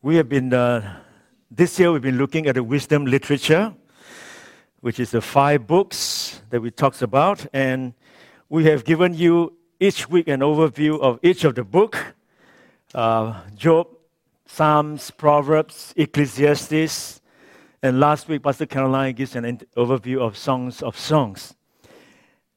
We 0.00 0.14
have 0.14 0.28
been, 0.28 0.54
uh, 0.54 1.00
this 1.50 1.76
year, 1.80 1.90
we've 1.90 2.00
been 2.00 2.18
looking 2.18 2.46
at 2.46 2.54
the 2.54 2.62
wisdom 2.62 3.04
literature, 3.04 3.74
which 4.78 5.00
is 5.00 5.10
the 5.10 5.20
five 5.20 5.66
books 5.66 6.40
that 6.50 6.60
we 6.60 6.70
talked 6.70 7.02
about. 7.02 7.44
And 7.52 7.94
we 8.48 8.66
have 8.66 8.84
given 8.84 9.12
you 9.12 9.56
each 9.80 10.08
week 10.08 10.28
an 10.28 10.38
overview 10.38 11.00
of 11.00 11.18
each 11.20 11.42
of 11.42 11.56
the 11.56 11.64
book 11.64 12.14
uh, 12.94 13.42
Job, 13.56 13.88
Psalms, 14.46 15.10
Proverbs, 15.10 15.92
Ecclesiastes. 15.96 17.20
And 17.82 17.98
last 17.98 18.28
week, 18.28 18.44
Pastor 18.44 18.66
Caroline 18.66 19.16
gives 19.16 19.34
an 19.34 19.62
overview 19.76 20.20
of 20.20 20.36
Songs 20.36 20.80
of 20.80 20.96
Songs. 20.96 21.56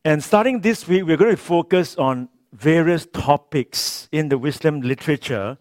And 0.05 0.23
starting 0.23 0.61
this 0.61 0.87
week, 0.87 1.05
we're 1.05 1.17
going 1.17 1.35
to 1.35 1.41
focus 1.41 1.95
on 1.95 2.29
various 2.53 3.07
topics 3.11 4.07
in 4.11 4.29
the 4.29 4.37
wisdom 4.37 4.81
literature 4.81 5.57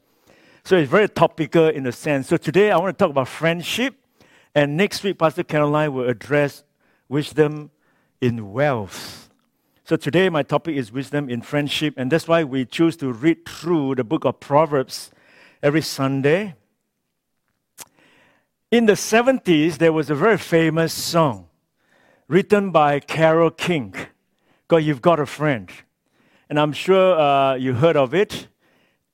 so 0.71 0.77
it's 0.77 0.89
very 0.89 1.09
topical 1.09 1.66
in 1.66 1.84
a 1.89 1.90
sense. 1.90 2.29
So 2.29 2.36
today 2.36 2.71
I 2.71 2.79
want 2.79 2.96
to 2.96 3.04
talk 3.04 3.11
about 3.11 3.26
friendship, 3.26 3.93
and 4.54 4.77
next 4.77 5.03
week 5.03 5.18
Pastor 5.18 5.43
Caroline 5.43 5.93
will 5.93 6.08
address 6.08 6.63
wisdom 7.08 7.72
in 8.21 8.53
wealth. 8.53 9.30
So 9.82 9.96
today 9.96 10.29
my 10.29 10.44
topic 10.44 10.77
is 10.77 10.93
wisdom 10.93 11.29
in 11.29 11.43
friendship, 11.43 11.94
and 11.96 12.13
that's 12.13 12.29
why 12.29 12.44
we 12.44 12.67
choose 12.67 12.96
to 12.99 13.13
read 13.13 13.49
through 13.49 13.96
the 13.96 14.04
book 14.04 14.25
of 14.25 14.39
Proverbs 14.39 15.11
every 15.61 15.82
Sunday. 15.82 16.54
In 18.71 18.86
the 18.86 18.93
70s, 18.93 19.79
there 19.79 19.93
was 19.93 20.08
a 20.08 20.14
very 20.14 20.39
famous 20.39 20.93
song 20.93 21.49
written 22.29 22.71
by 22.71 23.00
Carole 23.00 23.50
King 23.50 23.93
called 24.68 24.85
You've 24.85 25.02
Got 25.02 25.18
a 25.18 25.27
Friend. 25.27 25.68
And 26.49 26.61
I'm 26.61 26.72
sure 26.72 27.18
uh, 27.18 27.55
you 27.57 27.75
heard 27.75 27.96
of 27.96 28.14
it. 28.14 28.46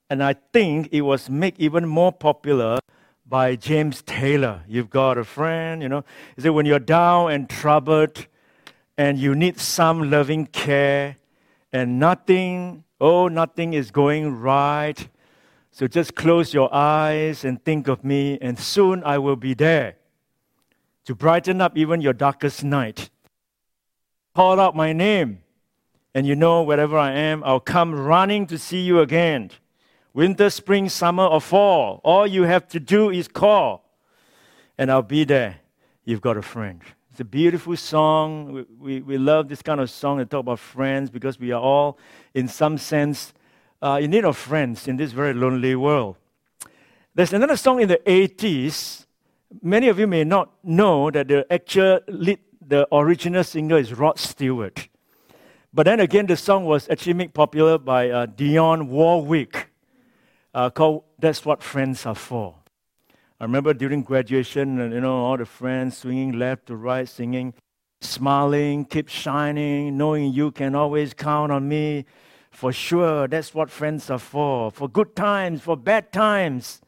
And 0.09 0.23
I 0.23 0.35
think 0.53 0.89
it 0.93 1.01
was 1.01 1.29
made 1.29 1.55
even 1.59 1.87
more 1.87 2.13
popular 2.13 2.79
by 3.27 3.57
James 3.57 4.03
Taylor. 4.03 4.63
You've 4.69 4.91
got 4.91 5.19
a 5.19 5.25
friend, 5.25 5.83
you 5.83 5.89
know. 5.89 6.05
He 6.37 6.43
said, 6.43 6.51
when 6.51 6.65
you're 6.65 6.79
down 6.79 7.33
and 7.33 7.49
troubled 7.49 8.27
and 8.97 9.19
you 9.19 9.35
need 9.35 9.59
some 9.59 10.11
loving 10.11 10.47
care 10.47 11.17
and 11.73 11.99
nothing, 11.99 12.85
oh, 13.01 13.27
nothing 13.27 13.75
is 13.75 13.91
going 13.91 14.41
right. 14.41 15.09
So 15.73 15.89
just 15.89 16.15
close 16.15 16.55
your 16.55 16.73
eyes 16.73 17.45
and 17.45 17.63
think 17.63 17.89
of 17.89 18.03
me, 18.05 18.39
and 18.41 18.59
soon 18.59 19.03
I 19.05 19.19
will 19.19 19.37
be 19.37 19.53
there 19.53 19.97
to 21.05 21.15
brighten 21.15 21.61
up 21.61 21.77
even 21.77 22.01
your 22.01 22.15
darkest 22.15 22.65
night. 22.65 23.11
Call 24.35 24.59
out 24.59 24.75
my 24.75 24.95
name, 24.95 25.41
and 26.15 26.27
you 26.27 26.35
know, 26.35 26.63
wherever 26.63 26.97
I 26.97 27.13
am, 27.13 27.45
I'll 27.45 27.61
come 27.61 27.95
running 27.95 28.47
to 28.47 28.57
see 28.57 28.81
you 28.81 29.01
again 29.01 29.51
winter, 30.17 30.49
spring, 30.49 30.89
summer, 30.89 31.27
or 31.27 31.43
fall. 31.43 32.01
All 32.03 32.27
you 32.27 32.45
have 32.45 32.67
to 32.69 32.81
do 32.81 33.11
is 33.11 33.29
call, 33.29 33.85
and 34.79 34.91
I'll 34.91 35.03
be 35.03 35.25
there. 35.25 35.59
You've 36.07 36.23
got 36.23 36.39
a 36.39 36.43
friend. 36.43 36.81
It's 37.11 37.21
a 37.21 37.25
beautiful 37.25 37.77
song. 37.77 38.51
We, 38.51 38.65
we, 38.79 39.01
we 39.03 39.19
love 39.19 39.49
this 39.49 39.61
kind 39.61 39.79
of 39.79 39.91
song 39.91 40.17
that 40.19 40.31
talk 40.31 40.41
about 40.41 40.59
friends 40.59 41.11
because 41.11 41.39
we 41.39 41.53
are 41.53 41.61
all, 41.61 41.99
in 42.33 42.49
some 42.49 42.79
sense, 42.79 43.35
uh, 43.83 43.99
in 44.01 44.11
need 44.11 44.25
of 44.25 44.39
friends 44.39 44.89
in 44.89 44.97
this 44.97 45.13
very 45.13 45.35
lonely 45.35 45.75
world. 45.75 46.17
There's 47.15 47.35
another 47.35 47.57
song 47.57 47.83
in 47.83 47.89
the 47.89 48.01
80s. 48.07 49.05
Many 49.63 49.89
of 49.89 49.99
you 49.99 50.07
may 50.07 50.25
not 50.25 50.51
know 50.65 51.11
that 51.11 51.29
the 51.29 51.47
actual 51.53 52.01
lead, 52.09 52.39
the 52.67 52.89
original 52.91 53.45
singer 53.45 53.77
is 53.77 53.93
Rod 53.93 54.19
Stewart. 54.19 54.89
But 55.75 55.85
then 55.85 56.01
again, 56.01 56.25
the 56.25 56.39
song 56.39 56.65
was 56.65 56.89
actually 56.89 57.15
made 57.15 57.35
popular 57.35 57.77
by 57.77 58.09
uh, 58.09 58.27
Dionne 58.27 58.89
Warwick 58.89 59.66
uh, 60.57 60.71
called 60.71 61.05
That's 61.19 61.45
What 61.45 61.63
Friends 61.63 62.07
Are 62.07 62.15
For. 62.15 62.55
I 63.39 63.45
remember 63.45 63.75
during 63.75 64.03
graduation, 64.03 64.79
you 64.91 65.01
know, 65.03 65.19
all 65.27 65.37
the 65.37 65.45
friends 65.45 65.99
swinging 65.99 66.33
left 66.39 66.67
to 66.67 66.77
right, 66.77 67.07
singing, 67.07 67.53
smiling, 68.01 68.87
keep 68.87 69.09
shining, 69.09 69.99
knowing 69.99 70.33
you 70.33 70.51
can 70.51 70.75
always 70.75 71.13
count 71.13 71.53
on 71.53 71.69
me. 71.69 72.07
For 72.51 72.73
sure, 72.73 73.29
that's 73.29 73.55
what 73.55 73.71
friends 73.71 74.09
are 74.09 74.19
for. 74.19 74.71
For 74.71 74.89
good 74.89 75.15
times, 75.15 75.61
for 75.61 75.77
bad 75.77 76.11
times, 76.11 76.81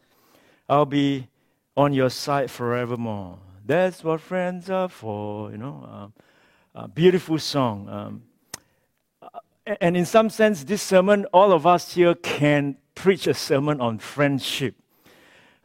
I'll 0.67 0.87
be 0.87 1.29
on 1.77 1.93
your 1.93 2.09
side 2.09 2.51
forevermore. 2.51 3.39
That's 3.67 4.03
what 4.03 4.23
friends 4.23 4.71
are 4.71 4.89
for, 4.89 5.51
you 5.51 5.59
know. 5.59 6.11
Uh, 6.75 6.87
beautiful 6.87 7.39
song. 7.39 7.87
Um, 7.91 8.23
and 9.81 9.97
in 9.97 10.07
some 10.07 10.31
sense, 10.31 10.65
this 10.65 10.83
sermon, 10.83 11.27
all 11.27 11.53
of 11.53 11.67
us 11.67 11.95
here 11.95 12.15
can 12.15 12.77
preach 12.95 13.27
a 13.27 13.35
sermon 13.35 13.81
on 13.81 13.99
friendship. 13.99 14.75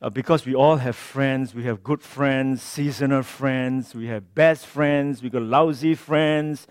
Uh, 0.01 0.09
because 0.09 0.45
we 0.45 0.53
all 0.53 0.75
have 0.75 0.97
friends. 0.97 1.55
We 1.55 1.63
have 1.63 1.81
good 1.81 2.01
friends, 2.01 2.61
seasonal 2.61 3.23
friends. 3.23 3.95
We 3.95 4.07
have 4.07 4.35
best 4.35 4.65
friends. 4.65 5.23
We 5.23 5.29
got 5.29 5.43
lousy 5.43 5.95
friends. 5.95 6.67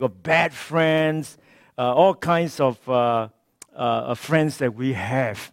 We 0.00 0.08
got 0.08 0.22
bad 0.24 0.52
friends. 0.52 1.38
Uh, 1.78 1.94
all 1.94 2.14
kinds 2.14 2.58
of 2.58 2.76
uh, 2.88 3.28
uh 3.74 4.14
friends 4.14 4.58
that 4.58 4.74
we 4.74 4.92
have. 4.94 5.52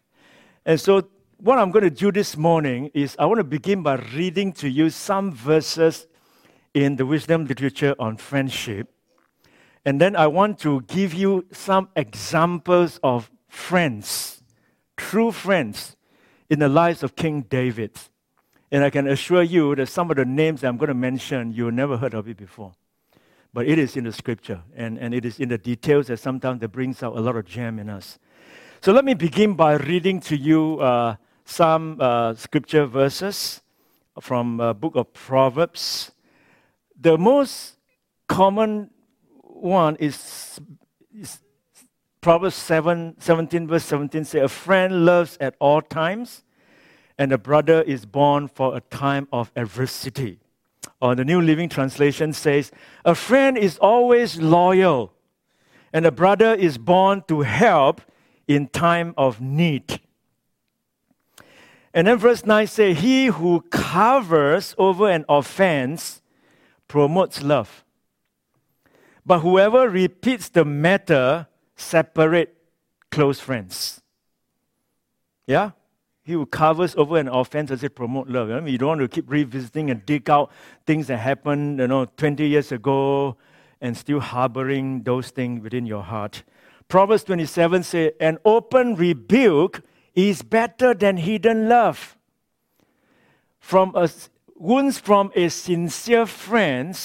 And 0.65 0.81
so, 0.81 1.07
what 1.37 1.59
I'm 1.59 1.69
going 1.69 1.83
to 1.83 1.91
do 1.91 2.11
this 2.11 2.35
morning 2.35 2.89
is 2.95 3.15
I 3.19 3.27
want 3.27 3.37
to 3.37 3.43
begin 3.43 3.83
by 3.83 3.95
reading 3.95 4.51
to 4.53 4.67
you 4.67 4.89
some 4.89 5.31
verses 5.31 6.07
in 6.73 6.95
the 6.95 7.05
wisdom 7.05 7.45
literature 7.45 7.95
on 7.99 8.17
friendship. 8.17 8.91
And 9.85 9.99
then 9.99 10.15
I 10.15 10.27
want 10.27 10.59
to 10.59 10.81
give 10.81 11.13
you 11.13 11.45
some 11.51 11.89
examples 11.95 12.99
of 13.01 13.31
friends 13.47 14.39
true 14.99 15.31
friends 15.31 15.95
in 16.49 16.59
the 16.59 16.69
lives 16.69 17.01
of 17.01 17.15
King 17.15 17.41
David. 17.49 17.97
And 18.71 18.83
I 18.83 18.89
can 18.91 19.07
assure 19.07 19.41
you 19.41 19.73
that 19.75 19.87
some 19.87 20.11
of 20.11 20.17
the 20.17 20.25
names 20.25 20.63
I'm 20.63 20.77
going 20.77 20.89
to 20.89 20.93
mention, 20.93 21.53
you 21.53 21.71
never 21.71 21.97
heard 21.97 22.13
of 22.13 22.27
it 22.27 22.37
before. 22.37 22.73
But 23.51 23.67
it 23.67 23.79
is 23.79 23.97
in 23.97 24.03
the 24.03 24.11
scripture, 24.11 24.61
and, 24.75 24.99
and 24.99 25.11
it 25.15 25.25
is 25.25 25.39
in 25.39 25.49
the 25.49 25.57
details 25.57 26.07
that 26.07 26.19
sometimes 26.19 26.59
that 26.59 26.67
brings 26.67 27.01
out 27.01 27.17
a 27.17 27.19
lot 27.19 27.35
of 27.35 27.45
gem 27.45 27.79
in 27.79 27.89
us. 27.89 28.19
So 28.81 28.91
let 28.91 29.03
me 29.03 29.15
begin 29.15 29.55
by 29.55 29.73
reading 29.73 30.19
to 30.21 30.37
you 30.37 30.79
uh, 30.79 31.15
some 31.45 31.97
uh, 31.99 32.35
scripture 32.35 32.85
verses 32.85 33.61
from 34.21 34.61
uh, 34.61 34.73
book 34.73 34.95
of 34.95 35.11
Proverbs. 35.13 36.11
The 36.99 37.17
most 37.17 37.77
common 38.27 38.91
one 39.61 39.95
is, 39.97 40.59
is 41.13 41.39
Proverbs 42.21 42.55
7, 42.55 43.15
17, 43.19 43.67
verse 43.67 43.85
17 43.85 44.25
says, 44.25 44.43
A 44.43 44.47
friend 44.49 45.05
loves 45.05 45.37
at 45.39 45.55
all 45.59 45.81
times, 45.81 46.43
and 47.17 47.31
a 47.31 47.37
brother 47.37 47.81
is 47.83 48.05
born 48.05 48.47
for 48.47 48.75
a 48.75 48.81
time 48.81 49.27
of 49.31 49.51
adversity. 49.55 50.39
Or 51.01 51.15
the 51.15 51.23
New 51.23 51.41
Living 51.41 51.69
Translation 51.69 52.33
says, 52.33 52.71
A 53.05 53.15
friend 53.15 53.57
is 53.57 53.77
always 53.77 54.41
loyal, 54.41 55.13
and 55.93 56.05
a 56.05 56.11
brother 56.11 56.53
is 56.53 56.77
born 56.77 57.23
to 57.27 57.41
help 57.41 58.01
in 58.47 58.67
time 58.67 59.13
of 59.17 59.39
need. 59.39 60.01
And 61.93 62.07
then 62.07 62.17
verse 62.17 62.45
9 62.45 62.67
says, 62.67 62.99
He 62.99 63.27
who 63.27 63.61
covers 63.69 64.75
over 64.77 65.09
an 65.09 65.25
offense 65.29 66.21
promotes 66.87 67.41
love. 67.41 67.83
But 69.29 69.41
whoever 69.41 69.87
repeats 69.87 70.49
the 70.49 70.65
matter 70.65 71.45
separate 71.75 72.57
close 73.11 73.39
friends. 73.39 74.01
Yeah? 75.45 75.73
He 76.23 76.33
who 76.33 76.47
covers 76.47 76.95
over 76.95 77.15
an 77.19 77.27
offense 77.27 77.69
does 77.69 77.83
it 77.83 77.93
promote 77.93 78.27
love. 78.27 78.49
I 78.49 78.59
mean, 78.59 78.71
you 78.71 78.79
don't 78.79 78.87
want 78.87 79.01
to 79.01 79.07
keep 79.07 79.29
revisiting 79.29 79.91
and 79.91 80.03
dig 80.03 80.31
out 80.31 80.51
things 80.87 81.05
that 81.07 81.17
happened, 81.17 81.77
you 81.77 81.87
know, 81.87 82.05
20 82.05 82.47
years 82.47 82.71
ago 82.71 83.37
and 83.79 83.95
still 83.95 84.19
harboring 84.19 85.03
those 85.03 85.29
things 85.29 85.61
within 85.61 85.85
your 85.85 86.01
heart. 86.01 86.41
Proverbs 86.87 87.23
27 87.25 87.83
says, 87.83 88.13
An 88.19 88.39
open 88.43 88.95
rebuke 88.95 89.83
is 90.15 90.41
better 90.41 90.95
than 90.95 91.17
hidden 91.17 91.69
love. 91.69 92.17
From 93.59 93.95
a, 93.95 94.09
wounds 94.55 94.97
from 94.97 95.31
a 95.35 95.49
sincere 95.49 96.25
friend 96.25 96.97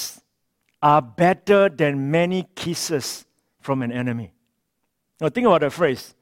are 0.85 1.01
better 1.01 1.67
than 1.67 2.11
many 2.11 2.47
kisses 2.53 3.25
from 3.59 3.81
an 3.81 3.91
enemy. 3.91 4.31
Now 5.19 5.29
think 5.29 5.47
about 5.47 5.61
that 5.61 5.73
phrase. 5.73 6.13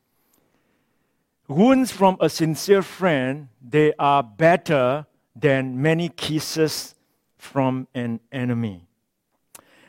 Wounds 1.49 1.91
from 1.91 2.15
a 2.21 2.29
sincere 2.29 2.81
friend, 2.81 3.49
they 3.61 3.91
are 3.99 4.23
better 4.23 5.05
than 5.35 5.81
many 5.81 6.07
kisses 6.07 6.95
from 7.37 7.89
an 7.93 8.21
enemy. 8.31 8.87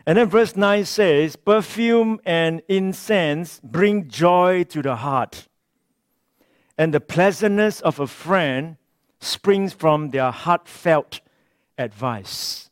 And 0.07 0.19
then 0.19 0.29
verse 0.29 0.57
9 0.57 0.85
says, 0.87 1.37
Perfume 1.37 2.19
and 2.25 2.61
incense 2.67 3.61
bring 3.63 4.09
joy 4.09 4.65
to 4.65 4.83
the 4.83 4.97
heart. 4.97 5.47
And 6.77 6.93
the 6.93 6.99
pleasantness 6.99 7.81
of 7.81 8.01
a 8.01 8.09
friend 8.09 8.77
springs 9.21 9.73
from 9.73 10.11
their 10.11 10.33
heartfelt 10.33 11.21
advice. 11.79 12.64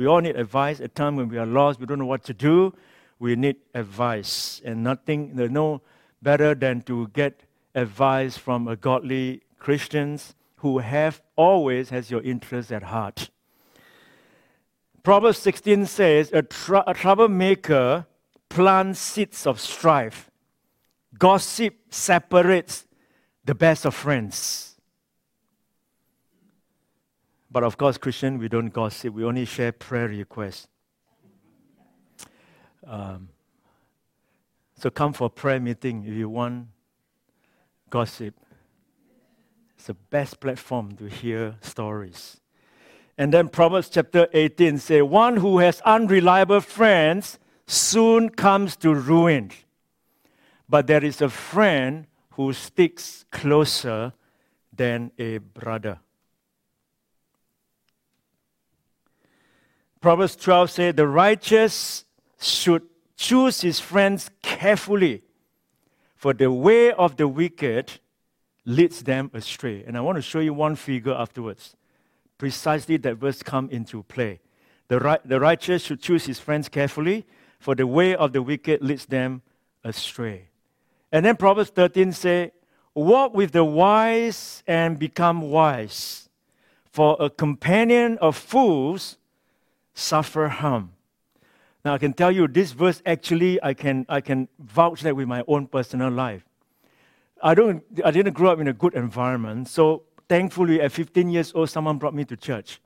We 0.00 0.06
all 0.06 0.20
need 0.20 0.36
advice 0.36 0.80
at 0.80 0.94
times 0.94 1.18
when 1.18 1.28
we 1.28 1.36
are 1.36 1.44
lost, 1.44 1.78
we 1.78 1.84
don't 1.84 1.98
know 1.98 2.06
what 2.06 2.24
to 2.24 2.32
do 2.32 2.72
we 3.20 3.36
need 3.36 3.56
advice. 3.74 4.60
And 4.64 4.82
nothing, 4.82 5.36
there's 5.36 5.50
no 5.50 5.82
better 6.20 6.54
than 6.54 6.80
to 6.82 7.08
get 7.08 7.42
advice 7.74 8.36
from 8.36 8.66
a 8.66 8.74
godly 8.74 9.42
Christians 9.58 10.34
who 10.56 10.78
have 10.78 11.22
always 11.36 11.90
has 11.90 12.10
your 12.10 12.22
interest 12.22 12.72
at 12.72 12.84
heart. 12.84 13.30
Proverbs 15.02 15.38
16 15.38 15.86
says, 15.86 16.32
a, 16.32 16.42
tr- 16.42 16.86
a 16.86 16.94
troublemaker 16.94 18.06
plants 18.48 18.98
seeds 18.98 19.46
of 19.46 19.60
strife. 19.60 20.30
Gossip 21.18 21.74
separates 21.90 22.86
the 23.44 23.54
best 23.54 23.84
of 23.84 23.94
friends. 23.94 24.69
But 27.50 27.64
of 27.64 27.76
course, 27.76 27.98
Christian, 27.98 28.38
we 28.38 28.48
don't 28.48 28.68
gossip. 28.68 29.14
We 29.14 29.24
only 29.24 29.44
share 29.44 29.72
prayer 29.72 30.08
requests. 30.08 30.68
Um, 32.86 33.28
so 34.76 34.88
come 34.90 35.12
for 35.12 35.26
a 35.26 35.30
prayer 35.30 35.60
meeting 35.60 36.04
if 36.06 36.14
you 36.14 36.28
want 36.28 36.68
gossip. 37.90 38.34
It's 39.76 39.88
the 39.88 39.94
best 39.94 40.40
platform 40.40 40.96
to 40.96 41.06
hear 41.06 41.56
stories. 41.60 42.40
And 43.18 43.34
then 43.34 43.48
Proverbs 43.48 43.90
chapter 43.90 44.28
18 44.32 44.78
say, 44.78 45.02
One 45.02 45.36
who 45.38 45.58
has 45.58 45.80
unreliable 45.82 46.60
friends 46.60 47.38
soon 47.66 48.30
comes 48.30 48.76
to 48.76 48.94
ruin. 48.94 49.50
But 50.68 50.86
there 50.86 51.04
is 51.04 51.20
a 51.20 51.28
friend 51.28 52.06
who 52.30 52.52
sticks 52.52 53.24
closer 53.30 54.12
than 54.72 55.12
a 55.18 55.38
brother. 55.38 55.98
Proverbs 60.00 60.34
12 60.36 60.70
says, 60.70 60.94
The 60.94 61.06
righteous 61.06 62.04
should 62.40 62.82
choose 63.16 63.60
his 63.60 63.80
friends 63.80 64.30
carefully, 64.42 65.22
for 66.16 66.32
the 66.32 66.50
way 66.50 66.90
of 66.92 67.16
the 67.16 67.28
wicked 67.28 67.92
leads 68.64 69.02
them 69.02 69.30
astray. 69.34 69.84
And 69.86 69.96
I 69.96 70.00
want 70.00 70.16
to 70.16 70.22
show 70.22 70.40
you 70.40 70.54
one 70.54 70.76
figure 70.76 71.12
afterwards. 71.12 71.76
Precisely 72.38 72.96
that 72.98 73.16
verse 73.16 73.42
come 73.42 73.68
into 73.70 74.02
play. 74.04 74.40
The, 74.88 74.98
right, 74.98 75.20
the 75.28 75.38
righteous 75.38 75.84
should 75.84 76.00
choose 76.00 76.24
his 76.24 76.40
friends 76.40 76.68
carefully, 76.68 77.26
for 77.58 77.74
the 77.74 77.86
way 77.86 78.14
of 78.14 78.32
the 78.32 78.40
wicked 78.40 78.82
leads 78.82 79.04
them 79.04 79.42
astray. 79.84 80.48
And 81.12 81.26
then 81.26 81.36
Proverbs 81.36 81.70
13 81.70 82.12
say, 82.12 82.52
Walk 82.94 83.34
with 83.34 83.52
the 83.52 83.64
wise 83.64 84.62
and 84.66 84.98
become 84.98 85.42
wise, 85.42 86.30
for 86.90 87.16
a 87.20 87.28
companion 87.28 88.18
of 88.18 88.36
fools 88.36 89.18
suffer 90.00 90.48
harm. 90.48 90.92
Now 91.84 91.94
I 91.94 91.98
can 91.98 92.12
tell 92.12 92.32
you 92.32 92.46
this 92.48 92.72
verse 92.72 93.02
actually 93.06 93.62
I 93.62 93.74
can 93.74 94.06
I 94.08 94.20
can 94.20 94.48
vouch 94.58 95.02
that 95.02 95.16
with 95.16 95.28
my 95.28 95.42
own 95.46 95.66
personal 95.66 96.10
life. 96.10 96.44
I 97.42 97.54
don't 97.54 97.82
I 98.04 98.10
didn't 98.10 98.34
grow 98.34 98.50
up 98.50 98.60
in 98.60 98.68
a 98.68 98.72
good 98.72 98.94
environment, 98.94 99.68
so 99.68 100.02
thankfully 100.28 100.80
at 100.80 100.92
15 100.92 101.30
years 101.30 101.52
old 101.54 101.70
someone 101.70 101.98
brought 101.98 102.14
me 102.14 102.24
to 102.24 102.36
church. 102.36 102.80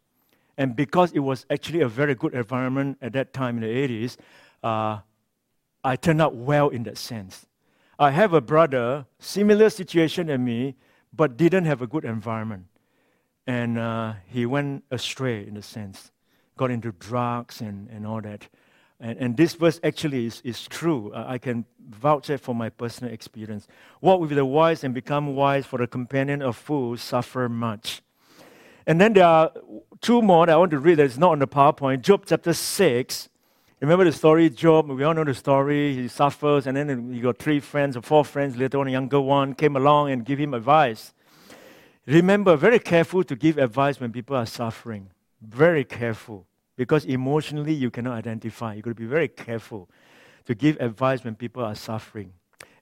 And 0.57 0.77
because 0.77 1.13
it 1.13 1.19
was 1.19 1.47
actually 1.51 1.81
a 1.81 1.89
very 1.89 2.15
good 2.15 2.35
environment 2.35 2.99
at 3.03 3.13
that 3.15 3.33
time 3.33 3.57
in 3.57 3.63
the 3.63 3.89
80s, 3.89 4.17
uh, 4.63 5.01
I 5.83 5.97
turned 5.97 6.23
out 6.23 6.35
well 6.37 6.69
in 6.69 6.85
that 6.85 6.97
sense. 6.97 7.47
I 7.99 8.11
have 8.11 8.33
a 8.33 8.41
brother, 8.41 9.07
similar 9.19 9.71
situation 9.71 10.29
than 10.29 10.45
me, 10.45 10.77
but 11.13 11.37
didn't 11.37 11.65
have 11.65 11.83
a 11.83 11.87
good 11.87 12.05
environment. 12.05 12.67
And 13.47 13.79
uh, 13.79 14.15
he 14.27 14.47
went 14.47 14.85
astray 14.91 15.47
in 15.47 15.57
a 15.57 15.63
sense, 15.63 16.11
got 16.57 16.71
into 16.71 16.93
drugs 16.93 17.61
and, 17.61 17.89
and 17.91 18.07
all 18.07 18.21
that. 18.21 18.49
And, 19.01 19.19
and 19.19 19.37
this 19.37 19.55
verse 19.55 19.81
actually 19.83 20.27
is, 20.27 20.41
is 20.45 20.67
true. 20.67 21.13
I 21.15 21.39
can 21.39 21.65
vouch 21.89 22.31
for 22.41 22.55
my 22.55 22.71
personal 22.71 23.13
experience. 23.13 23.67
Walk 24.01 24.21
with 24.21 24.31
the 24.31 24.45
wise 24.45 24.85
and 24.85 24.95
become 24.95 25.35
wise, 25.35 25.67
for 25.67 25.79
the 25.79 25.87
companion 25.87 26.43
of 26.43 26.57
fools 26.57 27.03
suffer 27.03 27.49
much. 27.49 28.03
And 28.87 29.01
then 29.01 29.15
there 29.15 29.27
are 29.27 29.53
two 30.01 30.21
more 30.21 30.47
that 30.47 30.53
I 30.53 30.57
want 30.57 30.71
to 30.73 30.79
read 30.79 30.97
that's 30.97 31.17
not 31.17 31.33
on 31.33 31.39
the 31.39 31.47
PowerPoint. 31.47 32.03
Job 32.03 32.25
chapter 32.27 32.53
6. 32.53 33.29
Remember 33.81 34.05
the 34.05 34.13
story, 34.13 34.49
Job? 34.51 34.89
We 34.89 35.05
all 35.05 35.15
know 35.15 35.25
the 35.25 35.35
story. 35.35 35.95
He 35.95 36.09
suffers, 36.09 36.67
and 36.67 36.77
then 36.77 37.13
he 37.13 37.21
got 37.21 37.39
three 37.39 37.61
friends 37.61 37.97
or 37.97 38.03
four 38.03 38.25
friends. 38.25 38.57
Later 38.57 38.79
on, 38.79 38.89
a 38.89 38.91
younger 38.91 39.21
one 39.21 39.55
came 39.55 39.77
along 39.77 40.11
and 40.11 40.25
gave 40.25 40.39
him 40.39 40.55
advice. 40.55 41.13
Remember, 42.07 42.57
very 42.57 42.79
careful 42.79 43.25
to 43.25 43.35
give 43.35 43.59
advice 43.59 44.01
when 44.01 44.13
people 44.13 44.37
are 44.37 44.47
suffering. 44.47 45.11
Very 45.49 45.85
careful 45.85 46.47
because 46.77 47.05
emotionally 47.05 47.73
you 47.73 47.91
cannot 47.91 48.15
identify. 48.15 48.75
You've 48.75 48.85
got 48.85 48.91
to 48.91 48.95
be 48.95 49.07
very 49.07 49.29
careful 49.29 49.89
to 50.47 50.55
give 50.55 50.81
advice 50.81 51.25
when 51.25 51.35
people 51.35 51.65
are 51.65 51.75
suffering. 51.75 52.33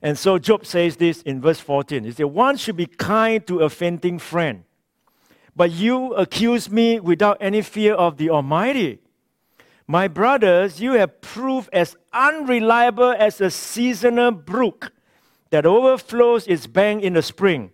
And 0.01 0.17
so 0.17 0.37
Job 0.37 0.65
says 0.65 0.97
this 0.97 1.21
in 1.21 1.41
verse 1.41 1.59
14. 1.59 2.03
He 2.03 2.11
said, 2.11 2.25
One 2.25 2.57
should 2.57 2.75
be 2.75 2.85
kind 2.85 3.45
to 3.47 3.59
a 3.59 3.69
fainting 3.69 4.19
friend, 4.19 4.63
but 5.55 5.71
you 5.71 6.13
accuse 6.13 6.69
me 6.69 6.99
without 6.99 7.37
any 7.39 7.61
fear 7.61 7.93
of 7.93 8.17
the 8.17 8.29
Almighty. 8.29 8.99
My 9.87 10.07
brothers, 10.07 10.81
you 10.81 10.93
have 10.93 11.21
proved 11.21 11.69
as 11.73 11.95
unreliable 12.11 13.15
as 13.17 13.39
a 13.41 13.51
seasonal 13.51 14.31
brook 14.31 14.91
that 15.49 15.65
overflows 15.65 16.47
its 16.47 16.67
bank 16.67 17.03
in 17.03 17.13
the 17.13 17.21
spring, 17.21 17.71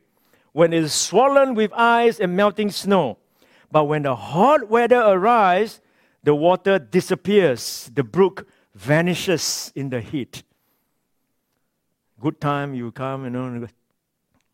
when 0.51 0.73
it 0.73 0.83
is 0.83 0.93
swollen 0.93 1.53
with 1.53 1.71
ice 1.73 2.19
and 2.19 2.35
melting 2.35 2.71
snow. 2.71 3.17
But 3.71 3.85
when 3.85 4.03
the 4.03 4.15
hot 4.15 4.69
weather 4.69 4.99
arrives, 4.99 5.81
the 6.23 6.35
water 6.35 6.79
disappears, 6.79 7.89
the 7.93 8.03
brook 8.03 8.47
vanishes 8.73 9.71
in 9.75 9.89
the 9.89 10.01
heat. 10.01 10.43
Good 12.19 12.41
time, 12.41 12.73
you 12.73 12.91
come, 12.91 13.23
you 13.23 13.29
know. 13.29 13.67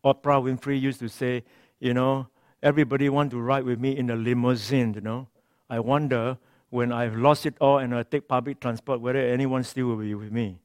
Oprah 0.04 0.40
Winfrey 0.40 0.80
used 0.80 1.00
to 1.00 1.08
say, 1.08 1.42
you 1.80 1.92
know, 1.92 2.28
everybody 2.62 3.08
want 3.08 3.30
to 3.32 3.40
ride 3.40 3.64
with 3.64 3.80
me 3.80 3.96
in 3.96 4.08
a 4.10 4.16
limousine, 4.16 4.94
you 4.94 5.00
know. 5.00 5.28
I 5.68 5.80
wonder 5.80 6.38
when 6.70 6.92
I've 6.92 7.16
lost 7.16 7.46
it 7.46 7.54
all 7.60 7.78
and 7.78 7.94
I 7.94 8.02
take 8.04 8.28
public 8.28 8.60
transport, 8.60 9.00
whether 9.00 9.18
anyone 9.18 9.64
still 9.64 9.86
will 9.86 9.96
be 9.96 10.14
with 10.14 10.30
me. 10.30 10.58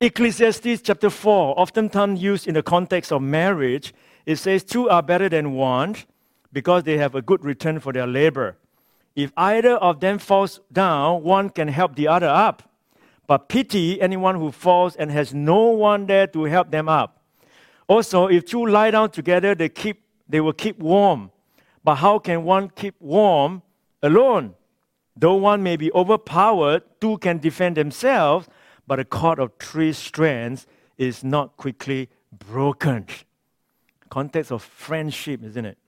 Ecclesiastes 0.00 0.82
chapter 0.82 1.08
4, 1.08 1.58
oftentimes 1.58 2.22
used 2.22 2.46
in 2.46 2.54
the 2.54 2.62
context 2.62 3.10
of 3.10 3.22
marriage, 3.22 3.94
it 4.26 4.36
says, 4.36 4.64
Two 4.64 4.90
are 4.90 5.02
better 5.02 5.28
than 5.30 5.52
one 5.52 5.96
because 6.54 6.84
they 6.84 6.96
have 6.96 7.16
a 7.16 7.20
good 7.20 7.44
return 7.44 7.80
for 7.80 7.92
their 7.92 8.06
labor. 8.06 8.56
If 9.16 9.32
either 9.36 9.74
of 9.74 10.00
them 10.00 10.18
falls 10.18 10.60
down, 10.72 11.22
one 11.24 11.50
can 11.50 11.68
help 11.68 11.96
the 11.96 12.08
other 12.08 12.28
up. 12.28 12.62
But 13.26 13.48
pity 13.48 14.00
anyone 14.00 14.36
who 14.36 14.52
falls 14.52 14.94
and 14.96 15.10
has 15.10 15.34
no 15.34 15.70
one 15.70 16.06
there 16.06 16.26
to 16.28 16.44
help 16.44 16.70
them 16.70 16.88
up. 16.88 17.22
Also, 17.88 18.28
if 18.28 18.46
two 18.46 18.64
lie 18.64 18.92
down 18.92 19.10
together, 19.10 19.54
they, 19.54 19.68
keep, 19.68 20.02
they 20.28 20.40
will 20.40 20.52
keep 20.52 20.78
warm. 20.78 21.30
But 21.82 21.96
how 21.96 22.18
can 22.18 22.44
one 22.44 22.70
keep 22.70 22.94
warm 23.00 23.62
alone? 24.02 24.54
Though 25.16 25.34
one 25.34 25.62
may 25.62 25.76
be 25.76 25.92
overpowered, 25.92 26.82
two 27.00 27.18
can 27.18 27.38
defend 27.38 27.76
themselves, 27.76 28.48
but 28.86 29.00
a 29.00 29.04
cord 29.04 29.38
of 29.38 29.52
three 29.60 29.92
strands 29.92 30.66
is 30.98 31.24
not 31.24 31.56
quickly 31.56 32.08
broken. 32.32 33.06
Context 34.08 34.52
of 34.52 34.62
friendship, 34.62 35.42
isn't 35.42 35.64
it? 35.64 35.78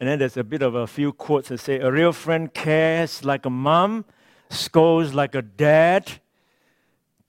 And 0.00 0.08
then 0.08 0.20
there's 0.20 0.36
a 0.36 0.44
bit 0.44 0.62
of 0.62 0.74
a 0.74 0.86
few 0.86 1.12
quotes 1.12 1.48
that 1.48 1.58
say, 1.58 1.80
A 1.80 1.90
real 1.90 2.12
friend 2.12 2.52
cares 2.52 3.24
like 3.24 3.46
a 3.46 3.50
mom, 3.50 4.04
scolds 4.48 5.12
like 5.12 5.34
a 5.34 5.42
dad, 5.42 6.20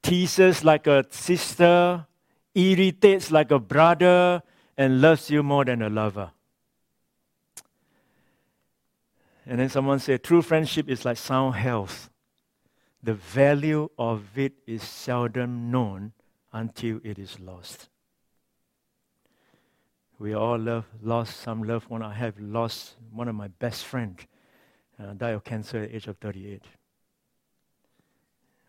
teases 0.03 0.63
like 0.63 0.85
a 0.85 1.05
sister, 1.09 2.05
irritates 2.53 3.31
like 3.31 3.51
a 3.51 3.59
brother, 3.59 4.43
and 4.77 5.01
loves 5.01 5.29
you 5.29 5.41
more 5.41 5.65
than 5.65 5.81
a 5.81 5.89
lover. 5.89 6.31
And 9.45 9.59
then 9.59 9.69
someone 9.69 9.97
said, 9.97 10.23
True 10.23 10.43
friendship 10.43 10.87
is 10.87 11.05
like 11.05 11.17
sound 11.17 11.55
health. 11.55 12.11
The 13.01 13.15
value 13.15 13.89
of 13.97 14.37
it 14.37 14.53
is 14.67 14.83
seldom 14.83 15.71
known 15.71 16.11
until 16.53 16.99
it 17.03 17.17
is 17.17 17.39
lost. 17.39 17.88
We 20.19 20.33
all 20.33 20.57
love, 20.57 20.85
lost 21.01 21.39
some 21.39 21.63
loved 21.63 21.89
one. 21.89 22.03
I 22.03 22.13
have 22.13 22.37
lost 22.39 22.95
one 23.11 23.29
of 23.29 23.35
my 23.35 23.47
best 23.47 23.85
friends, 23.85 24.19
uh, 25.01 25.13
died 25.13 25.33
of 25.33 25.45
cancer 25.45 25.77
at 25.77 25.89
the 25.89 25.95
age 25.95 26.07
of 26.07 26.17
38. 26.17 26.61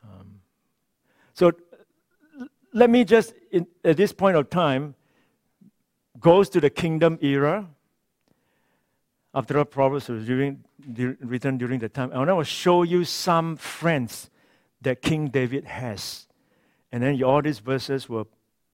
Um, 0.04 0.40
so 1.34 1.52
let 2.72 2.88
me 2.88 3.04
just, 3.04 3.34
in, 3.50 3.66
at 3.84 3.96
this 3.96 4.12
point 4.12 4.36
of 4.36 4.48
time, 4.48 4.94
goes 6.20 6.48
to 6.50 6.60
the 6.60 6.70
kingdom 6.70 7.18
era. 7.20 7.68
After 9.34 9.58
all, 9.58 9.64
Proverbs 9.64 10.08
was 10.08 10.24
during, 10.26 10.62
written 11.20 11.58
during 11.58 11.80
the 11.80 11.88
time. 11.88 12.12
I 12.12 12.18
want 12.18 12.30
to 12.30 12.44
show 12.44 12.84
you 12.84 13.04
some 13.04 13.56
friends 13.56 14.30
that 14.82 15.02
King 15.02 15.28
David 15.28 15.64
has. 15.64 16.28
And 16.92 17.02
then 17.02 17.20
all 17.24 17.42
these 17.42 17.58
verses 17.58 18.08
will 18.08 18.28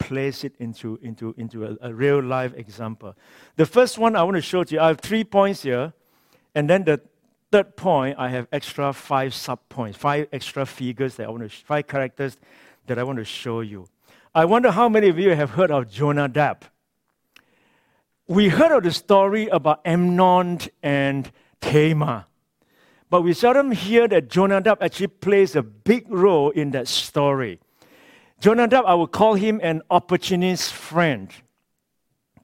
place 0.07 0.45
it 0.45 0.55
into, 0.61 0.99
into, 1.03 1.35
into 1.37 1.65
a, 1.67 1.89
a 1.89 1.93
real 1.93 2.23
life 2.23 2.55
example. 2.55 3.17
The 3.57 3.67
first 3.67 3.99
one 3.99 4.15
I 4.15 4.23
want 4.23 4.37
to 4.37 4.41
show 4.41 4.63
to 4.63 4.75
you, 4.75 4.81
I 4.81 4.87
have 4.87 5.01
three 5.01 5.25
points 5.25 5.63
here. 5.63 5.93
And 6.55 6.71
then 6.71 6.85
the 6.85 7.01
third 7.51 7.77
point, 7.77 8.17
I 8.19 8.29
have 8.29 8.47
extra 8.53 8.93
five 8.93 9.35
sub 9.35 9.59
points, 9.69 9.99
five 9.99 10.29
extra 10.33 10.65
figures 10.65 11.17
that 11.17 11.27
I 11.27 11.31
want 11.31 11.43
to, 11.43 11.49
five 11.49 11.89
characters 11.89 12.37
that 12.87 12.99
I 12.99 13.03
want 13.03 13.19
to 13.19 13.25
show 13.25 13.63
you. 13.63 13.89
I 14.33 14.45
wonder 14.45 14.71
how 14.71 14.89
many 14.89 15.09
of 15.09 15.19
you 15.19 15.35
have 15.35 15.51
heard 15.51 15.71
of 15.73 15.91
Jonah? 15.91 16.29
Jonadab. 16.29 16.65
we 18.29 18.49
heard 18.49 18.71
of 18.71 18.85
the 18.85 18.93
story 18.93 19.49
about 19.49 19.81
Amnon 19.85 20.61
and 20.83 21.33
Tamar, 21.61 22.27
but 23.11 23.23
we 23.23 23.33
seldom 23.33 23.73
hear 23.73 24.07
that 24.09 24.29
Jonadab 24.29 24.79
actually 24.81 25.09
plays 25.09 25.57
a 25.57 25.63
big 25.63 26.05
role 26.09 26.51
in 26.51 26.71
that 26.71 26.87
story. 26.87 27.61
Jonadab, 28.41 28.85
I 28.87 28.95
would 28.95 29.13
call 29.13 29.35
him 29.35 29.61
an 29.63 29.83
opportunist 29.91 30.73
friend. 30.73 31.31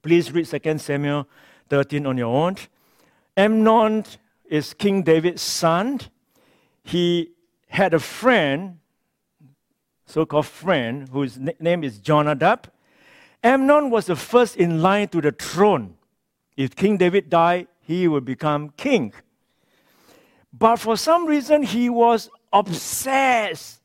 Please 0.01 0.31
read 0.31 0.47
2 0.47 0.77
Samuel 0.79 1.27
13 1.69 2.05
on 2.05 2.17
your 2.17 2.35
own. 2.35 2.55
Amnon 3.37 4.03
is 4.45 4.73
King 4.73 5.03
David's 5.03 5.41
son. 5.41 5.99
He 6.83 7.31
had 7.67 7.93
a 7.93 7.99
friend, 7.99 8.79
so 10.05 10.25
called 10.25 10.47
friend, 10.47 11.07
whose 11.09 11.39
name 11.59 11.83
is 11.83 11.99
Jonadab. 11.99 12.69
Amnon 13.43 13.89
was 13.89 14.07
the 14.07 14.15
first 14.15 14.57
in 14.57 14.81
line 14.81 15.07
to 15.09 15.21
the 15.21 15.31
throne. 15.31 15.95
If 16.57 16.75
King 16.75 16.97
David 16.97 17.29
died, 17.29 17.67
he 17.81 18.07
would 18.07 18.25
become 18.25 18.69
king. 18.77 19.13
But 20.51 20.77
for 20.77 20.97
some 20.97 21.25
reason, 21.25 21.63
he 21.63 21.89
was 21.89 22.29
obsessed, 22.51 23.81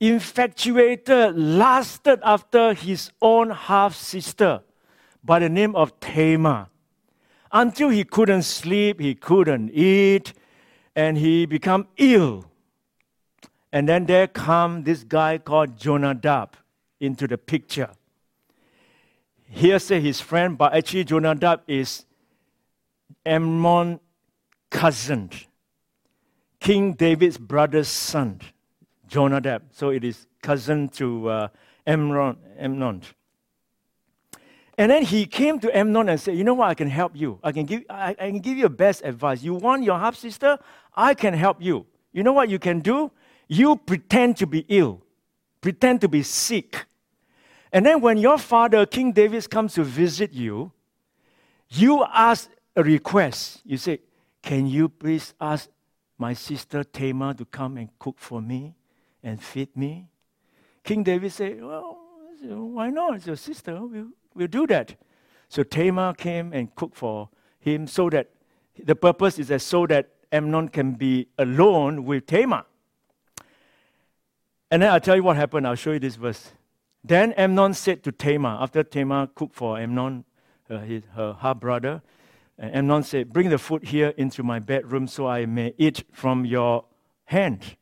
infatuated, 0.00 1.36
lusted 1.36 2.20
after 2.22 2.74
his 2.74 3.10
own 3.20 3.50
half 3.50 3.94
sister 3.94 4.62
by 5.24 5.38
the 5.38 5.48
name 5.48 5.74
of 5.74 5.98
Tamar 6.00 6.68
until 7.52 7.88
he 7.88 8.04
couldn't 8.04 8.42
sleep, 8.42 9.00
he 9.00 9.14
couldn't 9.14 9.70
eat, 9.70 10.32
and 10.94 11.16
he 11.18 11.46
became 11.46 11.86
ill. 11.96 12.44
And 13.72 13.88
then 13.88 14.06
there 14.06 14.26
come 14.26 14.84
this 14.84 15.04
guy 15.04 15.38
called 15.38 15.78
Jonadab 15.78 16.56
into 17.00 17.26
the 17.26 17.38
picture. 17.38 17.90
Here 19.50 19.78
say 19.78 20.00
his 20.00 20.20
friend, 20.20 20.58
but 20.58 20.74
actually 20.74 21.04
Jonadab 21.04 21.62
is 21.66 22.04
Amnon 23.24 24.00
cousin, 24.70 25.30
King 26.60 26.92
David's 26.94 27.38
brother's 27.38 27.88
son, 27.88 28.40
Jonadab. 29.08 29.62
So 29.72 29.90
it 29.90 30.04
is 30.04 30.26
cousin 30.42 30.88
to 30.90 31.28
uh, 31.28 31.48
Amnon. 31.86 32.36
Amnon. 32.58 33.02
And 34.76 34.92
then 34.92 35.02
he 35.02 35.26
came 35.26 35.58
to 35.58 35.76
Amnon 35.76 36.08
and 36.08 36.20
said, 36.20 36.36
You 36.36 36.44
know 36.44 36.54
what? 36.54 36.68
I 36.68 36.74
can 36.74 36.88
help 36.88 37.16
you. 37.16 37.40
I 37.42 37.50
can 37.50 37.66
give, 37.66 37.82
I, 37.90 38.10
I 38.10 38.30
can 38.30 38.38
give 38.38 38.56
you 38.56 38.68
best 38.68 39.02
advice. 39.04 39.42
You 39.42 39.54
want 39.54 39.82
your 39.82 39.98
half 39.98 40.14
sister? 40.14 40.58
I 40.94 41.14
can 41.14 41.34
help 41.34 41.56
you. 41.60 41.86
You 42.12 42.22
know 42.22 42.32
what 42.32 42.48
you 42.48 42.58
can 42.58 42.80
do? 42.80 43.10
You 43.48 43.76
pretend 43.76 44.36
to 44.36 44.46
be 44.46 44.64
ill, 44.68 45.02
pretend 45.60 46.00
to 46.02 46.08
be 46.08 46.22
sick. 46.22 46.86
And 47.72 47.84
then 47.84 48.00
when 48.00 48.18
your 48.18 48.38
father, 48.38 48.86
King 48.86 49.12
David, 49.12 49.50
comes 49.50 49.74
to 49.74 49.84
visit 49.84 50.32
you, 50.32 50.72
you 51.70 52.04
ask 52.04 52.48
a 52.76 52.82
request. 52.82 53.62
You 53.64 53.78
say, 53.78 54.00
Can 54.42 54.66
you 54.66 54.88
please 54.88 55.34
ask 55.40 55.68
my 56.18 56.34
sister 56.34 56.84
Tamar 56.84 57.34
to 57.34 57.44
come 57.44 57.78
and 57.78 57.88
cook 57.98 58.16
for 58.18 58.40
me 58.40 58.74
and 59.22 59.42
feed 59.42 59.76
me? 59.76 60.08
King 60.84 61.02
David 61.02 61.32
said, 61.32 61.62
Well, 61.62 61.98
why 62.40 62.90
not? 62.90 63.16
It's 63.16 63.26
your 63.26 63.36
sister. 63.36 63.84
We'll, 63.84 64.08
we'll 64.34 64.46
do 64.46 64.66
that. 64.68 64.96
So 65.48 65.62
Tamar 65.62 66.14
came 66.14 66.52
and 66.52 66.74
cooked 66.74 66.96
for 66.96 67.30
him 67.58 67.86
so 67.86 68.10
that 68.10 68.30
the 68.78 68.94
purpose 68.94 69.38
is 69.38 69.48
that 69.48 69.60
so 69.60 69.86
that 69.86 70.10
Amnon 70.30 70.68
can 70.68 70.92
be 70.92 71.28
alone 71.38 72.04
with 72.04 72.26
Tamar. 72.26 72.64
And 74.70 74.82
then 74.82 74.90
I'll 74.90 75.00
tell 75.00 75.16
you 75.16 75.22
what 75.22 75.36
happened. 75.36 75.66
I'll 75.66 75.74
show 75.74 75.92
you 75.92 75.98
this 75.98 76.16
verse. 76.16 76.52
Then 77.02 77.32
Amnon 77.32 77.74
said 77.74 78.02
to 78.04 78.12
Tamar, 78.12 78.58
after 78.60 78.82
Tamar 78.82 79.28
cooked 79.28 79.54
for 79.54 79.78
Amnon, 79.78 80.24
uh, 80.68 80.78
his, 80.80 81.04
her 81.14 81.36
half 81.40 81.58
brother, 81.58 82.02
Amnon 82.58 83.02
said, 83.02 83.32
Bring 83.32 83.48
the 83.48 83.58
food 83.58 83.84
here 83.84 84.12
into 84.16 84.42
my 84.42 84.58
bedroom 84.58 85.06
so 85.06 85.26
I 85.26 85.46
may 85.46 85.74
eat 85.78 86.04
from 86.12 86.44
your 86.44 86.84
hand. 87.24 87.76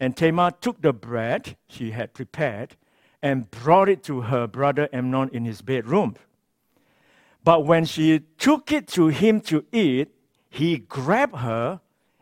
And 0.00 0.16
Tamar 0.16 0.52
took 0.52 0.80
the 0.80 0.92
bread 0.92 1.56
she 1.68 1.90
had 1.90 2.14
prepared 2.14 2.76
and 3.22 3.50
brought 3.50 3.88
it 3.88 4.02
to 4.04 4.22
her 4.22 4.46
brother 4.46 4.88
Amnon 4.92 5.30
in 5.32 5.44
his 5.44 5.60
bedroom. 5.60 6.14
But 7.44 7.64
when 7.64 7.84
she 7.84 8.20
took 8.38 8.70
it 8.70 8.86
to 8.88 9.08
him 9.08 9.40
to 9.42 9.64
eat, 9.72 10.08
he 10.50 10.78
grabbed 10.78 11.36
her 11.36 11.80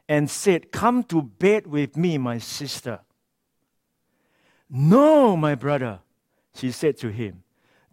and 0.08 0.30
said, 0.30 0.72
Come 0.72 1.02
to 1.04 1.22
bed 1.22 1.66
with 1.66 1.96
me, 1.96 2.18
my 2.18 2.38
sister. 2.38 3.00
No, 4.70 5.36
my 5.36 5.54
brother, 5.54 6.00
she 6.54 6.70
said 6.70 6.96
to 6.98 7.08
him, 7.08 7.42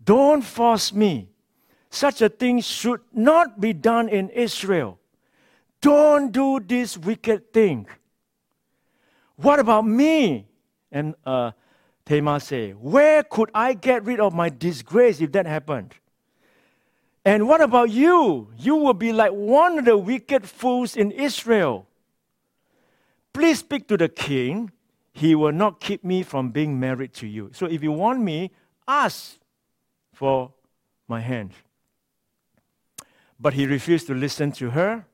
Don't 0.03 0.41
force 0.43 0.93
me. 0.93 1.29
Such 1.89 2.21
a 2.21 2.29
thing 2.29 2.61
should 2.61 3.01
not 3.13 3.59
be 3.59 3.73
done 3.73 4.09
in 4.09 4.29
Israel. 4.29 4.99
Don't 5.81 6.31
do 6.31 6.59
this 6.59 6.97
wicked 6.97 7.53
thing. 7.53 7.85
What 9.37 9.59
about 9.59 9.85
me? 9.85 10.47
And 10.91 11.15
uh, 11.25 11.51
Tamar 12.05 12.39
said, 12.39 12.75
Where 12.81 13.23
could 13.23 13.49
I 13.53 13.73
get 13.73 14.05
rid 14.05 14.19
of 14.19 14.33
my 14.33 14.49
disgrace 14.49 15.21
if 15.21 15.31
that 15.31 15.45
happened? 15.45 15.95
And 17.25 17.47
what 17.47 17.61
about 17.61 17.89
you? 17.89 18.49
You 18.57 18.75
will 18.75 18.93
be 18.93 19.13
like 19.13 19.31
one 19.31 19.79
of 19.79 19.85
the 19.85 19.97
wicked 19.97 20.47
fools 20.47 20.95
in 20.95 21.11
Israel. 21.11 21.87
Please 23.31 23.59
speak 23.59 23.87
to 23.87 23.97
the 23.97 24.09
king. 24.09 24.71
He 25.13 25.33
will 25.35 25.51
not 25.51 25.79
keep 25.79 26.03
me 26.03 26.23
from 26.23 26.49
being 26.49 26.79
married 26.79 27.13
to 27.15 27.27
you. 27.27 27.51
So 27.53 27.65
if 27.65 27.81
you 27.81 27.91
want 27.91 28.19
me, 28.21 28.51
ask 28.87 29.37
for 30.11 30.51
my 31.07 31.21
hand. 31.21 31.51
But 33.39 33.53
he 33.53 33.65
refused 33.65 34.07
to 34.07 34.13
listen 34.13 34.51
to 34.53 34.71
her, 34.71 35.05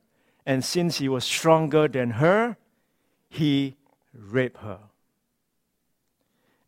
and 0.45 0.63
since 0.63 0.97
he 0.97 1.09
was 1.09 1.25
stronger 1.25 1.87
than 1.87 2.11
her, 2.11 2.57
he 3.29 3.75
raped 4.13 4.57
her. 4.57 4.79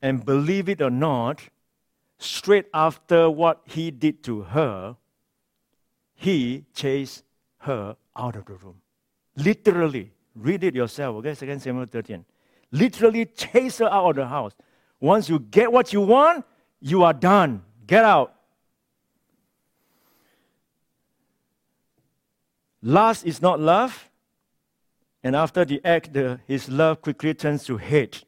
And 0.02 0.26
believe 0.26 0.70
it 0.70 0.82
or 0.82 0.90
not, 0.90 1.42
straight 2.18 2.66
after 2.74 3.30
what 3.30 3.62
he 3.66 3.92
did 3.92 4.24
to 4.24 4.42
her, 4.42 4.96
he 6.16 6.66
chased 6.74 7.24
her 7.60 7.96
out 8.16 8.36
of 8.36 8.46
the 8.46 8.54
room. 8.54 8.82
Literally, 9.36 10.12
read 10.36 10.64
it 10.64 10.76
yourself, 10.76 11.18
okay? 11.18 11.34
2 11.34 11.60
Samuel 11.60 11.86
13. 11.86 12.26
Literally 12.72 13.26
chase 13.26 13.80
her 13.80 13.92
out 13.92 14.12
of 14.12 14.16
the 14.18 14.28
house. 14.28 14.54
Once 15.00 15.30
you 15.30 15.40
get 15.40 15.72
what 15.72 15.92
you 15.94 16.02
want, 16.02 16.46
you 16.80 17.04
are 17.04 17.14
done. 17.14 17.64
Get 17.88 18.06
out. 18.06 18.36
Lust 22.82 23.26
is 23.26 23.42
not 23.42 23.60
love. 23.60 24.11
And 25.24 25.36
after 25.36 25.66
the 25.66 25.82
act, 25.86 26.14
the, 26.14 26.40
his 26.48 26.70
love 26.70 27.02
quickly 27.02 27.34
turns 27.34 27.64
to 27.66 27.78
hate 27.78 28.24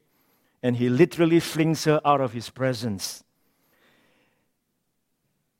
and 0.64 0.76
he 0.76 0.88
literally 0.88 1.40
flings 1.40 1.84
her 1.84 2.00
out 2.06 2.22
of 2.22 2.32
his 2.32 2.48
presence. 2.48 3.22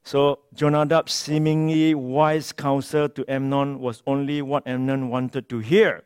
So 0.03 0.41
Jonadab's 0.55 1.13
seemingly 1.13 1.95
wise 1.95 2.53
counsel 2.53 3.11
to 3.11 3.25
Amnon 3.31 3.81
was 3.81 4.03
only 4.07 4.41
what 4.41 4.67
Amnon 4.67 5.11
wanted 5.11 5.51
to 5.51 5.59
hear, 5.59 6.05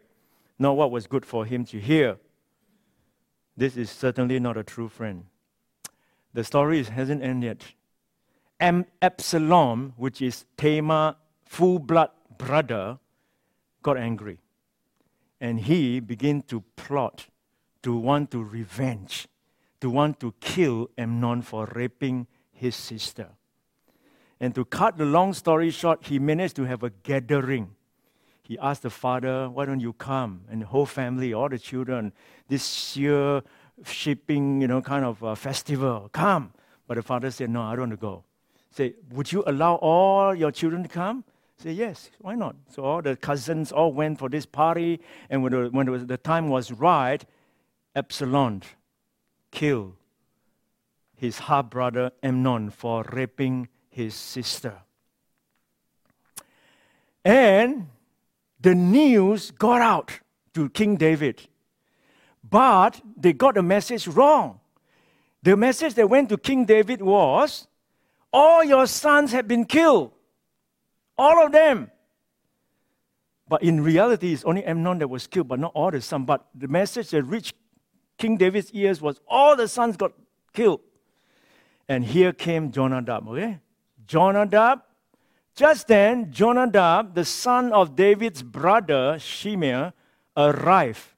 not 0.58 0.76
what 0.76 0.90
was 0.90 1.06
good 1.06 1.24
for 1.24 1.44
him 1.44 1.64
to 1.66 1.78
hear. 1.78 2.16
This 3.56 3.76
is 3.76 3.88
certainly 3.88 4.40
not 4.40 4.56
a 4.56 4.64
true 4.64 4.88
friend. 4.88 5.26
The 6.34 6.42
story 6.42 6.82
hasn't 6.82 7.22
ended 7.22 7.64
yet. 8.60 8.84
Absalom, 9.00 9.92
which 9.96 10.20
is 10.20 10.44
Tamar, 10.56 11.14
full 11.44 11.78
blood 11.78 12.10
brother, 12.36 12.98
got 13.82 13.96
angry. 13.96 14.38
And 15.40 15.60
he 15.60 16.00
began 16.00 16.42
to 16.42 16.62
plot 16.76 17.26
to 17.82 17.96
want 17.96 18.30
to 18.32 18.42
revenge, 18.42 19.28
to 19.80 19.90
want 19.90 20.20
to 20.20 20.34
kill 20.40 20.90
Amnon 20.98 21.42
for 21.42 21.66
raping 21.74 22.26
his 22.50 22.74
sister. 22.74 23.28
And 24.40 24.54
to 24.54 24.64
cut 24.64 24.98
the 24.98 25.04
long 25.04 25.32
story 25.34 25.70
short, 25.70 26.06
he 26.06 26.18
managed 26.18 26.56
to 26.56 26.64
have 26.64 26.82
a 26.82 26.90
gathering. 26.90 27.74
He 28.42 28.58
asked 28.58 28.82
the 28.82 28.90
father, 28.90 29.48
Why 29.50 29.64
don't 29.64 29.80
you 29.80 29.92
come? 29.92 30.42
And 30.50 30.62
the 30.62 30.66
whole 30.66 30.86
family, 30.86 31.34
all 31.34 31.48
the 31.48 31.58
children, 31.58 32.12
this 32.48 32.96
year 32.96 33.42
shipping, 33.84 34.60
you 34.60 34.68
know, 34.68 34.80
kind 34.80 35.04
of 35.04 35.22
a 35.22 35.36
festival, 35.36 36.08
come. 36.12 36.52
But 36.86 36.94
the 36.94 37.02
father 37.02 37.30
said, 37.30 37.50
No, 37.50 37.62
I 37.62 37.72
don't 37.72 37.90
want 37.90 37.92
to 37.92 37.96
go. 37.96 38.24
Say, 38.70 38.94
Would 39.12 39.32
you 39.32 39.44
allow 39.46 39.74
all 39.76 40.34
your 40.34 40.50
children 40.50 40.82
to 40.82 40.88
come? 40.88 41.24
Say, 41.60 41.72
Yes, 41.72 42.10
why 42.20 42.34
not? 42.34 42.54
So 42.70 42.84
all 42.84 43.02
the 43.02 43.16
cousins 43.16 43.72
all 43.72 43.92
went 43.92 44.18
for 44.18 44.28
this 44.28 44.46
party, 44.46 45.00
and 45.28 45.42
when 45.42 45.52
the, 45.52 45.68
when 45.70 45.86
the, 45.86 45.98
the 45.98 46.16
time 46.16 46.48
was 46.48 46.70
right, 46.70 47.24
Absalom 47.96 48.62
killed 49.50 49.94
his 51.16 51.40
half 51.40 51.68
brother 51.68 52.12
Amnon 52.22 52.70
for 52.70 53.04
raping 53.12 53.68
his 53.90 54.14
sister. 54.14 54.74
And 57.24 57.88
the 58.60 58.74
news 58.74 59.50
got 59.50 59.80
out 59.80 60.20
to 60.54 60.68
King 60.70 60.96
David. 60.96 61.48
But 62.48 63.00
they 63.16 63.32
got 63.32 63.56
the 63.56 63.62
message 63.62 64.06
wrong. 64.06 64.60
The 65.42 65.56
message 65.56 65.94
that 65.94 66.08
went 66.08 66.28
to 66.28 66.38
King 66.38 66.64
David 66.64 67.02
was 67.02 67.66
all 68.32 68.62
your 68.62 68.86
sons 68.86 69.32
have 69.32 69.48
been 69.48 69.64
killed. 69.64 70.12
All 71.18 71.44
of 71.44 71.52
them. 71.52 71.90
But 73.48 73.62
in 73.62 73.82
reality, 73.82 74.32
it's 74.32 74.44
only 74.44 74.64
Amnon 74.64 74.98
that 74.98 75.08
was 75.08 75.26
killed, 75.26 75.48
but 75.48 75.58
not 75.58 75.72
all 75.74 75.90
the 75.90 76.00
sons. 76.00 76.26
But 76.26 76.46
the 76.54 76.68
message 76.68 77.10
that 77.10 77.22
reached 77.24 77.54
King 78.18 78.36
David's 78.36 78.70
ears 78.72 79.00
was 79.00 79.20
all 79.26 79.56
the 79.56 79.68
sons 79.68 79.96
got 79.96 80.12
killed. 80.52 80.80
And 81.88 82.04
here 82.04 82.32
came 82.32 82.70
Jonadab, 82.70 83.28
okay? 83.28 83.58
Jonadab. 84.06 84.82
Just 85.54 85.88
then, 85.88 86.30
Jonadab, 86.30 87.14
the 87.14 87.24
son 87.24 87.72
of 87.72 87.96
David's 87.96 88.42
brother, 88.42 89.18
Shimei, 89.18 89.92
arrived 90.36 91.14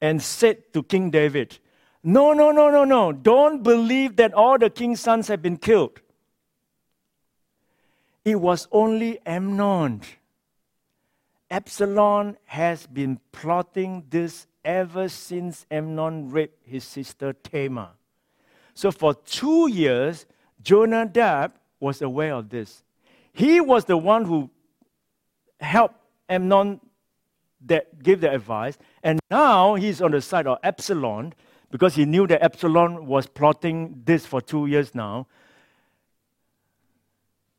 and 0.00 0.20
said 0.20 0.72
to 0.74 0.82
King 0.82 1.10
David, 1.10 1.58
No, 2.02 2.32
no, 2.32 2.50
no, 2.50 2.68
no, 2.68 2.84
no. 2.84 3.12
Don't 3.12 3.62
believe 3.62 4.16
that 4.16 4.34
all 4.34 4.58
the 4.58 4.68
king's 4.68 5.00
sons 5.00 5.28
have 5.28 5.40
been 5.40 5.56
killed. 5.56 6.00
It 8.24 8.40
was 8.40 8.66
only 8.72 9.18
Amnon. 9.26 10.00
Absalom 11.50 12.36
has 12.46 12.86
been 12.86 13.20
plotting 13.32 14.04
this 14.08 14.46
ever 14.64 15.08
since 15.08 15.66
Amnon 15.70 16.30
raped 16.30 16.66
his 16.66 16.84
sister 16.84 17.34
Tamar. 17.34 17.90
So 18.72 18.90
for 18.90 19.14
two 19.14 19.68
years, 19.68 20.24
Jonadab 20.62 21.52
was 21.78 22.00
aware 22.00 22.34
of 22.34 22.48
this. 22.48 22.82
He 23.32 23.60
was 23.60 23.84
the 23.84 23.96
one 23.96 24.24
who 24.24 24.50
helped 25.60 25.96
Amnon 26.28 26.80
that 27.66 28.02
gave 28.02 28.20
the 28.20 28.32
advice, 28.32 28.78
and 29.02 29.20
now 29.30 29.74
he's 29.74 30.00
on 30.00 30.12
the 30.12 30.20
side 30.20 30.46
of 30.46 30.58
Absalom 30.62 31.32
because 31.70 31.94
he 31.94 32.04
knew 32.04 32.26
that 32.26 32.42
Absalom 32.42 33.06
was 33.06 33.26
plotting 33.26 34.02
this 34.04 34.24
for 34.24 34.40
two 34.40 34.66
years 34.66 34.94
now. 34.94 35.26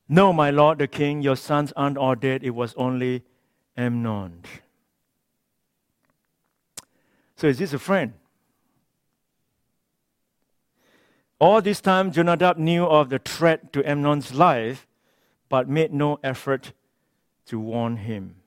No, 0.07 0.31
my 0.31 0.51
lord 0.51 0.77
the 0.77 0.88
king, 0.88 1.21
your 1.21 1.35
sons 1.35 1.74
aren't 1.75 1.97
all 1.97 2.15
dead. 2.15 2.43
It 2.43 2.51
was 2.51 2.74
only 2.75 3.24
Amnon. 3.75 4.43
So 7.35 7.47
is 7.47 7.57
this 7.57 7.74
a 7.74 7.79
friend? 7.79 8.13
All 11.39 11.62
this 11.62 11.81
time, 11.81 12.12
Jonadab 12.12 12.57
knew 12.57 12.85
of 12.85 13.09
the 13.09 13.19
threat 13.19 13.74
to 13.74 13.88
Amnon's 13.88 14.33
life, 14.33 14.88
but 15.50 15.67
made 15.67 15.93
no 15.93 16.17
effort 16.24 16.71
to 17.47 17.59
warn 17.59 17.97
him. 17.97 18.38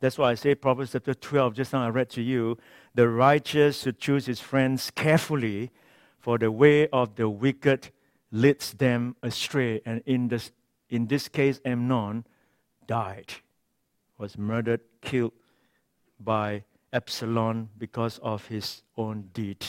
That's 0.00 0.16
why 0.16 0.30
I 0.30 0.34
say 0.34 0.54
Proverbs 0.54 0.92
chapter 0.92 1.12
12, 1.12 1.54
just 1.54 1.72
now 1.74 1.84
I 1.84 1.90
read 1.90 2.08
to 2.10 2.22
you, 2.22 2.56
the 2.94 3.08
righteous 3.08 3.82
should 3.82 3.98
choose 3.98 4.24
his 4.24 4.40
friends 4.40 4.90
carefully, 4.90 5.70
for 6.18 6.38
the 6.38 6.50
way 6.50 6.88
of 6.88 7.16
the 7.16 7.28
wicked 7.28 7.90
leads 8.32 8.72
them 8.72 9.16
astray. 9.22 9.82
And 9.84 10.02
in 10.06 10.28
this, 10.28 10.50
in 10.90 11.06
this 11.06 11.28
case, 11.28 11.60
Amnon 11.64 12.26
died, 12.86 13.32
was 14.18 14.36
murdered, 14.36 14.80
killed 15.00 15.32
by 16.18 16.64
Absalom 16.92 17.70
because 17.78 18.18
of 18.18 18.46
his 18.48 18.82
own 18.96 19.30
deed. 19.32 19.64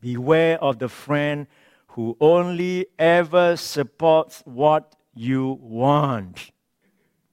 Beware 0.00 0.62
of 0.62 0.80
the 0.80 0.88
friend 0.88 1.46
who 1.88 2.16
only 2.20 2.86
ever 2.98 3.56
supports 3.56 4.42
what 4.44 4.96
you 5.14 5.58
want. 5.60 6.50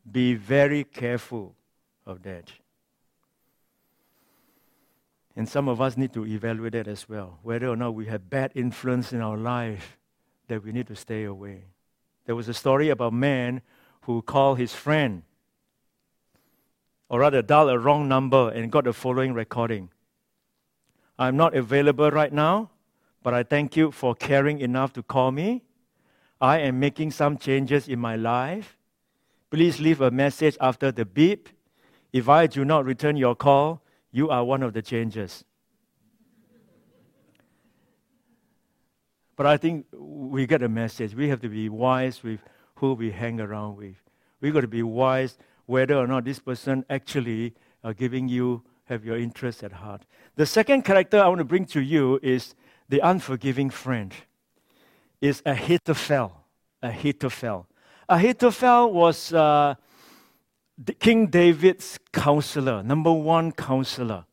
Be 0.09 0.35
very 0.35 0.83
careful 0.83 1.55
of 2.05 2.21
that. 2.23 2.51
And 5.35 5.47
some 5.47 5.67
of 5.69 5.81
us 5.81 5.97
need 5.97 6.13
to 6.13 6.25
evaluate 6.25 6.73
that 6.73 6.88
as 6.88 7.07
well, 7.07 7.39
whether 7.41 7.67
or 7.67 7.75
not 7.75 7.95
we 7.95 8.05
have 8.07 8.29
bad 8.29 8.51
influence 8.53 9.13
in 9.13 9.21
our 9.21 9.38
life 9.38 9.97
that 10.47 10.63
we 10.63 10.71
need 10.71 10.88
to 10.88 10.95
stay 10.95 11.23
away. 11.23 11.63
There 12.29 12.36
was 12.36 12.48
a 12.48 12.53
story 12.53 12.89
about 12.89 13.07
a 13.07 13.12
man 13.12 13.63
who 14.01 14.21
called 14.21 14.59
his 14.59 14.75
friend, 14.75 15.24
or 17.10 17.21
rather 17.21 17.41
dialed 17.41 17.71
a 17.71 17.80
wrong 17.80 18.08
number 18.08 18.51
and 18.51 18.71
got 18.71 18.84
the 18.84 18.93
following 18.93 19.34
recording. 19.34 19.89
I'm 21.17 21.36
not 21.36 21.56
available 21.56 22.12
right 22.12 22.32
now, 22.32 22.69
but 23.23 23.34
I 23.34 23.41
thank 23.41 23.75
you 23.75 23.89
for 23.89 24.13
caring 24.13 24.60
enough 24.60 24.93
to 24.93 25.01
call 25.01 25.32
me. 25.32 25.63
I 26.39 26.60
am 26.60 26.80
making 26.80 27.10
some 27.10 27.36
changes 27.36 27.88
in 27.88 27.97
my 27.97 28.15
life. 28.15 28.77
Please 29.49 29.80
leave 29.80 29.99
a 29.99 30.12
message 30.12 30.56
after 30.62 30.91
the 30.91 31.06
beep 31.06 31.49
if 32.13 32.30
I 32.30 32.45
do 32.45 32.63
not 32.63 32.86
return 32.86 33.17
your 33.17 33.34
call, 33.34 33.82
you 34.12 34.30
are 34.30 34.43
one 34.43 34.62
of 34.62 34.73
the 34.73 34.84
changes. 34.84 35.45
But 39.39 39.45
I 39.45 39.56
think 39.56 39.86
we 39.93 40.45
get 40.45 40.63
a 40.63 40.67
message. 40.67 41.15
We 41.15 41.30
have 41.30 41.39
to 41.43 41.47
be 41.47 41.69
wise 41.69 42.21
with 42.21 42.41
who 42.75 42.91
we 42.91 43.10
hang 43.10 43.39
around 43.39 43.78
with. 43.78 43.95
We've 44.41 44.54
got 44.54 44.62
to 44.62 44.67
be 44.67 44.84
wise 44.84 45.38
whether 45.65 45.95
or 45.95 46.08
not 46.08 46.25
this 46.25 46.39
person 46.39 46.84
actually 46.89 47.54
are 47.82 47.93
giving 47.93 48.28
you, 48.28 48.63
have 48.89 49.06
your 49.06 49.17
interest 49.17 49.63
at 49.63 49.71
heart. 49.71 50.02
The 50.36 50.45
second 50.45 50.82
character 50.82 51.21
I 51.21 51.30
want 51.30 51.38
to 51.38 51.45
bring 51.45 51.63
to 51.67 51.80
you 51.80 52.19
is 52.21 52.54
the 52.89 52.99
unforgiving 52.99 53.69
friend. 53.69 54.13
Is 55.21 55.41
Ahithophel. 55.45 56.43
Ahithophel. 56.84 57.65
Ahithophel 58.10 58.91
was 58.91 59.32
uh, 59.32 59.75
King 60.99 61.28
David's 61.28 61.97
counselor, 62.12 62.84
number 62.84 63.13
one 63.13 63.54
counselor. 63.54 64.25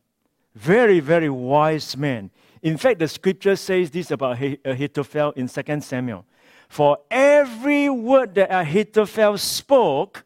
Very, 0.53 0.99
very 0.99 1.29
wise 1.29 1.95
man. 1.95 2.29
In 2.61 2.77
fact, 2.77 2.99
the 2.99 3.07
scripture 3.07 3.55
says 3.55 3.91
this 3.91 4.11
about 4.11 4.37
Ahithophel 4.65 5.31
in 5.31 5.47
2 5.47 5.81
Samuel. 5.81 6.25
For 6.69 6.97
every 7.09 7.89
word 7.89 8.35
that 8.35 8.49
Ahithophel 8.51 9.37
spoke 9.37 10.25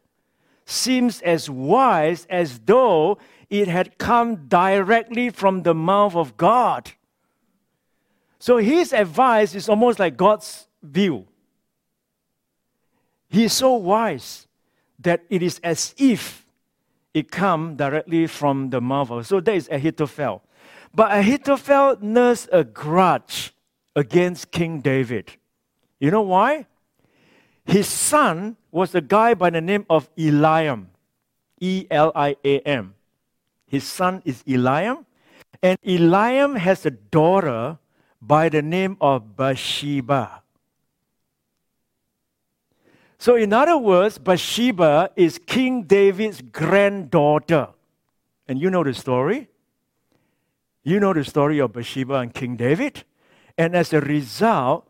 seems 0.64 1.20
as 1.22 1.48
wise 1.48 2.26
as 2.30 2.58
though 2.60 3.18
it 3.50 3.68
had 3.68 3.98
come 3.98 4.48
directly 4.48 5.30
from 5.30 5.62
the 5.62 5.74
mouth 5.74 6.16
of 6.16 6.36
God. 6.36 6.92
So 8.38 8.56
his 8.56 8.92
advice 8.92 9.54
is 9.54 9.68
almost 9.68 9.98
like 9.98 10.16
God's 10.16 10.66
view. 10.82 11.26
He 13.28 13.44
is 13.44 13.52
so 13.52 13.74
wise 13.74 14.46
that 14.98 15.22
it 15.30 15.42
is 15.42 15.60
as 15.62 15.94
if 15.96 16.44
it 17.14 17.30
come 17.30 17.76
directly 17.76 18.26
from 18.26 18.70
the 18.70 18.80
mouth 18.80 19.10
of. 19.10 19.26
So 19.26 19.40
that 19.40 19.54
is 19.54 19.68
Ahithophel. 19.70 20.42
But 20.94 21.12
Ahithophel 21.12 21.98
nursed 22.00 22.48
a 22.52 22.64
grudge 22.64 23.54
against 23.96 24.50
King 24.50 24.80
David. 24.80 25.32
You 25.98 26.10
know 26.10 26.22
why? 26.22 26.66
His 27.64 27.88
son 27.88 28.56
was 28.70 28.94
a 28.94 29.00
guy 29.00 29.34
by 29.34 29.50
the 29.50 29.60
name 29.60 29.86
of 29.88 30.14
Eliam. 30.16 30.86
E 31.60 31.86
L 31.90 32.12
I 32.14 32.36
A 32.44 32.58
M. 32.60 32.94
His 33.66 33.84
son 33.84 34.20
is 34.24 34.42
Eliam. 34.42 35.04
And 35.62 35.78
Eliam 35.82 36.58
has 36.58 36.84
a 36.84 36.90
daughter 36.90 37.78
by 38.20 38.48
the 38.48 38.62
name 38.62 38.96
of 39.00 39.36
Bathsheba. 39.36 40.42
So, 43.18 43.36
in 43.36 43.52
other 43.52 43.78
words, 43.78 44.18
Bathsheba 44.18 45.10
is 45.14 45.38
King 45.38 45.84
David's 45.84 46.42
granddaughter. 46.42 47.68
And 48.48 48.60
you 48.60 48.68
know 48.68 48.82
the 48.82 48.92
story. 48.92 49.48
You 50.82 50.98
know 50.98 51.12
the 51.12 51.24
story 51.24 51.58
of 51.60 51.72
Bathsheba 51.72 52.14
and 52.14 52.34
King 52.34 52.56
David. 52.56 53.04
And 53.56 53.76
as 53.76 53.92
a 53.92 54.00
result, 54.00 54.88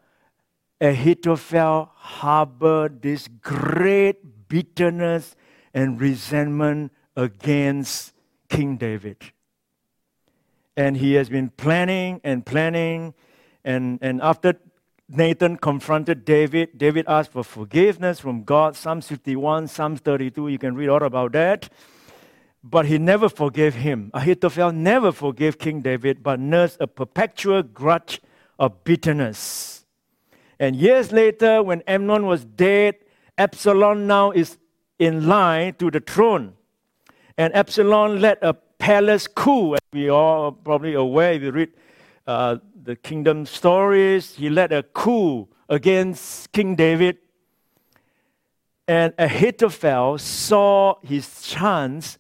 Ahithophel 0.81 1.90
harbored 1.94 3.02
this 3.02 3.28
great 3.28 4.48
bitterness 4.48 5.37
and 5.74 6.00
resentment 6.00 6.92
against 7.16 8.12
King 8.48 8.76
David. 8.76 9.16
And 10.76 10.96
he 10.96 11.14
has 11.14 11.28
been 11.28 11.50
planning 11.50 12.20
and 12.24 12.44
planning. 12.46 13.14
And, 13.64 13.98
and 14.00 14.22
after 14.22 14.59
Nathan 15.14 15.59
confronted 15.59 16.24
David. 16.24 16.78
David 16.78 17.05
asked 17.07 17.33
for 17.33 17.44
forgiveness 17.44 18.18
from 18.20 18.44
God. 18.44 18.76
Psalm 18.76 19.02
51, 19.02 19.68
Psalm 19.68 19.96
32, 19.96 20.48
you 20.48 20.59
can 20.59 20.74
read 20.74 20.88
all 20.88 21.02
about 21.02 21.33
that. 21.33 21.68
But 22.64 22.87
he 22.87 22.98
never 22.98 23.29
forgave 23.29 23.75
him. 23.75 24.11
Ahithophel 24.14 24.72
never 24.72 25.11
forgave 25.11 25.59
King 25.59 25.81
David, 25.81 26.22
but 26.22 26.38
nursed 26.38 26.77
a 26.81 26.87
perpetual 26.87 27.62
grudge 27.62 28.20
of 28.59 28.85
bitterness. 28.85 29.85
And 30.61 30.77
years 30.77 31.11
later, 31.11 31.62
when 31.62 31.83
Amnon 31.88 32.27
was 32.27 32.44
dead, 32.44 32.94
Absalom 33.37 34.07
now 34.07 34.31
is 34.31 34.59
in 34.98 35.27
line 35.27 35.75
to 35.75 35.90
the 35.90 35.98
throne. 35.98 36.55
And 37.37 37.53
Absalom 37.55 38.20
led 38.20 38.38
a 38.42 38.55
palace 38.55 39.27
coup, 39.27 39.75
as 39.75 39.81
we 39.92 40.09
are 40.09 40.53
probably 40.53 40.94
aware 40.94 41.33
if 41.33 41.42
you 41.42 41.51
read 41.51 41.72
uh, 42.27 42.59
the 42.81 42.94
kingdom 42.94 43.46
stories. 43.46 44.37
He 44.37 44.48
led 44.48 44.72
a 44.72 44.85
coup 44.85 45.48
against 45.68 46.53
King 46.53 46.77
David. 46.77 47.18
And 48.87 49.14
Ahithophel 49.18 50.18
saw 50.18 50.96
his 51.03 51.42
chance 51.42 52.18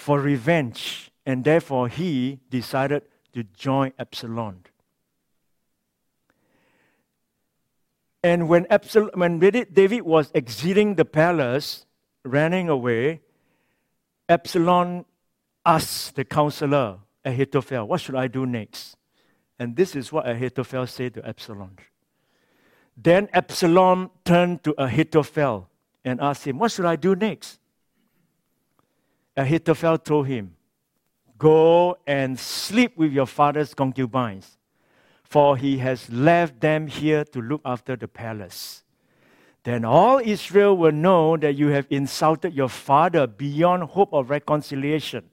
for 0.00 0.18
revenge, 0.18 1.12
and 1.26 1.44
therefore 1.44 1.86
he 1.86 2.40
decided 2.48 3.02
to 3.34 3.44
join 3.44 3.92
Absalom. 3.98 4.64
And 8.22 8.48
when, 8.48 8.66
Absalom, 8.70 9.10
when 9.14 9.38
David 9.38 10.02
was 10.02 10.30
exiting 10.34 10.94
the 10.94 11.04
palace, 11.04 11.84
running 12.24 12.68
away, 12.68 13.20
Absalom 14.28 15.04
asked 15.66 16.16
the 16.16 16.24
counselor, 16.24 16.98
Ahithophel, 17.22 17.86
what 17.86 18.00
should 18.00 18.14
I 18.16 18.26
do 18.26 18.46
next? 18.46 18.96
And 19.58 19.76
this 19.76 19.94
is 19.94 20.10
what 20.10 20.26
Ahithophel 20.26 20.86
said 20.86 21.14
to 21.14 21.28
Absalom. 21.28 21.76
Then 22.96 23.28
Absalom 23.34 24.10
turned 24.24 24.64
to 24.64 24.74
Ahithophel 24.78 25.68
and 26.04 26.20
asked 26.20 26.46
him, 26.46 26.58
What 26.58 26.72
should 26.72 26.86
I 26.86 26.96
do 26.96 27.14
next? 27.14 27.59
Ahithophel 29.36 29.98
told 29.98 30.26
him, 30.26 30.56
Go 31.38 31.96
and 32.06 32.38
sleep 32.38 32.96
with 32.96 33.12
your 33.12 33.26
father's 33.26 33.72
concubines, 33.72 34.58
for 35.22 35.56
he 35.56 35.78
has 35.78 36.10
left 36.10 36.60
them 36.60 36.86
here 36.86 37.24
to 37.24 37.40
look 37.40 37.62
after 37.64 37.96
the 37.96 38.06
palace. 38.06 38.84
Then 39.62 39.84
all 39.84 40.18
Israel 40.18 40.76
will 40.76 40.92
know 40.92 41.36
that 41.36 41.54
you 41.54 41.68
have 41.68 41.86
insulted 41.90 42.54
your 42.54 42.68
father 42.68 43.26
beyond 43.26 43.84
hope 43.84 44.12
of 44.12 44.30
reconciliation, 44.30 45.30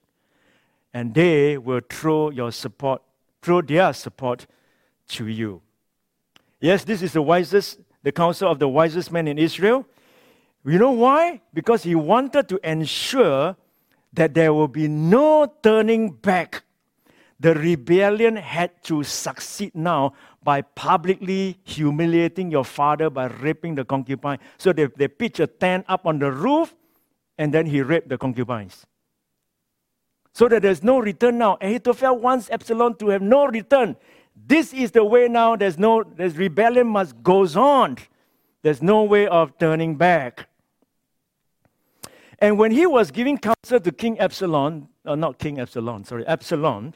and 0.94 1.14
they 1.14 1.58
will 1.58 1.82
throw 1.90 2.30
your 2.30 2.52
support, 2.52 3.02
throw 3.42 3.62
their 3.62 3.94
support 3.94 4.48
to 5.10 5.28
you. 5.28 5.62
Yes, 6.60 6.84
this 6.84 7.02
is 7.02 7.14
the 7.14 7.22
wisest, 7.22 7.80
the 8.04 8.12
counsel 8.12 8.52
of 8.52 8.60
the 8.60 8.68
wisest 8.68 9.12
man 9.12 9.28
in 9.28 9.38
Israel. 9.38 9.86
You 10.66 10.78
know 10.78 10.92
why? 10.92 11.42
Because 11.54 11.84
he 11.84 11.96
wanted 11.96 12.50
to 12.50 12.60
ensure 12.70 13.56
that 14.14 14.34
there 14.34 14.54
will 14.54 14.68
be 14.68 14.88
no 14.88 15.52
turning 15.62 16.12
back. 16.12 16.64
The 17.40 17.54
rebellion 17.54 18.36
had 18.36 18.84
to 18.86 19.04
succeed 19.04 19.76
now 19.76 20.14
by 20.44 20.62
publicly 20.62 21.60
humiliating 21.64 22.50
your 22.50 22.66
father 22.66 23.10
by 23.10 23.28
raping 23.28 23.76
the 23.76 23.86
concubine. 23.86 24.40
So 24.58 24.74
they, 24.74 24.86
they 24.96 25.08
pitch 25.08 25.40
a 25.40 25.48
tent 25.48 25.86
up 25.88 26.06
on 26.06 26.20
the 26.20 26.32
roof 26.32 26.74
and 27.38 27.54
then 27.54 27.66
he 27.66 27.82
raped 27.82 28.10
the 28.10 28.18
concubines. 28.18 28.86
So 30.34 30.48
that 30.48 30.62
there's 30.62 30.84
no 30.84 31.00
return 31.00 31.38
now. 31.38 31.58
Ahithophel 31.62 32.18
wants 32.18 32.50
Absalom 32.50 32.96
to 32.96 33.10
have 33.10 33.22
no 33.22 33.48
return. 33.48 33.96
This 34.36 34.74
is 34.74 34.92
the 34.92 35.04
way 35.04 35.28
now. 35.28 35.56
There's 35.56 35.78
no 35.78 36.04
there's 36.04 36.38
rebellion 36.38 36.88
must 36.88 37.22
goes 37.24 37.56
on. 37.56 37.98
There's 38.62 38.82
no 38.82 39.04
way 39.04 39.28
of 39.28 39.58
turning 39.58 39.96
back. 39.96 40.47
And 42.40 42.58
when 42.58 42.72
he 42.72 42.86
was 42.86 43.12
giving 43.12 43.38
counsel 43.38 43.80
to 43.80 43.92
King 43.92 44.20
Absalom, 44.20 44.90
uh, 45.06 45.16
not 45.16 45.40
King 45.40 45.60
Absalom, 45.60 46.04
sorry, 46.04 46.26
Absalom, 46.28 46.94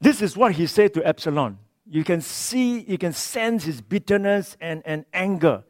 this 0.00 0.22
is 0.22 0.36
what 0.36 0.52
he 0.52 0.66
said 0.66 0.94
to 0.94 1.04
Absalom. 1.06 1.58
You 1.88 2.04
can 2.04 2.20
see, 2.20 2.80
you 2.80 2.98
can 2.98 3.12
sense 3.12 3.64
his 3.64 3.80
bitterness 3.80 4.56
and, 4.60 4.82
and 4.84 5.04
anger. 5.12 5.64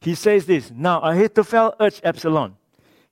He 0.00 0.14
says 0.14 0.46
this 0.46 0.70
Now 0.70 1.00
Ahithophel 1.00 1.76
urged 1.78 2.00
Absalom. 2.04 2.56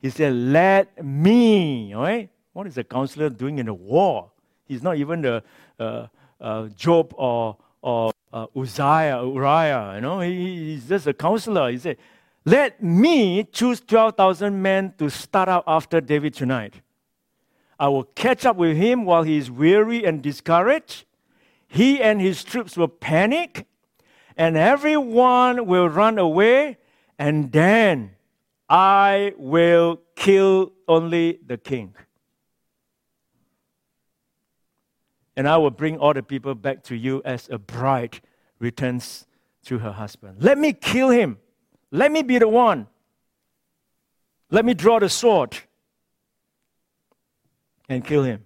He 0.01 0.11
said, 0.11 0.33
Let 0.33 1.05
me, 1.05 1.95
all 1.95 2.03
right? 2.03 2.31
What 2.53 2.66
is 2.66 2.77
a 2.79 2.85
counselor 2.85 3.31
doing 3.31 3.59
in 3.59 3.69
a 3.69 3.75
war? 3.75 4.31
He's 4.66 4.83
not 4.83 4.97
even 4.97 5.23
the 5.23 5.43
uh, 5.79 6.07
uh, 6.40 6.69
Joab 6.77 7.14
or, 7.16 7.57
or 7.83 8.12
uh, 8.33 8.47
Uzziah, 8.57 9.23
Uriah, 9.25 9.93
you 9.97 10.01
know, 10.01 10.21
he, 10.21 10.75
he's 10.75 10.88
just 10.88 11.07
a 11.07 11.14
counselor. 11.14 11.71
He 11.71 11.79
said, 11.79 11.97
let 12.44 12.83
me 12.83 13.44
choose 13.44 13.81
12,000 13.81 14.62
men 14.62 14.94
to 14.98 15.11
start 15.11 15.48
out 15.48 15.64
after 15.66 16.00
David 16.00 16.35
tonight. 16.35 16.81
I 17.79 17.88
will 17.88 18.05
catch 18.05 18.46
up 18.46 18.57
with 18.57 18.76
him 18.76 19.05
while 19.05 19.22
he 19.22 19.37
is 19.37 19.50
weary 19.50 20.05
and 20.05 20.22
discouraged. 20.22 21.05
He 21.66 22.00
and 22.00 22.20
his 22.20 22.42
troops 22.42 22.76
will 22.76 22.88
panic, 22.88 23.66
and 24.37 24.57
everyone 24.57 25.66
will 25.66 25.88
run 25.88 26.18
away, 26.18 26.79
and 27.18 27.53
then 27.53 28.16
I 28.68 29.35
will 29.37 30.00
kill 30.16 30.72
only 30.88 31.38
the 31.46 31.59
king. 31.59 31.94
And 35.37 35.48
I 35.48 35.57
will 35.59 35.70
bring 35.70 35.96
all 35.98 36.12
the 36.12 36.22
people 36.22 36.55
back 36.55 36.83
to 36.85 36.96
you 36.96 37.22
as 37.24 37.48
a 37.50 37.59
bride 37.59 38.20
returns 38.59 39.26
to 39.64 39.79
her 39.79 39.92
husband. 39.92 40.42
Let 40.42 40.59
me 40.59 40.72
kill 40.72 41.11
him 41.11 41.38
let 41.90 42.12
me 42.12 42.22
be 42.22 42.38
the 42.38 42.48
one. 42.48 42.87
Let 44.50 44.64
me 44.64 44.74
draw 44.74 44.98
the 44.98 45.09
sword 45.09 45.57
and 47.88 48.05
kill 48.05 48.24
him. 48.24 48.44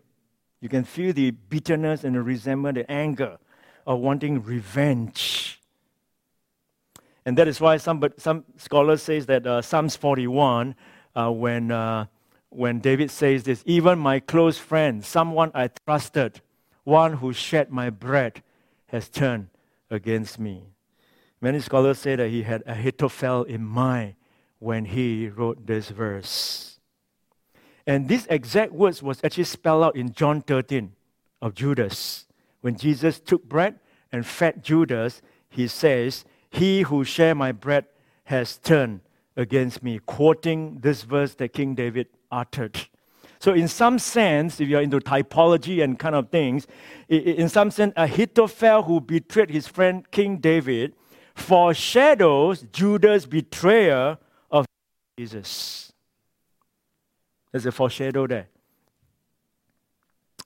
You 0.61 0.69
can 0.69 0.85
feel 0.85 1.13
the 1.13 1.31
bitterness 1.31 2.05
and 2.05 2.15
the 2.15 2.23
resentment, 2.23 2.77
the 2.77 2.91
anger 2.91 3.39
of 3.87 4.01
wanting 4.01 4.43
revenge. 4.43 5.61
And 7.27 7.39
that 7.39 7.49
is 7.49 7.61
why 7.61 7.79
some, 7.79 8.03
some 8.17 8.45
scholars 8.57 9.03
say 9.03 9.21
that 9.21 9.47
uh, 9.47 9.63
Psalms 9.63 9.97
41, 9.97 10.75
uh, 11.15 11.31
when, 11.31 11.71
uh, 11.71 12.07
when 12.51 12.81
David 12.81 13.11
says 13.11 13.45
this, 13.45 13.63
even 13.67 13.99
my 13.99 14.21
close 14.21 14.59
friend, 14.59 15.05
someone 15.05 15.51
I 15.55 15.69
trusted, 15.87 16.41
one 16.85 17.15
who 17.15 17.33
shared 17.33 17.71
my 17.71 17.91
bread, 17.91 18.43
has 18.87 19.09
turned 19.09 19.49
against 19.91 20.39
me. 20.39 20.74
Many 21.41 21.61
scholars 21.61 21.99
say 21.99 22.17
that 22.17 22.29
he 22.29 22.43
had 22.43 22.63
Ahithophel 22.67 23.45
in 23.45 23.65
mind 23.65 24.15
when 24.59 24.87
he 24.87 25.29
wrote 25.29 25.67
this 25.67 25.91
verse. 25.91 26.79
And 27.87 28.09
these 28.09 28.27
exact 28.29 28.73
words 28.73 29.03
was 29.03 29.23
actually 29.23 29.45
spelled 29.45 29.85
out 29.85 29.97
in 29.97 30.13
John 30.13 30.41
13 30.41 30.93
of 31.43 31.55
Judas. 31.55 32.27
When 32.63 32.77
Jesus 32.77 33.21
took 33.21 33.45
bread 33.45 33.79
and 34.11 34.27
fed 34.27 34.65
Judas, 34.65 35.21
he 35.51 35.69
says, 35.69 36.25
He 36.49 36.83
who 36.83 37.05
share 37.05 37.35
my 37.35 37.53
bread 37.53 37.85
has 38.25 38.57
turned 38.57 39.01
against 39.37 39.83
me, 39.83 39.99
quoting 39.99 40.79
this 40.81 41.03
verse 41.03 41.35
that 41.35 41.53
King 41.53 41.75
David 41.75 42.07
uttered. 42.31 42.89
So, 43.39 43.53
in 43.53 43.69
some 43.69 43.99
sense, 43.99 44.61
if 44.61 44.69
you're 44.69 44.81
into 44.81 45.01
typology 45.01 45.85
and 45.85 45.99
kind 45.99 46.15
of 46.15 46.31
things, 46.31 46.67
in 47.09 47.51
some 47.51 47.71
sense, 47.71 47.93
Ahithophel, 47.97 48.85
who 48.85 49.03
betrayed 49.03 49.51
his 49.51 49.69
friend 49.69 50.11
King 50.11 50.39
David, 50.39 50.95
foreshadows 51.35 52.63
Judas' 52.73 53.27
betrayal 53.27 54.19
of 54.51 54.67
Jesus. 55.19 55.93
There's 57.53 57.67
a 57.67 57.73
foreshadow 57.73 58.27
there 58.27 58.49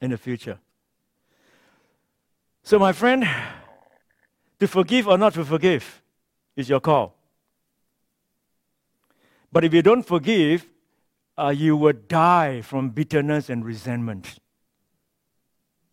in 0.01 0.11
the 0.11 0.19
future. 0.19 0.59
So, 2.63 2.79
my 2.79 2.93
friend, 2.93 3.27
to 4.61 4.67
forgive 4.67 5.09
or 5.09 5.17
not 5.17 5.35
to 5.35 5.45
forgive 5.45 6.03
is 6.57 6.69
your 6.69 6.81
call. 6.81 7.15
But 9.51 9.65
if 9.65 9.73
you 9.73 9.81
don't 9.81 10.03
forgive, 10.03 10.67
uh, 11.39 11.49
you 11.49 11.77
will 11.77 11.95
die 12.09 12.61
from 12.61 12.91
bitterness 12.91 13.49
and 13.49 13.65
resentment. 13.65 14.39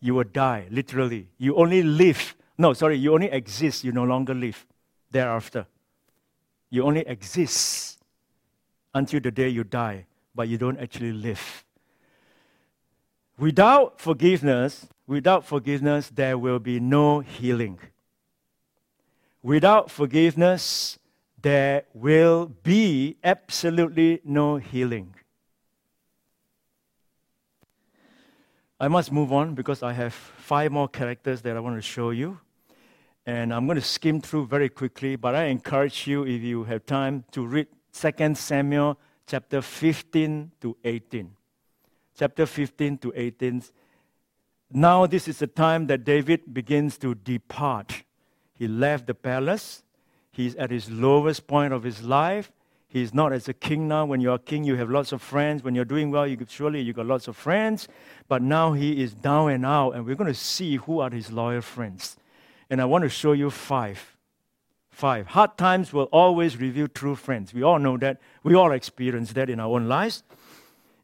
You 0.00 0.14
will 0.14 0.24
die, 0.24 0.66
literally. 0.70 1.28
You 1.38 1.56
only 1.56 1.82
live. 1.82 2.34
No, 2.58 2.74
sorry, 2.74 2.98
you 2.98 3.14
only 3.14 3.30
exist, 3.30 3.84
you 3.84 3.92
no 3.92 4.04
longer 4.04 4.34
live 4.34 4.66
thereafter. 5.10 5.66
You 6.70 6.84
only 6.84 7.00
exist 7.06 7.98
until 8.94 9.20
the 9.20 9.30
day 9.30 9.48
you 9.48 9.64
die, 9.64 10.06
but 10.34 10.48
you 10.48 10.58
don't 10.58 10.78
actually 10.78 11.12
live. 11.12 11.64
Without 13.38 14.00
forgiveness, 14.00 14.86
without 15.06 15.44
forgiveness, 15.44 16.08
there 16.08 16.38
will 16.38 16.58
be 16.58 16.80
no 16.80 17.20
healing. 17.20 17.78
Without 19.42 19.90
forgiveness, 19.90 20.98
there 21.40 21.84
will 21.94 22.46
be 22.62 23.16
absolutely 23.22 24.20
no 24.24 24.56
healing. 24.56 25.14
I 28.80 28.88
must 28.88 29.12
move 29.12 29.32
on 29.32 29.54
because 29.54 29.82
I 29.82 29.92
have 29.92 30.12
five 30.12 30.72
more 30.72 30.88
characters 30.88 31.40
that 31.42 31.56
I 31.56 31.60
want 31.60 31.76
to 31.76 31.82
show 31.82 32.10
you. 32.10 32.38
And 33.26 33.52
I'm 33.52 33.66
going 33.66 33.76
to 33.76 33.82
skim 33.82 34.20
through 34.20 34.46
very 34.46 34.68
quickly, 34.68 35.16
but 35.16 35.34
I 35.34 35.46
encourage 35.46 36.06
you, 36.06 36.24
if 36.24 36.42
you 36.42 36.62
have 36.64 36.86
time, 36.86 37.24
to 37.32 37.44
read 37.44 37.66
2 37.92 38.34
Samuel 38.36 38.96
chapter 39.26 39.60
15 39.60 40.52
to 40.60 40.76
18. 40.84 41.32
Chapter 42.16 42.46
15 42.46 42.98
to 42.98 43.12
18. 43.16 43.64
Now, 44.72 45.06
this 45.06 45.26
is 45.26 45.40
the 45.40 45.48
time 45.48 45.88
that 45.88 46.04
David 46.04 46.54
begins 46.54 46.98
to 46.98 47.16
depart. 47.16 48.04
He 48.54 48.68
left 48.68 49.08
the 49.08 49.14
palace. 49.14 49.82
He's 50.30 50.54
at 50.54 50.70
his 50.70 50.88
lowest 50.88 51.48
point 51.48 51.72
of 51.72 51.82
his 51.82 52.02
life. 52.02 52.52
He's 52.88 53.12
not 53.12 53.32
as 53.32 53.48
a 53.48 53.52
king 53.52 53.88
now. 53.88 54.06
When 54.06 54.20
you're 54.20 54.36
a 54.36 54.38
king, 54.38 54.62
you 54.62 54.76
have 54.76 54.88
lots 54.88 55.10
of 55.10 55.20
friends. 55.20 55.64
When 55.64 55.74
you're 55.74 55.84
doing 55.84 56.12
well, 56.12 56.26
you 56.28 56.38
surely 56.48 56.80
you 56.80 56.92
got 56.92 57.06
lots 57.06 57.26
of 57.26 57.36
friends. 57.36 57.88
But 58.28 58.40
now 58.42 58.72
he 58.72 59.02
is 59.02 59.14
down 59.14 59.50
and 59.50 59.66
out, 59.66 59.92
and 59.92 60.06
we're 60.06 60.14
going 60.14 60.32
to 60.32 60.38
see 60.38 60.76
who 60.76 61.00
are 61.00 61.10
his 61.10 61.32
loyal 61.32 61.60
friends. 61.60 62.16
And 62.68 62.80
I 62.80 62.84
want 62.84 63.02
to 63.02 63.08
show 63.08 63.32
you 63.32 63.50
five. 63.50 64.16
Five. 64.90 65.28
Hard 65.28 65.56
times 65.58 65.92
will 65.92 66.08
always 66.12 66.56
reveal 66.56 66.88
true 66.88 67.14
friends. 67.14 67.52
We 67.52 67.62
all 67.62 67.78
know 67.78 67.96
that. 67.98 68.20
We 68.42 68.54
all 68.54 68.72
experience 68.72 69.32
that 69.34 69.50
in 69.50 69.60
our 69.60 69.68
own 69.68 69.88
lives. 69.88 70.22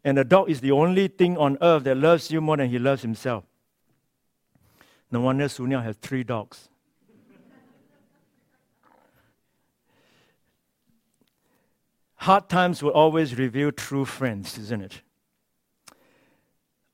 And 0.04 0.18
a 0.18 0.24
dog 0.24 0.50
is 0.50 0.60
the 0.60 0.72
only 0.72 1.08
thing 1.08 1.36
on 1.36 1.58
earth 1.60 1.84
that 1.84 1.96
loves 1.96 2.30
you 2.30 2.40
more 2.40 2.56
than 2.56 2.70
he 2.70 2.78
loves 2.78 3.02
himself. 3.02 3.44
No 5.10 5.20
wonder 5.20 5.44
Sunia 5.44 5.82
has 5.82 5.96
three 5.96 6.24
dogs. 6.24 6.68
hard 12.22 12.48
times 12.48 12.82
will 12.82 12.92
always 12.92 13.36
reveal 13.36 13.72
true 13.72 14.04
friends, 14.04 14.56
isn't 14.56 14.80
it? 14.80 15.02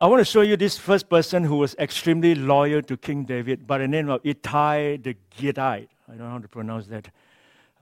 I 0.01 0.07
want 0.07 0.21
to 0.21 0.25
show 0.25 0.43
you 0.43 0.57
this 0.57 0.79
first 0.79 1.09
person 1.09 1.43
who 1.43 1.57
was 1.57 1.75
extremely 1.75 2.37
loyal 2.37 2.83
to 2.83 2.97
King 2.97 3.25
David 3.25 3.67
by 3.67 3.79
the 3.79 3.89
name 3.89 4.09
of 4.09 4.21
Ittai 4.23 4.99
the 4.99 5.17
Gittite. 5.37 5.89
I 6.07 6.11
don't 6.13 6.19
know 6.19 6.31
how 6.31 6.39
to 6.39 6.47
pronounce 6.47 6.87
that. 6.87 7.11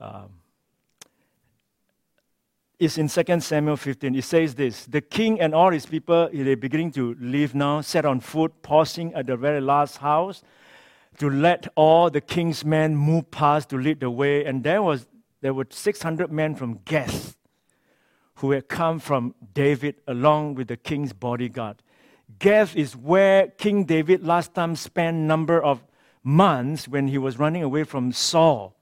Um, 0.01 0.29
it's 2.79 2.97
in 2.97 3.07
2 3.07 3.39
Samuel 3.39 3.77
15. 3.77 4.15
It 4.15 4.23
says 4.23 4.55
this 4.55 4.85
The 4.85 5.01
king 5.01 5.39
and 5.39 5.53
all 5.53 5.69
his 5.69 5.85
people, 5.85 6.27
they're 6.33 6.57
beginning 6.57 6.91
to 6.93 7.15
leave 7.19 7.53
now, 7.53 7.81
set 7.81 8.03
on 8.03 8.19
foot, 8.19 8.63
pausing 8.63 9.13
at 9.13 9.27
the 9.27 9.37
very 9.37 9.61
last 9.61 9.97
house 9.97 10.41
to 11.19 11.29
let 11.29 11.67
all 11.75 12.09
the 12.09 12.21
king's 12.21 12.65
men 12.65 12.95
move 12.95 13.29
past 13.29 13.69
to 13.69 13.77
lead 13.77 13.99
the 13.99 14.09
way. 14.09 14.43
And 14.43 14.63
there, 14.63 14.81
was, 14.81 15.05
there 15.41 15.53
were 15.53 15.67
600 15.69 16.31
men 16.31 16.55
from 16.55 16.79
Gath 16.83 17.37
who 18.35 18.51
had 18.51 18.67
come 18.67 18.97
from 18.97 19.35
David 19.53 19.97
along 20.07 20.55
with 20.55 20.67
the 20.67 20.77
king's 20.77 21.13
bodyguard. 21.13 21.83
Gath 22.39 22.75
is 22.75 22.95
where 22.95 23.47
King 23.47 23.85
David 23.85 24.23
last 24.23 24.53
time 24.53 24.75
spent 24.75 25.17
number 25.17 25.61
of 25.61 25.83
months 26.23 26.87
when 26.87 27.07
he 27.07 27.17
was 27.17 27.39
running 27.39 27.63
away 27.63 27.83
from 27.83 28.11
Saul. 28.11 28.75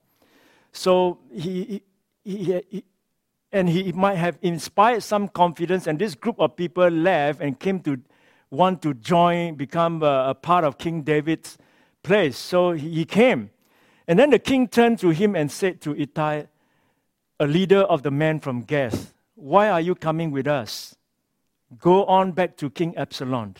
So 0.72 1.18
he, 1.32 1.82
he, 2.24 2.36
he, 2.36 2.62
he 2.68 2.84
and 3.52 3.68
he 3.68 3.92
might 3.92 4.16
have 4.16 4.38
inspired 4.42 5.02
some 5.02 5.28
confidence, 5.28 5.86
and 5.86 5.98
this 5.98 6.14
group 6.14 6.38
of 6.38 6.56
people 6.56 6.88
left 6.88 7.40
and 7.40 7.58
came 7.58 7.80
to 7.80 7.98
want 8.50 8.82
to 8.82 8.94
join, 8.94 9.54
become 9.54 10.02
a, 10.02 10.30
a 10.30 10.34
part 10.34 10.64
of 10.64 10.78
King 10.78 11.02
David's 11.02 11.56
place. 12.02 12.36
So 12.36 12.72
he 12.72 13.04
came. 13.04 13.50
And 14.08 14.18
then 14.18 14.30
the 14.30 14.38
king 14.38 14.68
turned 14.68 14.98
to 15.00 15.10
him 15.10 15.34
and 15.34 15.50
said 15.50 15.80
to 15.82 15.96
Ittai, 15.96 16.44
a 17.38 17.46
leader 17.46 17.80
of 17.80 18.02
the 18.02 18.10
men 18.10 18.40
from 18.40 18.62
Gath, 18.62 19.14
Why 19.34 19.68
are 19.68 19.80
you 19.80 19.94
coming 19.94 20.30
with 20.30 20.46
us? 20.46 20.96
Go 21.80 22.04
on 22.04 22.32
back 22.32 22.56
to 22.58 22.70
King 22.70 22.96
Absalom. 22.96 23.54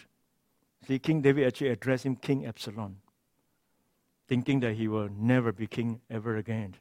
See, 0.86 0.98
King 0.98 1.20
David 1.22 1.46
actually 1.46 1.70
addressed 1.70 2.06
him 2.06 2.14
King 2.14 2.46
Absalom, 2.46 2.98
thinking 4.28 4.60
that 4.60 4.74
he 4.74 4.86
will 4.86 5.08
never 5.08 5.52
be 5.52 5.66
king 5.66 6.00
ever 6.08 6.36
again. 6.36 6.76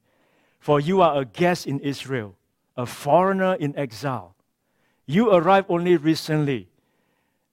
For 0.60 0.80
you 0.80 1.02
are 1.02 1.22
a 1.22 1.26
guest 1.26 1.66
in 1.66 1.80
Israel, 1.80 2.36
a 2.78 2.86
foreigner 2.86 3.56
in 3.56 3.76
exile. 3.76 4.36
You 5.08 5.32
arrived 5.32 5.68
only 5.70 5.98
recently. 5.98 6.70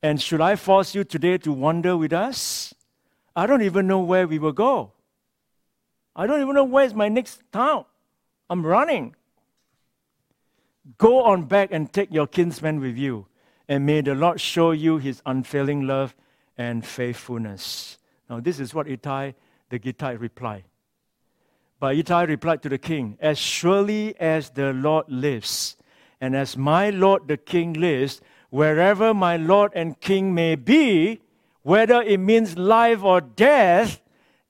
And 0.02 0.20
should 0.20 0.40
I 0.40 0.56
force 0.56 0.94
you 0.94 1.04
today 1.04 1.38
to 1.38 1.52
wander 1.52 1.96
with 1.96 2.12
us? 2.12 2.74
I 3.35 3.46
don't 3.46 3.62
even 3.62 3.87
know 3.87 4.00
where 4.00 4.26
we 4.26 4.38
will 4.38 4.52
go. 4.52 4.92
I 6.14 6.26
don't 6.26 6.42
even 6.42 6.54
know 6.54 6.64
where's 6.64 6.92
my 6.92 7.08
next 7.08 7.40
town. 7.52 7.87
I'm 8.50 8.66
running. 8.66 9.14
Go 10.98 11.22
on 11.22 11.44
back 11.44 11.70
and 11.72 11.90
take 11.90 12.12
your 12.12 12.26
kinsmen 12.26 12.80
with 12.80 12.98
you 12.98 13.26
and 13.68 13.87
may 13.87 14.01
the 14.01 14.14
Lord 14.14 14.40
show 14.40 14.72
you 14.72 14.98
his 14.98 15.22
unfailing 15.25 15.87
love 15.87 16.14
and 16.57 16.85
faithfulness. 16.85 17.98
Now, 18.29 18.40
this 18.40 18.61
is 18.61 18.75
what 18.75 18.88
Ittai 18.88 19.35
the 19.70 19.79
Gittite 19.79 20.20
replied. 20.20 20.64
But 21.81 21.96
Ittai 21.96 22.25
replied 22.25 22.62
to 22.62 22.68
the 22.68 22.79
king, 22.79 23.18
As 23.20 23.38
surely 23.38 24.14
as 24.20 24.51
the 24.51 24.72
Lord 24.72 25.07
lives, 25.09 25.77
and 26.20 26.37
as 26.37 26.57
my 26.57 26.90
Lord 26.90 27.27
the 27.27 27.37
king 27.37 27.72
lives, 27.72 28.20
wherever 28.51 29.12
my 29.12 29.37
Lord 29.37 29.72
and 29.75 29.98
king 29.98 30.35
may 30.35 30.55
be, 30.55 31.20
whether 31.62 32.03
it 32.03 32.18
means 32.18 32.57
life 32.57 33.03
or 33.03 33.20
death, 33.20 34.01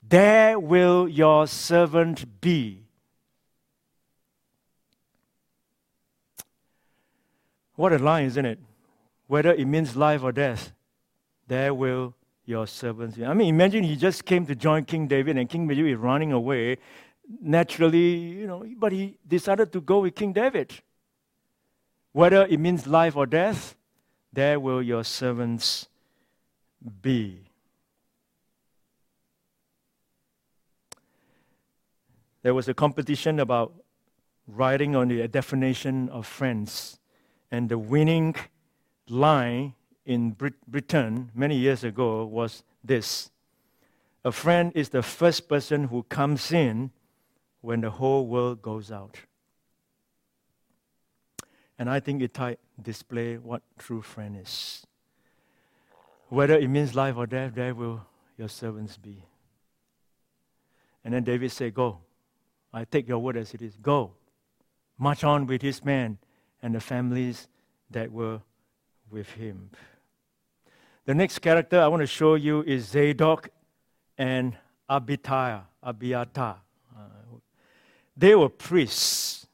there 0.07 0.59
will 0.59 1.07
your 1.07 1.47
servant 1.47 2.41
be. 2.41 2.83
What 7.75 7.93
a 7.93 7.97
line, 7.97 8.25
isn't 8.25 8.45
it? 8.45 8.59
Whether 9.33 9.51
it 9.51 9.65
means 9.65 9.95
life 9.95 10.21
or 10.21 10.31
death, 10.31 10.73
there 11.47 11.73
will 11.73 12.13
your 12.45 12.67
servants 12.67 13.17
be. 13.17 13.25
I 13.25 13.33
mean, 13.33 13.47
imagine 13.47 13.83
he 13.83 13.95
just 13.95 14.25
came 14.25 14.45
to 14.45 14.53
join 14.53 14.85
King 14.85 15.07
David 15.07 15.39
and 15.39 15.49
King 15.49 15.67
David 15.67 15.87
is 15.87 15.97
running 15.97 16.31
away. 16.31 16.77
Naturally, 17.41 18.09
you 18.41 18.45
know, 18.45 18.63
but 18.77 18.91
he 18.91 19.17
decided 19.27 19.71
to 19.71 19.81
go 19.81 20.01
with 20.01 20.13
King 20.13 20.33
David. 20.33 20.71
Whether 22.11 22.45
it 22.45 22.59
means 22.59 22.85
life 22.85 23.15
or 23.15 23.25
death, 23.25 23.75
there 24.31 24.59
will 24.59 24.83
your 24.83 25.03
servants 25.03 25.87
be. 27.01 27.39
There 32.43 32.53
was 32.53 32.67
a 32.67 32.75
competition 32.75 33.39
about 33.39 33.73
writing 34.47 34.95
on 34.95 35.07
the 35.07 35.27
definition 35.27 36.07
of 36.09 36.27
friends, 36.27 36.99
and 37.49 37.67
the 37.67 37.79
winning 37.79 38.35
line 39.07 39.73
in 40.05 40.31
Brit- 40.31 40.65
Britain 40.67 41.31
many 41.33 41.55
years 41.57 41.83
ago 41.83 42.25
was 42.25 42.63
this 42.83 43.29
A 44.25 44.31
friend 44.31 44.71
is 44.75 44.89
the 44.89 45.03
first 45.03 45.47
person 45.47 45.85
who 45.85 46.03
comes 46.03 46.51
in 46.51 46.91
when 47.61 47.81
the 47.81 47.91
whole 47.91 48.27
world 48.27 48.61
goes 48.61 48.91
out. 48.91 49.19
And 51.79 51.89
I 51.89 51.99
think 51.99 52.21
it 52.21 52.37
display 52.81 53.37
what 53.37 53.61
true 53.77 54.01
friend 54.01 54.37
is. 54.41 54.85
Whether 56.29 56.57
it 56.57 56.69
means 56.69 56.95
life 56.95 57.15
or 57.17 57.27
death, 57.27 57.53
there 57.55 57.75
will 57.75 58.05
your 58.37 58.49
servants 58.49 58.97
be. 58.97 59.23
And 61.03 61.13
then 61.13 61.23
David 61.23 61.51
said, 61.51 61.73
Go. 61.73 61.99
I 62.73 62.85
take 62.85 63.07
your 63.07 63.19
word 63.19 63.37
as 63.37 63.53
it 63.53 63.61
is. 63.61 63.75
Go. 63.75 64.13
March 64.97 65.23
on 65.23 65.45
with 65.45 65.61
his 65.61 65.83
men 65.83 66.17
and 66.61 66.73
the 66.73 66.79
families 66.79 67.47
that 67.91 68.11
were 68.11 68.41
with 69.13 69.29
him. 69.29 69.69
The 71.05 71.13
next 71.13 71.39
character 71.39 71.79
I 71.79 71.87
want 71.87 72.01
to 72.01 72.07
show 72.07 72.35
you 72.35 72.63
is 72.63 72.87
Zadok 72.87 73.49
and 74.17 74.57
Abiathar. 74.89 75.67
Abiathar. 75.81 76.57
Uh, 76.95 76.99
they 78.17 78.35
were 78.35 78.49
priests. 78.49 79.47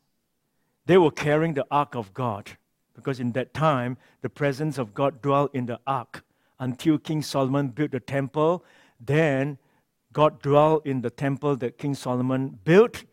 They 0.85 0.97
were 0.97 1.11
carrying 1.11 1.53
the 1.53 1.65
ark 1.69 1.95
of 1.95 2.13
God 2.13 2.51
because 2.95 3.19
in 3.19 3.33
that 3.33 3.53
time 3.53 3.97
the 4.21 4.29
presence 4.29 4.77
of 4.77 4.93
God 4.93 5.21
dwelt 5.21 5.53
in 5.53 5.65
the 5.65 5.79
ark 5.85 6.23
until 6.59 6.97
King 6.97 7.21
Solomon 7.21 7.69
built 7.69 7.91
the 7.91 7.99
temple. 7.99 8.63
Then 8.99 9.57
God 10.13 10.41
dwelt 10.41 10.85
in 10.85 11.01
the 11.01 11.09
temple 11.09 11.55
that 11.57 11.77
King 11.77 11.93
Solomon 11.93 12.59
built, 12.63 13.03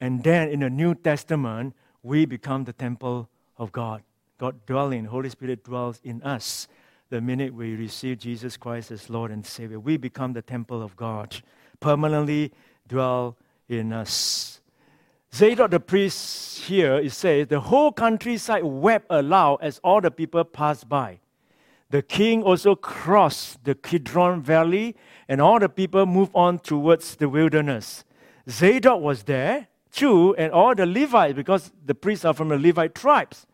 and 0.00 0.24
then 0.24 0.48
in 0.48 0.60
the 0.60 0.70
New 0.70 0.94
Testament 0.94 1.74
we 2.02 2.24
become 2.24 2.64
the 2.64 2.72
temple 2.72 3.28
of 3.58 3.72
God. 3.72 4.02
God 4.38 4.66
dwelling, 4.66 5.06
Holy 5.06 5.30
Spirit 5.30 5.64
dwells 5.64 6.00
in 6.04 6.22
us. 6.22 6.68
The 7.08 7.20
minute 7.20 7.54
we 7.54 7.74
receive 7.74 8.18
Jesus 8.18 8.56
Christ 8.56 8.90
as 8.90 9.08
Lord 9.08 9.30
and 9.30 9.46
Savior, 9.46 9.80
we 9.80 9.96
become 9.96 10.34
the 10.34 10.42
temple 10.42 10.82
of 10.82 10.96
God, 10.96 11.36
permanently 11.80 12.52
dwell 12.86 13.36
in 13.68 13.92
us. 13.92 14.60
Zadok 15.32 15.70
the 15.70 15.80
priest 15.80 16.62
here, 16.64 16.96
it 16.96 17.12
says, 17.12 17.46
the 17.46 17.60
whole 17.60 17.92
countryside 17.92 18.64
wept 18.64 19.06
aloud 19.08 19.58
as 19.62 19.78
all 19.82 20.00
the 20.00 20.10
people 20.10 20.44
passed 20.44 20.88
by. 20.88 21.20
The 21.90 22.02
king 22.02 22.42
also 22.42 22.74
crossed 22.74 23.64
the 23.64 23.74
Kidron 23.74 24.42
Valley, 24.42 24.96
and 25.28 25.40
all 25.40 25.58
the 25.58 25.68
people 25.68 26.04
moved 26.04 26.32
on 26.34 26.58
towards 26.58 27.16
the 27.16 27.28
wilderness. 27.28 28.04
Zadok 28.50 29.00
was 29.00 29.22
there 29.22 29.68
too, 29.92 30.34
and 30.36 30.52
all 30.52 30.74
the 30.74 30.84
Levites, 30.84 31.34
because 31.34 31.72
the 31.84 31.94
priests 31.94 32.24
are 32.24 32.34
from 32.34 32.48
the 32.48 32.58
Levite 32.58 32.94
tribes 32.94 33.46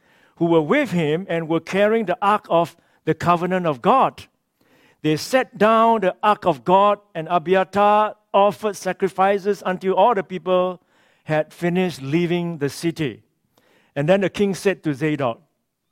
who 0.42 0.48
were 0.48 0.60
with 0.60 0.90
him 0.90 1.24
and 1.28 1.48
were 1.48 1.60
carrying 1.60 2.04
the 2.04 2.18
ark 2.20 2.46
of 2.50 2.76
the 3.04 3.14
covenant 3.14 3.64
of 3.64 3.80
God. 3.80 4.24
They 5.02 5.14
set 5.14 5.56
down 5.56 6.00
the 6.00 6.16
ark 6.20 6.44
of 6.46 6.64
God, 6.64 6.98
and 7.14 7.28
Abiathar 7.30 8.16
offered 8.34 8.74
sacrifices 8.74 9.62
until 9.64 9.94
all 9.94 10.16
the 10.16 10.24
people 10.24 10.82
had 11.22 11.54
finished 11.54 12.02
leaving 12.02 12.58
the 12.58 12.68
city. 12.68 13.22
And 13.94 14.08
then 14.08 14.22
the 14.22 14.30
king 14.30 14.56
said 14.56 14.82
to 14.82 14.94
Zadok, 14.94 15.40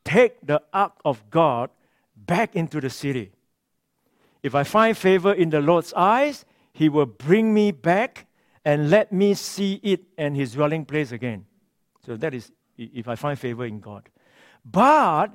Take 0.04 0.44
the 0.44 0.60
ark 0.72 0.94
of 1.04 1.22
God 1.30 1.70
back 2.16 2.56
into 2.56 2.80
the 2.80 2.90
city. 2.90 3.30
If 4.42 4.56
I 4.56 4.64
find 4.64 4.96
favor 4.96 5.32
in 5.32 5.50
the 5.50 5.60
Lord's 5.60 5.92
eyes, 5.92 6.44
he 6.72 6.88
will 6.88 7.06
bring 7.06 7.54
me 7.54 7.70
back 7.70 8.26
and 8.64 8.90
let 8.90 9.12
me 9.12 9.34
see 9.34 9.74
it 9.84 10.00
and 10.18 10.34
his 10.34 10.54
dwelling 10.54 10.86
place 10.86 11.12
again. 11.12 11.46
So 12.04 12.16
that 12.16 12.34
is 12.34 12.50
if 12.76 13.06
I 13.06 13.14
find 13.14 13.38
favor 13.38 13.64
in 13.64 13.78
God. 13.78 14.08
But 14.64 15.34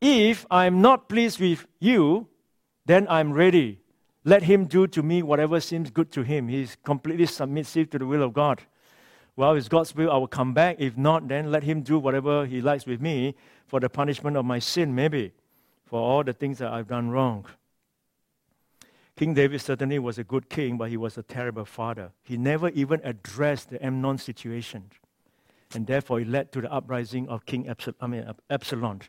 if 0.00 0.46
I'm 0.50 0.80
not 0.80 1.08
pleased 1.08 1.40
with 1.40 1.66
you, 1.80 2.28
then 2.84 3.06
I'm 3.08 3.32
ready. 3.32 3.80
Let 4.24 4.42
him 4.42 4.66
do 4.66 4.86
to 4.88 5.02
me 5.02 5.22
whatever 5.22 5.60
seems 5.60 5.90
good 5.90 6.10
to 6.12 6.22
him. 6.22 6.48
He's 6.48 6.76
completely 6.84 7.26
submissive 7.26 7.90
to 7.90 7.98
the 7.98 8.06
will 8.06 8.22
of 8.22 8.32
God. 8.32 8.62
Well, 9.36 9.54
it's 9.54 9.68
God's 9.68 9.94
will, 9.94 10.10
I 10.10 10.16
will 10.16 10.26
come 10.26 10.54
back. 10.54 10.76
If 10.78 10.96
not, 10.96 11.28
then 11.28 11.50
let 11.50 11.62
him 11.62 11.82
do 11.82 11.98
whatever 11.98 12.46
he 12.46 12.60
likes 12.60 12.86
with 12.86 13.00
me 13.00 13.34
for 13.66 13.80
the 13.80 13.88
punishment 13.88 14.36
of 14.36 14.44
my 14.44 14.58
sin, 14.58 14.94
maybe, 14.94 15.32
for 15.84 16.00
all 16.00 16.24
the 16.24 16.32
things 16.32 16.58
that 16.58 16.72
I've 16.72 16.88
done 16.88 17.10
wrong. 17.10 17.44
King 19.16 19.34
David 19.34 19.60
certainly 19.60 19.98
was 19.98 20.18
a 20.18 20.24
good 20.24 20.48
king, 20.48 20.76
but 20.76 20.90
he 20.90 20.96
was 20.96 21.16
a 21.16 21.22
terrible 21.22 21.64
father. 21.64 22.12
He 22.22 22.36
never 22.36 22.68
even 22.70 23.00
addressed 23.02 23.70
the 23.70 23.84
Amnon 23.84 24.18
situation. 24.18 24.90
And 25.74 25.86
therefore, 25.86 26.20
it 26.20 26.28
led 26.28 26.52
to 26.52 26.60
the 26.60 26.72
uprising 26.72 27.28
of 27.28 27.44
King 27.44 27.68
Absalom. 27.68 27.96
I 28.00 28.06
mean, 28.06 28.32
Absalom. 28.50 29.00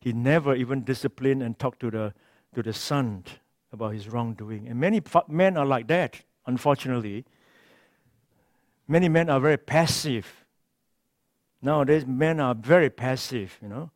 He 0.00 0.12
never 0.12 0.54
even 0.54 0.84
disciplined 0.84 1.42
and 1.42 1.58
talked 1.58 1.80
to 1.80 1.90
the, 1.90 2.14
to 2.54 2.62
the 2.62 2.72
son 2.72 3.24
about 3.72 3.94
his 3.94 4.08
wrongdoing. 4.08 4.68
And 4.68 4.78
many 4.78 5.00
men 5.28 5.56
are 5.56 5.66
like 5.66 5.88
that, 5.88 6.20
unfortunately. 6.46 7.24
Many 8.86 9.08
men 9.08 9.30
are 9.30 9.40
very 9.40 9.56
passive. 9.56 10.44
Nowadays, 11.60 12.06
men 12.06 12.38
are 12.40 12.54
very 12.54 12.90
passive, 12.90 13.58
you 13.60 13.68
know. 13.68 13.90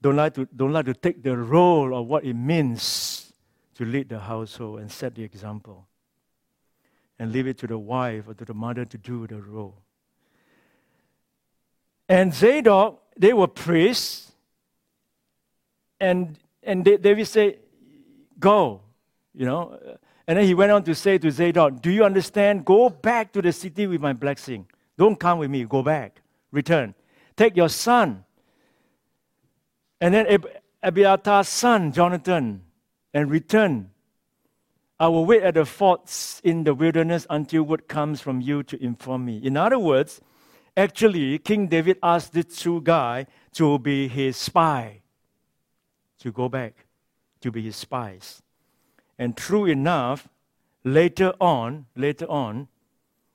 Don't 0.00 0.16
like 0.16 0.34
to, 0.34 0.48
don't 0.56 0.72
like 0.72 0.86
to 0.86 0.94
take 0.94 1.22
the 1.22 1.36
role 1.36 1.96
of 1.96 2.06
what 2.06 2.24
it 2.24 2.34
means 2.34 3.32
to 3.74 3.84
lead 3.84 4.08
the 4.08 4.18
household 4.18 4.80
and 4.80 4.90
set 4.90 5.14
the 5.14 5.22
example. 5.22 5.86
And 7.18 7.32
leave 7.32 7.46
it 7.46 7.58
to 7.58 7.66
the 7.66 7.78
wife 7.78 8.28
or 8.28 8.34
to 8.34 8.44
the 8.44 8.54
mother 8.54 8.84
to 8.84 8.98
do 8.98 9.26
the 9.26 9.40
role. 9.42 9.82
And 12.08 12.32
Zadok, 12.32 13.02
they 13.16 13.32
were 13.32 13.48
priests. 13.48 14.32
And, 16.00 16.38
and 16.62 16.84
they 16.84 16.92
they 16.92 17.10
David 17.10 17.26
said, 17.26 17.58
Go, 18.38 18.80
you 19.34 19.44
know. 19.44 19.78
And 20.26 20.38
then 20.38 20.44
he 20.44 20.54
went 20.54 20.70
on 20.70 20.84
to 20.84 20.94
say 20.94 21.18
to 21.18 21.30
Zadok, 21.30 21.82
Do 21.82 21.90
you 21.90 22.04
understand? 22.04 22.64
Go 22.64 22.88
back 22.88 23.32
to 23.32 23.42
the 23.42 23.52
city 23.52 23.86
with 23.86 24.00
my 24.00 24.12
blessing. 24.12 24.66
Don't 24.96 25.18
come 25.18 25.38
with 25.38 25.50
me. 25.50 25.64
Go 25.64 25.82
back. 25.82 26.20
Return. 26.50 26.94
Take 27.36 27.56
your 27.56 27.68
son. 27.68 28.24
And 30.00 30.14
then 30.14 30.26
Ab- 30.82 31.46
son, 31.46 31.92
Jonathan, 31.92 32.62
and 33.12 33.30
return. 33.30 33.90
I 35.00 35.08
will 35.08 35.24
wait 35.24 35.42
at 35.42 35.54
the 35.54 35.64
forts 35.64 36.40
in 36.42 36.64
the 36.64 36.74
wilderness 36.74 37.26
until 37.30 37.62
word 37.62 37.86
comes 37.86 38.20
from 38.20 38.40
you 38.40 38.62
to 38.64 38.82
inform 38.82 39.24
me. 39.24 39.38
In 39.38 39.56
other 39.56 39.78
words, 39.78 40.20
Actually, 40.78 41.40
King 41.40 41.66
David 41.66 41.98
asked 42.04 42.32
this 42.32 42.44
two 42.56 42.80
guy 42.82 43.26
to 43.54 43.80
be 43.80 44.06
his 44.06 44.36
spy, 44.36 45.00
to 46.20 46.30
go 46.30 46.48
back, 46.48 46.86
to 47.40 47.50
be 47.50 47.62
his 47.62 47.74
spies. 47.74 48.40
And 49.18 49.36
true 49.36 49.64
enough, 49.66 50.28
later 50.84 51.32
on, 51.40 51.86
later 51.96 52.26
on, 52.26 52.68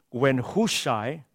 when 0.10 0.38
Hushai, 0.38 1.25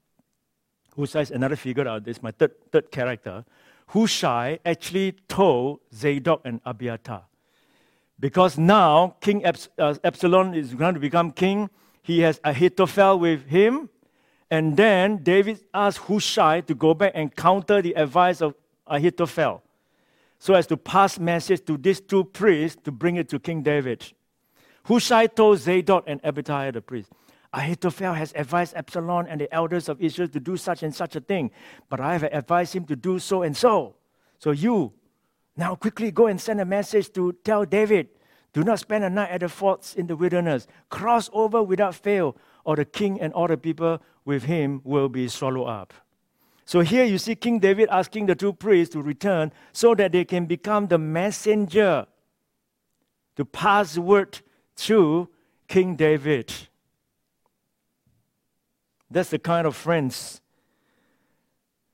Hushai 0.96 1.20
is 1.20 1.30
another 1.30 1.56
figure 1.56 1.86
out 1.86 2.04
this, 2.04 2.22
my 2.22 2.30
third, 2.30 2.52
third 2.72 2.90
character, 2.90 3.44
Hushai 3.88 4.60
actually 4.64 5.12
told 5.28 5.80
Zadok 5.94 6.40
and 6.46 6.62
Abiathar. 6.64 7.24
Because 8.18 8.56
now 8.56 9.16
King 9.20 9.44
Abs- 9.44 9.68
uh, 9.78 9.94
Absalom 10.02 10.54
is 10.54 10.72
going 10.72 10.94
to 10.94 11.00
become 11.00 11.32
king, 11.32 11.68
he 12.02 12.20
has 12.20 12.40
Ahithophel 12.44 13.18
with 13.18 13.48
him, 13.48 13.90
and 14.50 14.76
then 14.76 15.22
David 15.22 15.60
asked 15.74 15.98
Hushai 15.98 16.62
to 16.62 16.74
go 16.74 16.94
back 16.94 17.12
and 17.14 17.34
counter 17.34 17.82
the 17.82 17.94
advice 17.94 18.40
of 18.40 18.54
Ahithophel 18.86 19.62
so 20.38 20.54
as 20.54 20.66
to 20.68 20.76
pass 20.76 21.18
message 21.18 21.64
to 21.66 21.76
these 21.76 22.00
two 22.00 22.24
priests 22.24 22.80
to 22.84 22.92
bring 22.92 23.16
it 23.16 23.28
to 23.28 23.38
King 23.38 23.62
David. 23.62 24.12
Hushai 24.84 25.26
told 25.26 25.58
Zadok 25.58 26.04
and 26.06 26.20
Abiathar 26.24 26.72
the 26.72 26.80
priest, 26.80 27.10
Ahithophel 27.52 28.14
has 28.14 28.32
advised 28.34 28.74
Absalom 28.76 29.26
and 29.28 29.40
the 29.40 29.52
elders 29.52 29.88
of 29.88 30.00
Israel 30.00 30.28
to 30.28 30.40
do 30.40 30.56
such 30.56 30.82
and 30.82 30.94
such 30.94 31.16
a 31.16 31.20
thing, 31.20 31.50
but 31.88 32.00
I 32.00 32.12
have 32.12 32.22
advised 32.24 32.74
him 32.74 32.84
to 32.86 32.96
do 32.96 33.18
so 33.18 33.42
and 33.42 33.56
so. 33.56 33.96
So 34.38 34.52
you 34.52 34.92
now 35.56 35.74
quickly 35.74 36.10
go 36.10 36.26
and 36.26 36.40
send 36.40 36.60
a 36.60 36.64
message 36.64 37.12
to 37.14 37.32
tell 37.44 37.64
David, 37.64 38.08
do 38.52 38.62
not 38.62 38.78
spend 38.78 39.04
a 39.04 39.10
night 39.10 39.30
at 39.30 39.40
the 39.40 39.48
forts 39.48 39.94
in 39.94 40.06
the 40.06 40.16
wilderness. 40.16 40.66
Cross 40.88 41.30
over 41.32 41.62
without 41.62 41.94
fail, 41.94 42.36
or 42.64 42.76
the 42.76 42.84
king 42.84 43.20
and 43.20 43.32
all 43.32 43.48
the 43.48 43.56
people 43.56 44.00
with 44.28 44.42
him 44.42 44.82
will 44.84 45.08
be 45.08 45.26
swallowed 45.26 45.68
up. 45.68 45.94
So 46.66 46.80
here 46.80 47.02
you 47.02 47.16
see 47.16 47.34
King 47.34 47.60
David 47.60 47.88
asking 47.90 48.26
the 48.26 48.34
two 48.34 48.52
priests 48.52 48.92
to 48.92 49.00
return 49.00 49.52
so 49.72 49.94
that 49.94 50.12
they 50.12 50.26
can 50.26 50.44
become 50.44 50.86
the 50.86 50.98
messenger 50.98 52.06
to 53.36 53.44
pass 53.46 53.96
word 53.96 54.40
to 54.76 55.30
King 55.66 55.96
David. 55.96 56.52
That's 59.10 59.30
the 59.30 59.38
kind 59.38 59.66
of 59.66 59.74
friends 59.74 60.42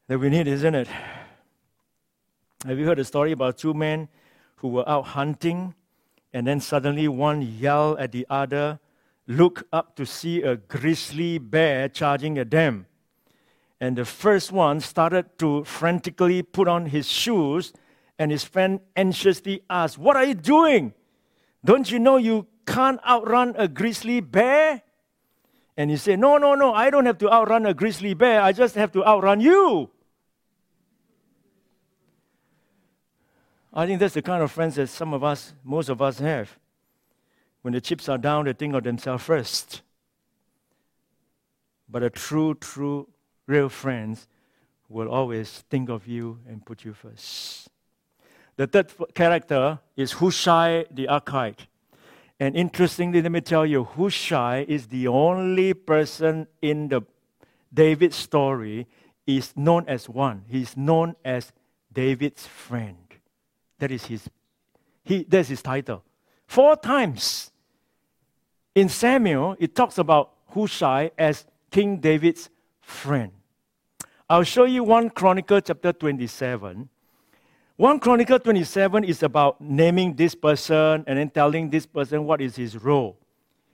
that 0.09 0.19
we 0.19 0.29
need, 0.29 0.49
isn't 0.49 0.75
it? 0.75 0.89
Have 2.67 2.77
you 2.77 2.85
heard 2.85 2.99
a 2.99 3.05
story 3.05 3.31
about 3.31 3.59
two 3.59 3.75
men 3.75 4.09
who 4.57 4.67
were 4.71 4.89
out 4.89 5.07
hunting 5.07 5.73
and 6.33 6.45
then 6.45 6.59
suddenly 6.59 7.07
one 7.07 7.43
yelled 7.43 8.01
at 8.01 8.11
the 8.11 8.27
other, 8.29 8.81
look 9.27 9.67
up 9.73 9.97
to 9.97 10.07
see 10.07 10.43
a 10.43 10.57
grizzly 10.57 11.39
bear 11.39 11.89
charging 11.89 12.39
at 12.39 12.51
them. 12.51 12.87
And 13.81 13.97
the 13.97 14.05
first 14.05 14.53
one 14.53 14.81
started 14.81 15.39
to 15.39 15.65
frantically 15.65 16.43
put 16.43 16.69
on 16.69 16.87
his 16.87 17.09
shoes, 17.09 17.73
and 18.19 18.31
his 18.31 18.45
friend 18.45 18.81
anxiously 18.97 19.63
asked, 19.69 19.99
What 19.99 20.17
are 20.17 20.25
you 20.25 20.35
doing? 20.35 20.95
Don't 21.65 21.91
you 21.91 21.99
know 21.99 22.17
you 22.17 22.47
can't 22.67 23.01
outrun 23.07 23.55
a 23.59 23.69
grizzly 23.69 24.21
bear? 24.21 24.83
And 25.77 25.91
he 25.91 25.97
said, 25.97 26.19
No, 26.19 26.39
no, 26.39 26.55
no, 26.55 26.73
I 26.73 26.91
don't 26.91 27.07
have 27.07 27.19
to 27.19 27.33
outrun 27.33 27.67
a 27.67 27.75
grizzly 27.75 28.15
bear, 28.15 28.41
I 28.41 28.53
just 28.53 28.75
have 28.77 28.93
to 28.93 29.05
outrun 29.05 29.41
you. 29.41 29.91
I 33.77 33.87
think 33.87 33.99
that's 33.99 34.15
the 34.15 34.23
kind 34.23 34.41
of 34.41 34.53
friends 34.53 34.77
that 34.77 34.87
some 34.87 35.13
of 35.13 35.25
us, 35.25 35.53
most 35.65 35.89
of 35.89 36.01
us 36.01 36.21
have. 36.21 36.57
When 37.65 37.73
the 37.73 37.81
chips 37.81 38.11
are 38.11 38.19
down, 38.19 38.45
they 38.45 38.53
think 38.53 38.75
of 38.75 38.85
themselves 38.85 39.25
first. 39.25 39.81
But 41.89 42.03
a 42.03 42.11
true, 42.11 42.55
true, 42.57 43.09
real 43.47 43.71
friends 43.71 44.29
will 44.91 45.09
always 45.09 45.65
think 45.71 45.89
of 45.89 46.07
you 46.07 46.41
and 46.47 46.63
put 46.63 46.85
you 46.85 46.93
first. 46.93 47.71
The 48.57 48.67
third 48.67 48.93
character 49.15 49.79
is 49.97 50.13
Hushai 50.13 50.85
the 50.91 51.07
Archite. 51.07 51.61
And 52.39 52.55
interestingly, 52.55 53.23
let 53.23 53.33
me 53.33 53.41
tell 53.41 53.65
you, 53.65 53.85
Hushai 53.85 54.67
is 54.69 54.89
the 54.89 55.09
only 55.09 55.73
person 55.73 56.47
in 56.61 56.89
the 56.89 57.01
David 57.73 58.13
story 58.13 58.87
is 59.27 59.57
known 59.57 59.87
as 59.89 60.07
one. 60.07 60.45
He's 60.49 60.77
known 60.77 61.17
as 61.25 61.51
David's 61.91 62.47
friend. 62.47 62.99
That 63.79 63.91
is 63.91 64.05
his 64.05 64.29
he 65.03 65.25
that's 65.27 65.49
his 65.49 65.63
title. 65.63 66.05
Four 66.47 66.77
times 66.77 67.51
in 68.75 68.89
Samuel, 68.89 69.57
it 69.59 69.75
talks 69.75 69.99
about 69.99 70.33
Hushai 70.49 71.11
as 71.19 71.47
King 71.71 71.99
David's 71.99 72.51
friend. 72.81 73.33
I'll 74.29 74.43
show 74.43 74.65
you 74.65 74.83
1 74.85 75.11
Chronicle 75.11 75.61
chapter 75.61 75.93
27. 75.93 76.89
1 77.77 77.99
Chronicle 77.99 78.39
27 78.39 79.05
is 79.05 79.23
about 79.23 79.61
naming 79.61 80.15
this 80.15 80.35
person 80.35 81.05
and 81.07 81.19
then 81.19 81.31
telling 81.31 81.71
this 81.71 81.87
person 81.87 82.25
what 82.25 82.41
is 82.41 82.57
his 82.57 82.77
role. 82.77 83.19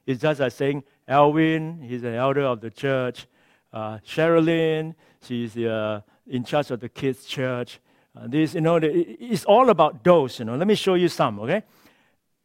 It's 0.06 0.22
just 0.22 0.40
like 0.40 0.52
saying, 0.52 0.84
Elwin, 1.06 1.82
he's 1.82 2.02
an 2.02 2.14
elder 2.14 2.42
of 2.42 2.60
the 2.60 2.70
church. 2.70 3.26
Uh, 3.72 3.98
Sherilyn, 3.98 4.94
she's 5.22 5.56
uh, 5.56 6.00
in 6.26 6.44
charge 6.44 6.70
of 6.70 6.80
the 6.80 6.88
kids' 6.88 7.26
church. 7.26 7.78
Uh, 8.16 8.26
this, 8.26 8.54
you 8.54 8.60
know, 8.60 8.80
it's 8.82 9.44
all 9.44 9.70
about 9.70 10.02
those, 10.02 10.38
you 10.38 10.44
know. 10.44 10.56
Let 10.56 10.66
me 10.66 10.74
show 10.74 10.94
you 10.94 11.08
some, 11.08 11.38
okay? 11.40 11.62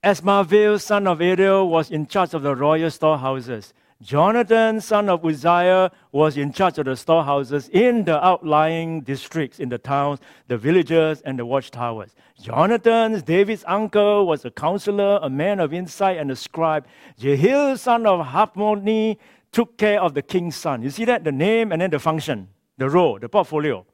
Azmaveth, 0.05 0.81
son 0.81 1.07
of 1.07 1.19
Ariel, 1.19 1.67
was 1.67 1.89
in 1.89 2.05
charge 2.05 2.35
of 2.35 2.43
the 2.43 2.55
royal 2.55 2.91
storehouses. 2.91 3.73
Jonathan, 4.03 4.79
son 4.79 5.09
of 5.09 5.25
Uzziah, 5.25 5.89
was 6.11 6.37
in 6.37 6.53
charge 6.53 6.77
of 6.77 6.85
the 6.85 6.95
storehouses 6.95 7.69
in 7.69 8.03
the 8.03 8.23
outlying 8.23 9.01
districts, 9.01 9.59
in 9.59 9.69
the 9.69 9.79
towns, 9.79 10.19
the 10.47 10.59
villages, 10.59 11.21
and 11.21 11.39
the 11.39 11.45
watchtowers. 11.45 12.13
Jonathan, 12.39 13.19
David's 13.21 13.63
uncle, 13.65 14.27
was 14.27 14.45
a 14.45 14.51
counselor, 14.51 15.17
a 15.23 15.29
man 15.29 15.59
of 15.59 15.73
insight, 15.73 16.17
and 16.19 16.29
a 16.29 16.35
scribe. 16.35 16.85
Jehiel, 17.17 17.75
son 17.75 18.05
of 18.05 18.27
Hacmoni, 18.27 19.17
took 19.51 19.75
care 19.75 19.99
of 19.99 20.13
the 20.13 20.21
king's 20.21 20.55
son. 20.55 20.84
You 20.84 20.91
see 20.91 21.05
that? 21.05 21.23
The 21.23 21.32
name 21.32 21.71
and 21.71 21.82
then 21.82 21.89
the 21.89 21.97
function, 21.97 22.49
the 22.77 22.91
role, 22.91 23.17
the 23.17 23.27
portfolio. 23.27 23.88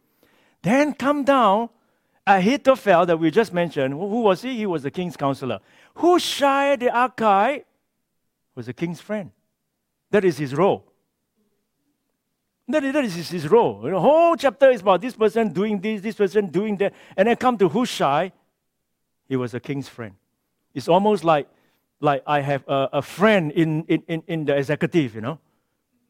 Then 0.61 0.93
come 0.93 1.23
down 1.23 1.69
Ahithophel 2.25 3.05
that 3.05 3.17
we 3.17 3.31
just 3.31 3.53
mentioned. 3.53 3.93
Who 3.93 4.21
was 4.21 4.41
he? 4.41 4.55
He 4.55 4.65
was 4.65 4.83
the 4.83 4.91
king's 4.91 5.17
counselor. 5.17 5.59
Hushai 5.95 6.75
the 6.75 6.87
Archite 6.87 7.63
was 8.55 8.67
the 8.67 8.73
king's 8.73 9.01
friend. 9.01 9.31
That 10.11 10.25
is 10.25 10.37
his 10.37 10.53
role. 10.53 10.85
That 12.67 12.83
is, 12.83 12.93
that 12.93 13.03
is 13.03 13.29
his 13.29 13.47
role. 13.47 13.81
The 13.81 13.99
whole 13.99 14.35
chapter 14.35 14.69
is 14.69 14.81
about 14.81 15.01
this 15.01 15.13
person 15.15 15.51
doing 15.51 15.79
this, 15.79 16.01
this 16.01 16.15
person 16.15 16.47
doing 16.47 16.77
that. 16.77 16.93
And 17.17 17.27
then 17.27 17.35
come 17.35 17.57
to 17.57 17.67
Hushai, 17.67 18.31
he 19.27 19.35
was 19.35 19.53
a 19.53 19.59
king's 19.59 19.89
friend. 19.89 20.15
It's 20.73 20.87
almost 20.87 21.23
like, 21.23 21.49
like 21.99 22.23
I 22.25 22.41
have 22.41 22.63
a, 22.67 22.89
a 22.93 23.01
friend 23.01 23.51
in, 23.51 23.83
in, 23.83 24.23
in 24.27 24.45
the 24.45 24.55
executive, 24.55 25.15
you 25.15 25.21
know. 25.21 25.39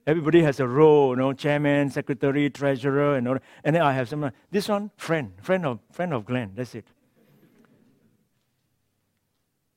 Everybody 0.08 0.42
has 0.42 0.60
a 0.60 0.68
role, 0.68 1.12
you 1.12 1.18
know, 1.18 1.34
chairman, 1.34 1.90
secretary, 1.90 2.50
treasurer, 2.50 3.16
and 3.18 3.28
all. 3.28 3.38
And 3.64 3.76
then 3.76 3.84
I 3.84 3.94
have 3.94 4.10
someone. 4.10 4.34
This 4.50 4.68
one, 4.68 4.90
friend, 4.98 5.34
friend 5.42 5.66
of 5.66 5.80
friend 5.92 6.14
of 6.14 6.26
Glenn. 6.26 6.52
That's 6.56 6.74
it. 6.74 6.88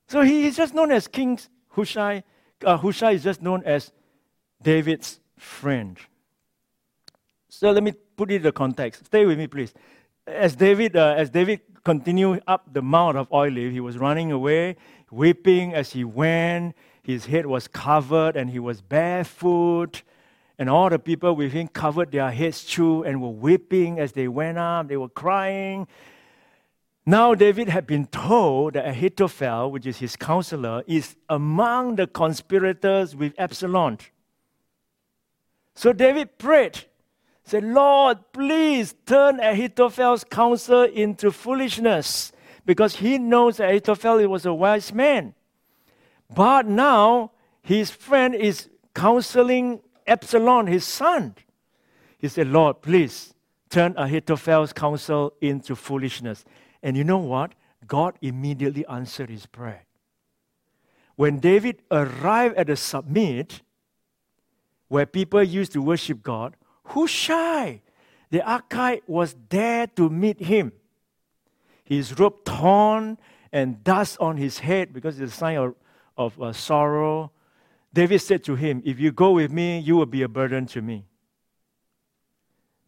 So 0.09 0.23
he 0.23 0.47
is 0.47 0.57
just 0.57 0.75
known 0.75 0.93
as 0.93 1.09
King 1.09 1.39
Hushai. 1.71 2.23
Uh, 2.65 2.77
Hushai 2.77 3.13
is 3.13 3.23
just 3.23 3.43
known 3.43 3.63
as 3.65 3.93
David's 4.63 5.21
friend. 5.37 5.99
So 7.49 7.71
let 7.71 7.83
me 7.83 7.93
put 8.17 8.31
it 8.31 8.37
in 8.37 8.43
the 8.43 8.53
context. 8.53 9.07
Stay 9.07 9.27
with 9.27 9.39
me, 9.39 9.47
please. 9.47 9.75
As 10.27 10.57
David, 10.57 10.97
uh, 10.97 11.15
as 11.17 11.31
David 11.31 11.61
continued 11.85 12.43
up 12.47 12.73
the 12.73 12.81
Mount 12.81 13.19
of 13.19 13.29
Olive, 13.31 13.73
he 13.73 13.81
was 13.81 13.99
running 13.99 14.33
away, 14.33 14.77
weeping 15.11 15.75
as 15.75 15.93
he 15.93 16.03
went. 16.03 16.75
His 17.03 17.27
head 17.27 17.45
was 17.45 17.69
covered 17.69 18.37
and 18.37 18.49
he 18.51 18.59
was 18.59 18.81
barefoot. 18.81 20.03
And 20.59 20.71
all 20.71 20.89
the 20.89 20.99
people 20.99 21.35
with 21.35 21.53
him 21.53 21.69
covered 21.69 22.13
their 22.13 22.31
heads 22.31 22.65
too 22.65 23.03
and 23.05 23.21
were 23.21 23.29
weeping 23.29 23.99
as 23.99 24.13
they 24.13 24.29
went 24.29 24.59
up. 24.59 24.89
They 24.89 24.97
were 24.97 25.09
crying. 25.09 25.89
Now, 27.07 27.35
David 27.35 27.69
had 27.69 27.87
been 27.87 28.07
told 28.07 28.75
that 28.75 28.87
Ahithophel, 28.87 29.71
which 29.71 29.85
is 29.85 29.99
his 29.99 30.17
counselor, 30.17 30.83
is 30.87 31.17
among 31.29 31.97
the 31.97 32.07
conspirators 32.07 33.15
with 33.15 33.35
Absalom. 33.39 33.99
So 35.75 35.93
David 35.93 36.39
prayed, 36.39 36.85
said, 37.43 37.65
Lord, 37.65 38.19
please 38.33 38.95
turn 39.05 39.41
Ahithophel's 39.41 40.25
counsel 40.25 40.85
into 40.85 41.31
foolishness, 41.31 42.33
because 42.65 42.97
he 42.97 43.19
knows 43.19 43.59
that 43.59 43.69
Ahithophel 43.69 44.27
was 44.29 44.47
a 44.47 44.55
wise 44.55 44.95
man. 44.95 45.35
But 46.35 46.67
now 46.67 47.33
his 47.61 47.91
friend 47.91 48.35
is 48.35 48.71
counseling 48.95 49.81
Absalom, 50.07 50.67
his 50.67 50.85
son. 50.85 51.35
He 52.19 52.29
said, 52.29 52.49
Lord, 52.49 52.83
please 52.83 53.35
turn 53.71 53.95
Ahithophel's 53.97 54.73
counsel 54.73 55.35
into 55.41 55.75
foolishness. 55.75 56.45
And 56.83 56.97
you 56.97 57.05
know 57.05 57.19
what? 57.19 57.53
God 57.87 58.15
immediately 58.23 58.87
answered 58.87 59.31
his 59.31 59.47
prayer. 59.47 59.85
When 61.17 61.39
David 61.39 61.83
arrived 61.91 62.57
at 62.57 62.67
the 62.67 62.77
summit 62.77 63.63
where 64.89 65.07
people 65.07 65.43
used 65.43 65.73
to 65.73 65.83
worship 65.83 66.23
God, 66.23 66.57
Hushai, 66.87 67.83
the 68.31 68.41
Archite, 68.41 69.03
was 69.07 69.37
there 69.49 69.87
to 69.89 70.09
meet 70.09 70.41
him. 70.41 70.73
His 71.85 72.19
robe 72.19 72.45
torn 72.45 73.19
and 73.53 73.85
dust 73.85 74.19
on 74.19 74.37
his 74.37 74.59
head 74.59 74.93
because 74.93 75.21
it's 75.21 75.33
a 75.33 75.37
sign 75.37 75.57
of, 75.59 75.75
of 76.17 76.41
uh, 76.41 76.53
sorrow 76.53 77.31
David 77.95 78.19
said 78.19 78.43
to 78.45 78.57
him, 78.57 78.83
If 78.85 78.99
you 78.99 79.13
go 79.13 79.31
with 79.31 79.53
me, 79.53 79.79
you 79.79 79.95
will 79.97 80.07
be 80.07 80.23
a 80.23 80.29
burden 80.29 80.67
to 80.67 80.83
me. 80.83 81.07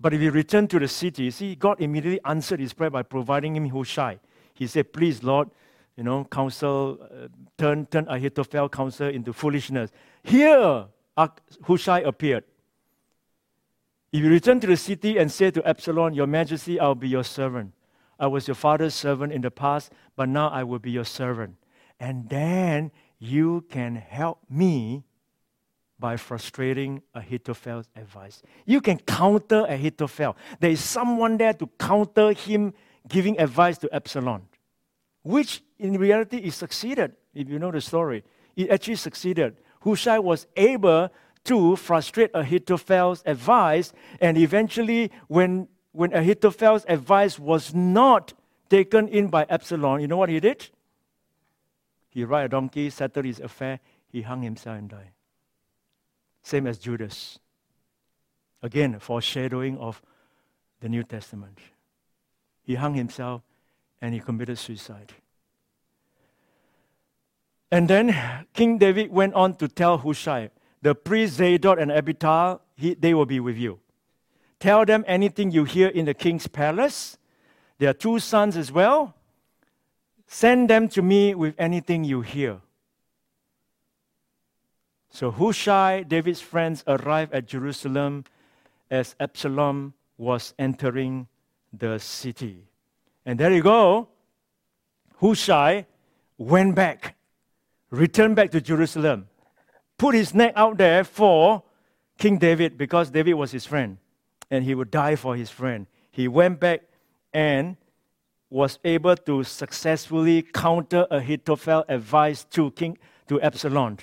But 0.00 0.12
if 0.12 0.20
you 0.20 0.32
return 0.32 0.66
to 0.68 0.80
the 0.80 0.88
city, 0.88 1.30
see, 1.30 1.54
God 1.54 1.80
immediately 1.80 2.20
answered 2.24 2.59
his 2.59 2.74
prayer 2.74 2.90
by 2.90 3.02
providing 3.04 3.54
him 3.54 3.68
Hushai. 3.68 4.18
He 4.52 4.66
said, 4.66 4.92
Please, 4.92 5.22
Lord, 5.22 5.48
you 5.96 6.02
know, 6.02 6.24
counsel, 6.24 6.98
uh, 7.02 7.28
turn, 7.57 7.86
turn 7.86 8.07
Ahithophel 8.09 8.68
counsel 8.68 9.09
into 9.09 9.32
foolishness. 9.32 9.92
Here, 10.24 10.86
Hushai 11.62 12.00
appeared. 12.00 12.42
If 14.12 14.24
you 14.24 14.28
return 14.28 14.59
to 14.61 14.66
the 14.66 14.76
city 14.76 15.18
and 15.18 15.30
say 15.30 15.52
to 15.52 15.66
Absalom, 15.66 16.14
Your 16.14 16.26
Majesty, 16.26 16.80
I'll 16.80 16.96
be 16.96 17.09
your 17.09 17.24
servant. 17.24 17.72
I 18.18 18.26
was 18.26 18.48
your 18.48 18.57
father's 18.57 18.94
servant 18.94 19.32
in 19.32 19.42
the 19.42 19.52
past, 19.52 19.92
but 20.16 20.28
now 20.28 20.48
I 20.48 20.64
will 20.64 20.80
be 20.80 20.90
your 20.90 21.04
servant. 21.04 21.57
And 22.00 22.28
then 22.28 22.90
you 23.18 23.64
can 23.70 23.96
help 23.96 24.38
me 24.48 25.04
by 25.98 26.16
frustrating 26.16 27.02
Ahithophel's 27.14 27.88
advice. 27.96 28.42
You 28.66 28.80
can 28.80 28.98
counter 28.98 29.64
Ahithophel. 29.66 30.36
There 30.60 30.70
is 30.70 30.80
someone 30.80 31.38
there 31.38 31.54
to 31.54 31.66
counter 31.78 32.32
him 32.32 32.74
giving 33.08 33.40
advice 33.40 33.78
to 33.78 33.94
Absalom, 33.94 34.42
which 35.22 35.62
in 35.78 35.98
reality 35.98 36.38
is 36.38 36.54
succeeded. 36.54 37.12
If 37.34 37.48
you 37.48 37.58
know 37.58 37.70
the 37.70 37.80
story, 37.80 38.24
it 38.56 38.70
actually 38.70 38.96
succeeded. 38.96 39.56
Hushai 39.80 40.18
was 40.18 40.46
able 40.56 41.10
to 41.44 41.76
frustrate 41.76 42.30
Ahithophel's 42.34 43.22
advice, 43.24 43.92
and 44.20 44.36
eventually, 44.36 45.12
when, 45.28 45.68
when 45.92 46.12
Ahithophel's 46.12 46.84
advice 46.88 47.38
was 47.38 47.72
not 47.72 48.34
taken 48.68 49.06
in 49.08 49.28
by 49.28 49.46
Absalom, 49.48 50.00
you 50.00 50.08
know 50.08 50.16
what 50.16 50.28
he 50.28 50.40
did? 50.40 50.68
He 52.16 52.24
ride 52.24 52.46
a 52.46 52.48
donkey, 52.48 52.88
settled 52.88 53.26
his 53.26 53.40
affair, 53.40 53.78
he 54.10 54.22
hung 54.22 54.40
himself 54.40 54.78
and 54.78 54.88
died. 54.88 55.10
Same 56.42 56.66
as 56.66 56.78
Judas. 56.78 57.38
Again, 58.62 58.98
foreshadowing 59.00 59.76
of 59.76 60.00
the 60.80 60.88
New 60.88 61.02
Testament. 61.02 61.58
He 62.62 62.76
hung 62.76 62.94
himself 62.94 63.42
and 64.00 64.14
he 64.14 64.20
committed 64.20 64.56
suicide. 64.56 65.12
And 67.70 67.86
then 67.86 68.46
King 68.54 68.78
David 68.78 69.12
went 69.12 69.34
on 69.34 69.54
to 69.56 69.68
tell 69.68 69.98
Hushai, 69.98 70.48
the 70.80 70.94
priest 70.94 71.34
Zadok 71.34 71.78
and 71.78 71.92
Abiathar, 71.92 72.60
he, 72.76 72.94
they 72.94 73.12
will 73.12 73.26
be 73.26 73.40
with 73.40 73.58
you. 73.58 73.78
Tell 74.58 74.86
them 74.86 75.04
anything 75.06 75.50
you 75.50 75.64
hear 75.64 75.88
in 75.88 76.06
the 76.06 76.14
king's 76.14 76.46
palace. 76.46 77.18
There 77.76 77.90
are 77.90 77.92
two 77.92 78.20
sons 78.20 78.56
as 78.56 78.72
well. 78.72 79.15
Send 80.26 80.68
them 80.68 80.88
to 80.88 81.02
me 81.02 81.34
with 81.34 81.54
anything 81.58 82.04
you 82.04 82.20
hear. 82.20 82.60
So 85.10 85.30
Hushai, 85.30 86.02
David's 86.02 86.40
friends, 86.40 86.84
arrived 86.86 87.32
at 87.32 87.46
Jerusalem 87.46 88.24
as 88.90 89.14
Absalom 89.18 89.94
was 90.18 90.52
entering 90.58 91.28
the 91.72 91.98
city. 91.98 92.64
And 93.24 93.38
there 93.38 93.52
you 93.52 93.62
go. 93.62 94.08
Hushai 95.20 95.86
went 96.38 96.74
back, 96.74 97.16
returned 97.90 98.36
back 98.36 98.50
to 98.50 98.60
Jerusalem, 98.60 99.28
put 99.96 100.14
his 100.14 100.34
neck 100.34 100.52
out 100.54 100.76
there 100.76 101.02
for 101.04 101.62
King 102.18 102.38
David 102.38 102.76
because 102.76 103.10
David 103.10 103.34
was 103.34 103.52
his 103.52 103.64
friend 103.64 103.98
and 104.50 104.64
he 104.64 104.74
would 104.74 104.90
die 104.90 105.16
for 105.16 105.34
his 105.34 105.50
friend. 105.50 105.86
He 106.10 106.28
went 106.28 106.60
back 106.60 106.82
and 107.32 107.76
was 108.57 108.78
able 108.84 109.14
to 109.14 109.44
successfully 109.44 110.40
counter 110.40 111.07
Ahithophel 111.11 111.84
advice 111.90 112.42
to 112.44 112.70
King 112.70 112.96
to 113.28 113.38
Absalom. 113.42 113.98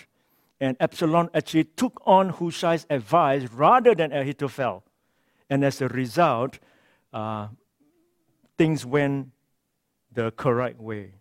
And 0.62 0.78
Absalom 0.80 1.32
actually 1.34 1.64
took 1.64 2.00
on 2.06 2.30
Hushai's 2.30 2.86
advice 2.88 3.50
rather 3.52 3.96
than 3.96 4.14
Ahithophel. 4.14 4.84
And 5.50 5.66
as 5.66 5.82
a 5.82 5.88
result, 5.88 6.60
uh, 7.12 7.48
things 8.56 8.86
went 8.86 9.30
the 10.12 10.30
correct 10.30 10.80
way. 10.80 11.16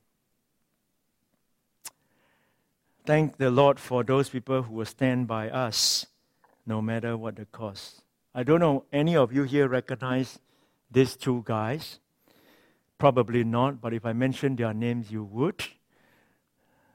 Thank 3.07 3.39
the 3.39 3.51
Lord 3.51 3.81
for 3.81 4.05
those 4.05 4.29
people 4.29 4.65
who 4.65 4.75
will 4.75 4.85
stand 4.85 5.27
by 5.27 5.49
us 5.49 6.05
no 6.67 6.83
matter 6.83 7.17
what 7.17 7.37
the 7.37 7.47
cost. 7.47 8.03
I 8.35 8.43
don't 8.43 8.61
know 8.61 8.85
any 8.93 9.17
of 9.17 9.33
you 9.33 9.45
here 9.45 9.69
recognize 9.69 10.39
these 10.91 11.17
two 11.17 11.43
guys. 11.47 11.99
Probably 13.03 13.43
not, 13.43 13.81
but 13.81 13.93
if 13.93 14.07
I 14.07 14.13
mention 14.13 14.55
their 14.55 14.73
names, 14.73 15.11
you 15.11 15.25
would. 15.25 15.65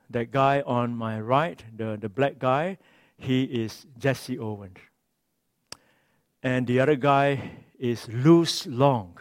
That 0.09 0.31
guy 0.31 0.61
on 0.61 0.95
my 0.95 1.19
right, 1.19 1.61
the, 1.75 1.97
the 1.99 2.07
black 2.07 2.39
guy, 2.39 2.77
he 3.17 3.43
is 3.43 3.85
Jesse 3.97 4.39
Owens. 4.39 4.77
And 6.41 6.65
the 6.65 6.79
other 6.79 6.95
guy 6.95 7.51
is 7.77 8.07
Luz 8.07 8.65
Long. 8.67 9.17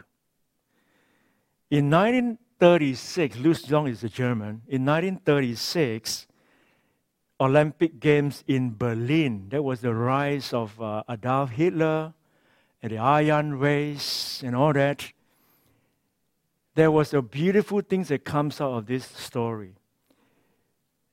In 1.72 1.90
1936, 1.90 3.38
Luz 3.38 3.68
Long 3.68 3.88
is 3.88 4.04
a 4.04 4.08
German. 4.08 4.62
In 4.68 4.84
1936, 4.84 6.28
Olympic 7.40 7.98
Games 7.98 8.44
in 8.46 8.76
Berlin, 8.76 9.48
there 9.48 9.62
was 9.62 9.80
the 9.80 9.92
rise 9.92 10.52
of 10.52 10.80
uh, 10.80 11.02
Adolf 11.08 11.50
Hitler 11.50 12.14
and 12.80 12.92
the 12.92 12.98
Aryan 12.98 13.58
Race 13.58 14.40
and 14.44 14.54
all 14.54 14.72
that 14.72 15.10
there 16.76 16.90
was 16.90 17.14
a 17.14 17.22
beautiful 17.22 17.80
thing 17.80 18.04
that 18.04 18.24
comes 18.24 18.60
out 18.60 18.72
of 18.72 18.86
this 18.86 19.06
story. 19.06 19.72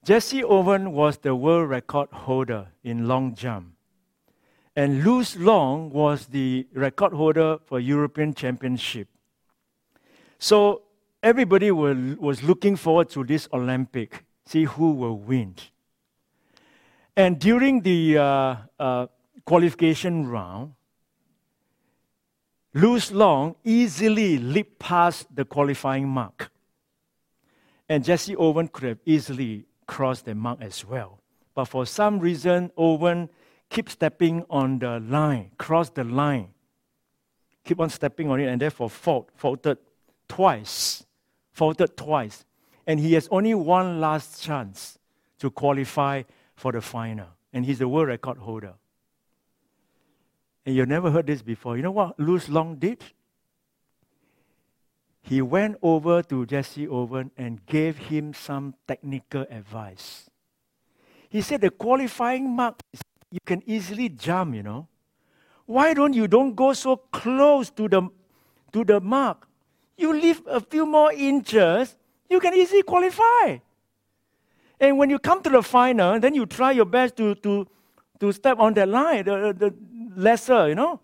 Jesse 0.03 0.43
Owen 0.43 0.91
was 0.91 1.18
the 1.18 1.34
world 1.34 1.70
record 1.70 2.09
holder 2.11 2.68
in 2.84 3.07
long 3.07 3.34
jump. 3.34 3.74
And 4.76 5.05
Luz 5.05 5.38
Long 5.38 5.89
was 5.89 6.26
the 6.28 6.68
record 6.74 7.14
holder 7.14 7.59
for 7.66 7.80
European 7.80 8.34
Championship. 8.34 9.07
So 10.38 10.82
everybody 11.22 11.72
were, 11.72 11.95
was 12.20 12.43
looking 12.43 12.76
forward 12.76 13.09
to 13.11 13.24
this 13.24 13.47
Olympic, 13.53 14.26
see 14.45 14.66
who 14.66 14.91
will 14.91 15.18
win. 15.18 15.55
And 17.16 17.39
during 17.39 17.82
the 17.82 18.18
uh, 18.18 18.55
uh, 18.78 19.07
qualification 19.45 20.28
round, 20.28 20.74
Luz 22.74 23.11
Long 23.11 23.55
easily 23.63 24.39
leaped 24.39 24.80
past 24.80 25.28
the 25.36 25.45
qualifying 25.45 26.07
mark. 26.07 26.51
And 27.88 28.03
Jesse 28.03 28.36
Owen 28.36 28.67
could 28.67 28.84
have 28.89 28.99
easily 29.05 29.65
crossed 29.86 30.26
the 30.26 30.34
mark 30.34 30.59
as 30.61 30.84
well. 30.84 31.19
But 31.53 31.65
for 31.65 31.86
some 31.86 32.19
reason, 32.19 32.71
Owen 32.76 33.30
keep 33.69 33.89
stepping 33.89 34.43
on 34.49 34.80
the 34.80 34.99
line, 34.99 35.51
cross 35.57 35.89
the 35.89 36.03
line, 36.03 36.49
keep 37.63 37.80
on 37.80 37.89
stepping 37.89 38.30
on 38.30 38.39
it, 38.39 38.47
and 38.47 38.59
therefore 38.59 38.89
fault, 38.89 39.30
faulted 39.36 39.78
twice, 40.28 41.05
faulted 41.51 41.95
twice. 41.95 42.43
And 42.88 42.99
he 42.99 43.13
has 43.13 43.28
only 43.30 43.53
one 43.53 44.01
last 44.01 44.41
chance 44.41 44.97
to 45.39 45.51
qualify 45.51 46.24
for 46.55 46.71
the 46.71 46.82
final. 46.82 47.28
And 47.53 47.65
he's 47.65 47.80
the 47.80 47.88
world 47.88 48.07
record 48.07 48.39
holder. 48.39 48.74
And 50.66 50.76
you've 50.76 50.88
never 50.88 51.11
heard 51.11 51.28
this 51.28 51.41
before. 51.41 51.76
You 51.78 51.84
know 51.84 51.91
what 51.91 52.20
Luz 52.20 52.49
Long 52.49 52.76
did? 52.78 53.03
He 55.22 55.41
went 55.41 55.78
over 55.82 56.22
to 56.24 56.45
Jesse 56.45 56.88
Owen 56.88 57.32
and 57.38 57.66
gave 57.66 57.97
him 57.97 58.34
some 58.34 58.76
technical 58.88 59.45
advice. 59.49 60.30
He 61.30 61.41
said 61.41 61.61
the 61.61 61.70
qualifying 61.70 62.49
mark 62.49 62.82
you 63.32 63.39
can 63.45 63.64
easily 63.66 64.09
jump, 64.09 64.53
you 64.53 64.61
know. 64.64 64.88
Why 65.66 65.93
don't 65.93 66.14
you 66.14 66.28
don't 66.28 66.53
go 66.53 66.74
so 66.74 66.97
close 66.97 67.72
to 67.72 67.88
the 67.88 68.09
to 68.74 68.84
the 68.84 68.99
mark? 68.99 69.47
You 69.97 70.14
leave 70.14 70.41
a 70.45 70.59
few 70.59 70.86
more 70.86 71.11
inches, 71.14 71.95
you 72.30 72.39
can 72.39 72.53
easily 72.53 72.84
qualify. 72.84 73.57
And 74.80 74.97
when 74.97 75.09
you 75.09 75.20
come 75.20 75.41
to 75.43 75.49
the 75.49 75.64
final, 75.64 76.20
then 76.20 76.36
you 76.36 76.45
try 76.45 76.72
your 76.72 76.86
best 76.86 77.16
to, 77.18 77.36
to, 77.36 77.68
to 78.20 78.32
step 78.32 78.59
on 78.59 78.74
that 78.74 78.89
line, 78.89 79.24
the, 79.24 79.55
the 79.57 79.74
lesser, 80.16 80.70
you 80.70 80.76
know. 80.76 80.99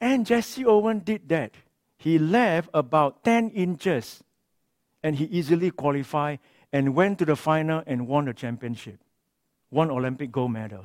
And 0.00 0.26
Jesse 0.26 0.64
Owen 0.64 1.00
did 1.00 1.28
that. 1.28 1.52
He 1.98 2.18
left 2.18 2.68
about 2.74 3.24
10 3.24 3.50
inches 3.50 4.22
and 5.02 5.16
he 5.16 5.24
easily 5.24 5.70
qualified 5.70 6.38
and 6.72 6.94
went 6.94 7.18
to 7.18 7.24
the 7.24 7.36
final 7.36 7.82
and 7.86 8.06
won 8.06 8.26
the 8.26 8.34
championship, 8.34 8.98
won 9.70 9.90
Olympic 9.90 10.30
gold 10.30 10.52
medal. 10.52 10.84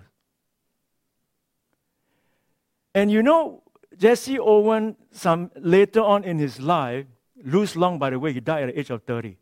And 2.94 3.12
you 3.12 3.24
know, 3.24 3.64
Jesse 3.98 4.40
Owen, 4.40 4.96
some 5.12 5.52
later 5.56 6.02
on 6.02 6.24
in 6.24 6.40
his 6.40 6.60
life, 6.60 7.06
Luz 7.44 7.76
Long, 7.76 8.00
by 8.00 8.10
the 8.10 8.20
way, 8.20 8.34
he 8.34 8.40
died 8.40 8.64
at 8.64 8.74
the 8.74 8.80
age 8.80 8.90
of 8.90 9.04
30 9.04 9.38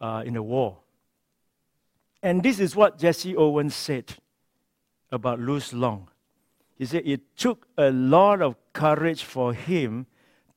uh, 0.00 0.22
in 0.24 0.34
the 0.34 0.42
war. 0.42 0.78
And 2.22 2.42
this 2.42 2.58
is 2.58 2.74
what 2.74 2.98
Jesse 2.98 3.36
Owens 3.36 3.74
said 3.74 4.14
about 5.10 5.40
Luz 5.40 5.72
Long. 5.72 6.08
He 6.78 6.86
said, 6.86 7.02
It 7.04 7.36
took 7.36 7.66
a 7.76 7.90
lot 7.90 8.40
of 8.40 8.54
courage 8.72 9.24
for 9.24 9.52
him 9.52 10.06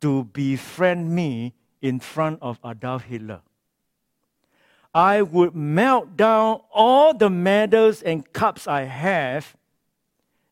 to 0.02 0.26
befriend 0.26 1.14
me 1.14 1.54
in 1.82 2.00
front 2.00 2.40
of 2.42 2.60
Adolf 2.64 3.04
Hitler. 3.04 3.42
I 4.94 5.22
would 5.22 5.56
melt 5.56 6.16
down 6.18 6.62
all 6.72 7.14
the 7.14 7.30
medals 7.30 8.02
and 8.02 8.32
cups 8.34 8.68
I 8.68 8.84
have, 8.84 9.56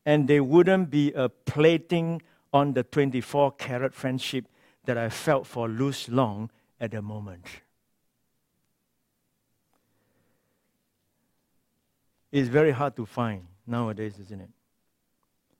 and 0.05 0.27
they 0.27 0.39
wouldn't 0.39 0.89
be 0.89 1.11
a 1.13 1.29
plating 1.29 2.21
on 2.51 2.73
the 2.73 2.83
24 2.83 3.51
karat 3.53 3.93
friendship 3.93 4.45
that 4.85 4.97
I 4.97 5.09
felt 5.09 5.45
for 5.45 5.67
Luz 5.67 6.09
Long 6.09 6.49
at 6.79 6.91
the 6.91 7.01
moment. 7.01 7.45
It's 12.31 12.47
very 12.47 12.71
hard 12.71 12.95
to 12.95 13.05
find 13.05 13.45
nowadays, 13.67 14.17
isn't 14.19 14.41
it? 14.41 14.49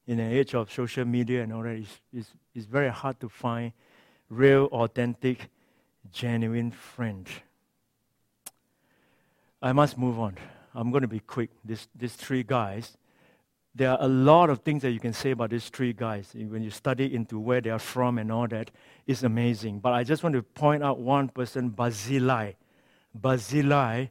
In 0.10 0.18
the 0.18 0.24
age 0.24 0.56
of 0.56 0.72
social 0.72 1.06
media 1.06 1.44
and 1.44 1.54
all 1.54 1.62
that, 1.62 1.76
it's, 1.76 2.00
it's, 2.12 2.32
it's 2.56 2.66
very 2.66 2.90
hard 2.90 3.20
to 3.20 3.30
find 3.30 3.74
real, 4.30 4.66
authentic, 4.72 5.50
genuine 6.12 6.72
friends. 6.72 7.30
I 9.62 9.72
must 9.72 9.98
move 9.98 10.20
on. 10.20 10.36
I'm 10.74 10.90
going 10.90 11.04
to 11.04 11.08
be 11.08 11.20
quick. 11.20 11.52
This, 11.64 11.88
these 11.96 12.16
three 12.16 12.44
guys, 12.44 12.98
there 13.76 13.92
are 13.92 14.00
a 14.02 14.08
lot 14.08 14.50
of 14.50 14.60
things 14.60 14.82
that 14.82 14.92
you 14.92 15.00
can 15.00 15.14
say 15.14 15.32
about 15.32 15.52
these 15.52 15.70
three 15.70 15.94
guys. 15.94 16.32
When 16.34 16.64
you 16.64 16.72
study 16.72 17.14
into 17.14 17.40
where 17.40 17.62
they 17.62 17.70
are 17.70 17.78
from 17.78 18.18
and 18.18 18.32
all 18.32 18.48
that, 18.48 18.72
it's 19.06 19.22
amazing. 19.22 19.80
But 19.80 19.94
I 19.94 20.04
just 20.04 20.24
want 20.24 20.34
to 20.34 20.42
point 20.42 20.82
out 20.82 21.00
one 21.00 21.30
person, 21.30 21.70
Barzillai. 21.70 22.54
Barzillai 23.14 24.08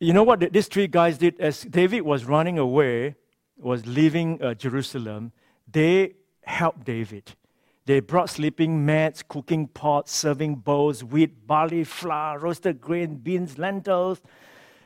you 0.00 0.14
know 0.14 0.22
what 0.22 0.40
these 0.52 0.66
three 0.66 0.86
guys 0.86 1.18
did? 1.18 1.38
As 1.38 1.60
David 1.62 2.00
was 2.00 2.24
running 2.24 2.58
away, 2.58 3.16
was 3.62 3.86
leaving 3.86 4.42
uh, 4.42 4.54
Jerusalem, 4.54 5.32
they 5.70 6.14
helped 6.42 6.84
David. 6.84 7.32
They 7.86 8.00
brought 8.00 8.30
sleeping 8.30 8.84
mats, 8.84 9.22
cooking 9.26 9.66
pots, 9.66 10.12
serving 10.12 10.56
bowls, 10.56 11.02
wheat, 11.02 11.46
barley, 11.46 11.84
flour, 11.84 12.38
roasted 12.38 12.80
grain, 12.80 13.16
beans, 13.16 13.58
lentils, 13.58 14.20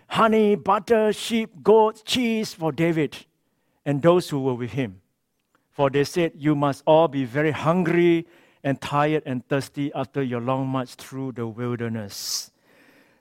honey, 0.09 0.55
butter, 0.55 1.13
sheep, 1.13 1.63
goats, 1.63 2.03
cheese 2.03 2.55
for 2.55 2.73
David 2.73 3.27
and 3.85 4.01
those 4.01 4.31
who 4.31 4.41
were 4.41 4.55
with 4.55 4.73
him. 4.73 5.01
For 5.71 5.91
they 5.91 6.05
said, 6.05 6.33
You 6.37 6.55
must 6.55 6.83
all 6.87 7.09
be 7.09 7.25
very 7.25 7.51
hungry 7.51 8.27
and 8.63 8.81
tired 8.81 9.25
and 9.27 9.47
thirsty 9.49 9.93
after 9.95 10.23
your 10.23 10.41
long 10.41 10.67
march 10.69 10.95
through 10.95 11.33
the 11.33 11.47
wilderness. 11.47 12.51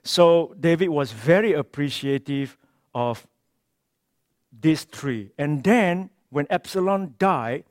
So 0.02 0.54
David 0.58 0.88
was 0.88 1.12
very 1.12 1.52
appreciative 1.52 2.56
of 2.94 3.26
these 4.60 4.84
three. 4.84 5.30
And 5.38 5.62
then, 5.62 6.10
when 6.30 6.46
Absalom 6.50 7.14
died, 7.18 7.64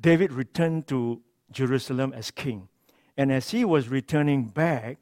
David 0.00 0.32
returned 0.32 0.86
to 0.88 1.20
Jerusalem 1.50 2.12
as 2.14 2.30
king. 2.30 2.68
And 3.16 3.30
as 3.30 3.50
he 3.50 3.64
was 3.64 3.88
returning 3.88 4.44
back, 4.46 4.98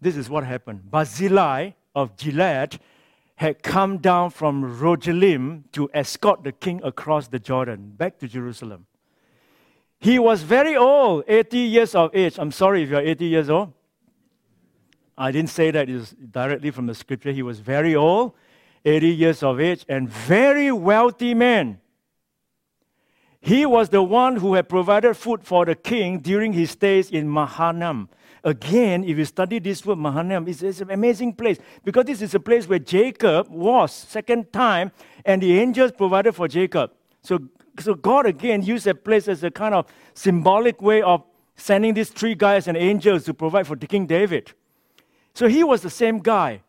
this 0.00 0.16
is 0.16 0.30
what 0.30 0.44
happened. 0.44 0.90
Barzillai 0.90 1.72
of 1.94 2.16
Gilead 2.16 2.78
had 3.36 3.62
come 3.62 3.98
down 3.98 4.30
from 4.30 4.80
Rogelim 4.80 5.64
to 5.72 5.88
escort 5.94 6.42
the 6.44 6.52
king 6.52 6.80
across 6.82 7.28
the 7.28 7.38
Jordan 7.38 7.92
back 7.96 8.18
to 8.18 8.28
Jerusalem. 8.28 8.86
He 10.00 10.18
was 10.18 10.42
very 10.42 10.76
old, 10.76 11.24
80 11.26 11.58
years 11.58 11.94
of 11.94 12.14
age. 12.14 12.38
I'm 12.38 12.52
sorry 12.52 12.82
if 12.82 12.90
you're 12.90 13.00
80 13.00 13.24
years 13.26 13.50
old. 13.50 13.72
I 15.16 15.32
didn't 15.32 15.50
say 15.50 15.72
that 15.72 15.88
is 15.88 16.14
directly 16.30 16.70
from 16.70 16.86
the 16.86 16.94
scripture. 16.94 17.32
He 17.32 17.42
was 17.42 17.58
very 17.58 17.96
old, 17.96 18.34
80 18.84 19.08
years 19.08 19.42
of 19.42 19.60
age, 19.60 19.84
and 19.88 20.08
very 20.08 20.72
wealthy 20.72 21.34
man. 21.34 21.80
He 23.40 23.64
was 23.66 23.88
the 23.88 24.02
one 24.02 24.36
who 24.36 24.54
had 24.54 24.68
provided 24.68 25.14
food 25.14 25.44
for 25.44 25.64
the 25.64 25.74
king 25.74 26.18
during 26.18 26.52
his 26.52 26.72
stays 26.72 27.10
in 27.10 27.28
Mahanaim. 27.30 28.08
Again, 28.44 29.04
if 29.04 29.16
you 29.16 29.24
study 29.24 29.58
this 29.58 29.84
word 29.84 29.98
Mahanaim, 29.98 30.46
it's, 30.48 30.62
it's, 30.62 30.80
an 30.80 30.90
amazing 30.90 31.34
place 31.34 31.58
because 31.84 32.04
this 32.04 32.22
is 32.22 32.34
a 32.34 32.40
place 32.40 32.68
where 32.68 32.78
Jacob 32.78 33.48
was 33.48 33.92
second 33.92 34.52
time, 34.52 34.92
and 35.24 35.42
the 35.42 35.58
angels 35.58 35.92
provided 35.92 36.32
for 36.32 36.48
Jacob. 36.48 36.92
So, 37.22 37.38
so 37.78 37.94
God 37.94 38.26
again 38.26 38.62
used 38.62 38.84
that 38.86 39.04
place 39.04 39.28
as 39.28 39.42
a 39.44 39.50
kind 39.50 39.74
of 39.74 39.86
symbolic 40.14 40.80
way 40.80 41.02
of 41.02 41.24
sending 41.56 41.94
these 41.94 42.10
three 42.10 42.34
guys 42.34 42.68
and 42.68 42.76
angels 42.76 43.24
to 43.24 43.34
provide 43.34 43.66
for 43.66 43.76
the 43.76 43.86
King 43.86 44.06
David. 44.06 44.52
So 45.34 45.48
he 45.48 45.62
was 45.64 45.82
the 45.82 45.90
same 45.90 46.18
guy. 46.18 46.62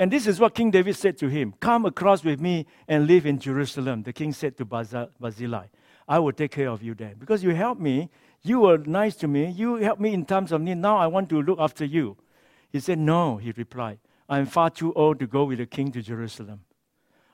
And 0.00 0.10
this 0.10 0.26
is 0.26 0.40
what 0.40 0.54
King 0.54 0.70
David 0.70 0.96
said 0.96 1.18
to 1.18 1.28
him 1.28 1.52
Come 1.60 1.84
across 1.84 2.24
with 2.24 2.40
me 2.40 2.66
and 2.88 3.06
live 3.06 3.26
in 3.26 3.38
Jerusalem. 3.38 4.02
The 4.02 4.14
king 4.14 4.32
said 4.32 4.56
to 4.56 4.64
Barzillai, 4.64 5.66
I 6.08 6.18
will 6.18 6.32
take 6.32 6.52
care 6.52 6.70
of 6.70 6.82
you 6.82 6.94
then. 6.94 7.16
Because 7.18 7.44
you 7.44 7.50
helped 7.54 7.82
me, 7.82 8.08
you 8.42 8.60
were 8.60 8.78
nice 8.78 9.14
to 9.16 9.28
me, 9.28 9.50
you 9.50 9.74
helped 9.74 10.00
me 10.00 10.14
in 10.14 10.24
times 10.24 10.52
of 10.52 10.62
need. 10.62 10.78
Now 10.78 10.96
I 10.96 11.06
want 11.06 11.28
to 11.28 11.42
look 11.42 11.60
after 11.60 11.84
you. 11.84 12.16
He 12.70 12.80
said, 12.80 12.98
No, 12.98 13.36
he 13.36 13.52
replied. 13.52 13.98
I'm 14.26 14.46
far 14.46 14.70
too 14.70 14.94
old 14.94 15.18
to 15.18 15.26
go 15.26 15.44
with 15.44 15.58
the 15.58 15.66
king 15.66 15.92
to 15.92 16.00
Jerusalem. 16.00 16.60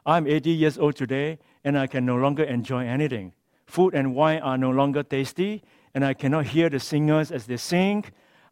I'm 0.04 0.26
80 0.26 0.50
years 0.50 0.76
old 0.76 0.96
today, 0.96 1.38
and 1.62 1.78
I 1.78 1.86
can 1.86 2.04
no 2.04 2.16
longer 2.16 2.42
enjoy 2.42 2.84
anything. 2.84 3.32
Food 3.66 3.94
and 3.94 4.12
wine 4.12 4.40
are 4.40 4.58
no 4.58 4.70
longer 4.70 5.04
tasty, 5.04 5.62
and 5.94 6.04
I 6.04 6.14
cannot 6.14 6.46
hear 6.46 6.68
the 6.68 6.80
singers 6.80 7.30
as 7.30 7.46
they 7.46 7.58
sing. 7.58 8.06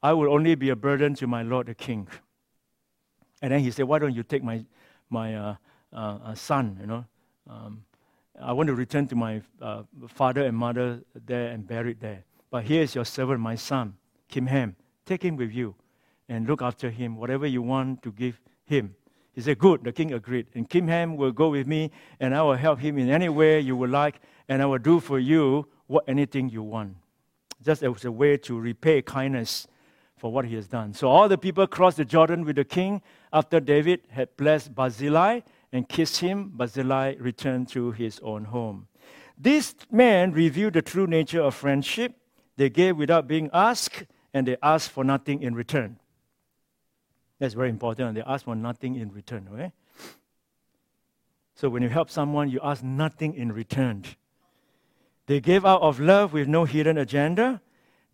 I 0.05 0.13
will 0.13 0.33
only 0.33 0.55
be 0.55 0.71
a 0.71 0.77
burden 0.77 1.17
to 1.17 1.27
my 1.27 1.43
Lord 1.43 1.67
the 1.67 1.75
King. 1.75 2.07
And 3.45 3.53
then 3.53 3.61
he 3.61 3.71
said, 3.71 3.85
Why 3.85 3.99
don't 3.99 4.15
you 4.15 4.23
take 4.23 4.43
my, 4.43 4.65
my 5.11 5.37
uh, 5.37 5.57
uh, 5.93 6.19
uh, 6.25 6.35
son, 6.35 6.79
you 6.81 6.87
know? 6.87 7.05
Um, 7.47 7.85
I 8.41 8.55
want 8.55 8.69
to 8.69 8.75
return 8.75 9.07
to 9.09 9.15
my 9.15 9.43
uh, 9.61 9.83
father 10.09 10.47
and 10.47 10.57
mother 10.57 11.03
there 11.27 11.49
and 11.49 11.67
buried 11.67 12.01
there. 12.01 12.25
But 12.51 12.65
here 12.65 12.81
is 12.81 12.95
your 12.95 13.05
servant, 13.05 13.41
my 13.41 13.55
son, 13.55 13.99
Kimham. 14.33 14.77
Take 15.05 15.23
him 15.23 15.37
with 15.37 15.53
you 15.53 15.75
and 16.27 16.47
look 16.47 16.63
after 16.63 16.89
him, 16.89 17.17
whatever 17.17 17.47
you 17.47 17.61
want 17.61 18.03
to 18.05 18.13
give 18.13 18.41
him. 18.65 18.95
He 19.35 19.43
said, 19.43 19.59
Good, 19.59 19.85
the 19.85 19.93
king 19.93 20.15
agreed. 20.15 20.47
And 20.55 20.67
Kimham 20.67 21.19
will 21.19 21.33
go 21.33 21.51
with 21.51 21.67
me, 21.67 21.91
and 22.21 22.35
I 22.35 22.41
will 22.41 22.55
help 22.55 22.79
him 22.79 22.97
in 22.97 23.11
any 23.11 23.29
way 23.29 23.61
you 23.61 23.77
would 23.77 23.91
like, 23.91 24.23
and 24.49 24.63
I 24.63 24.65
will 24.65 24.79
do 24.79 25.01
for 25.01 25.19
you 25.19 25.69
what 25.87 26.05
anything 26.09 26.49
you 26.49 26.63
want. 26.63 26.97
Just 27.63 27.83
as 27.83 28.07
a 28.07 28.11
way 28.11 28.39
to 28.39 28.59
repay 28.59 29.03
kindness 29.03 29.67
for 30.25 30.33
what 30.33 30.47
he 30.47 30.55
has 30.55 30.67
done. 30.67 30.95
So 30.95 31.09
all 31.09 31.29
the 31.29 31.37
people 31.37 31.67
crossed 31.67 31.99
the 31.99 32.05
Jordan 32.07 32.47
with 32.47 32.57
the 32.57 32.65
king 32.65 33.03
after 33.31 33.61
David 33.61 34.01
had 34.09 34.35
blessed 34.39 34.75
Barzillai 34.75 35.41
and 35.71 35.87
kissed 35.87 36.21
him. 36.21 36.51
Barzillai 36.55 37.17
returned 37.19 37.69
to 37.73 37.91
his 37.91 38.21
own 38.21 38.47
home. 38.47 38.89
These 39.37 39.75
men 39.91 40.33
revealed 40.33 40.73
the 40.73 40.81
true 40.81 41.07
nature 41.07 41.43
of 41.43 41.55
friendship. 41.55 42.15
They 42.57 42.71
gave 42.71 42.97
without 42.97 43.29
being 43.29 43.51
asked, 43.53 44.05
and 44.33 44.49
they 44.49 44.57
asked 44.63 44.93
for 44.93 45.05
nothing 45.05 45.43
in 45.43 45.55
return. 45.55 45.99
That's 47.39 47.53
very 47.53 47.69
important. 47.69 48.15
They 48.15 48.23
ask 48.23 48.47
for 48.47 48.57
nothing 48.57 48.95
in 48.95 49.13
return, 49.13 49.47
okay? 49.53 49.73
So 51.55 51.69
when 51.69 51.83
you 51.83 51.91
help 51.91 52.09
someone, 52.09 52.49
you 52.49 52.61
ask 52.63 52.83
nothing 52.83 53.35
in 53.35 53.53
return. 53.53 54.05
They 55.27 55.41
gave 55.41 55.67
out 55.67 55.83
of 55.83 56.01
love 56.01 56.33
with 56.33 56.49
no 56.49 56.65
hidden 56.65 56.97
agenda. 56.97 57.61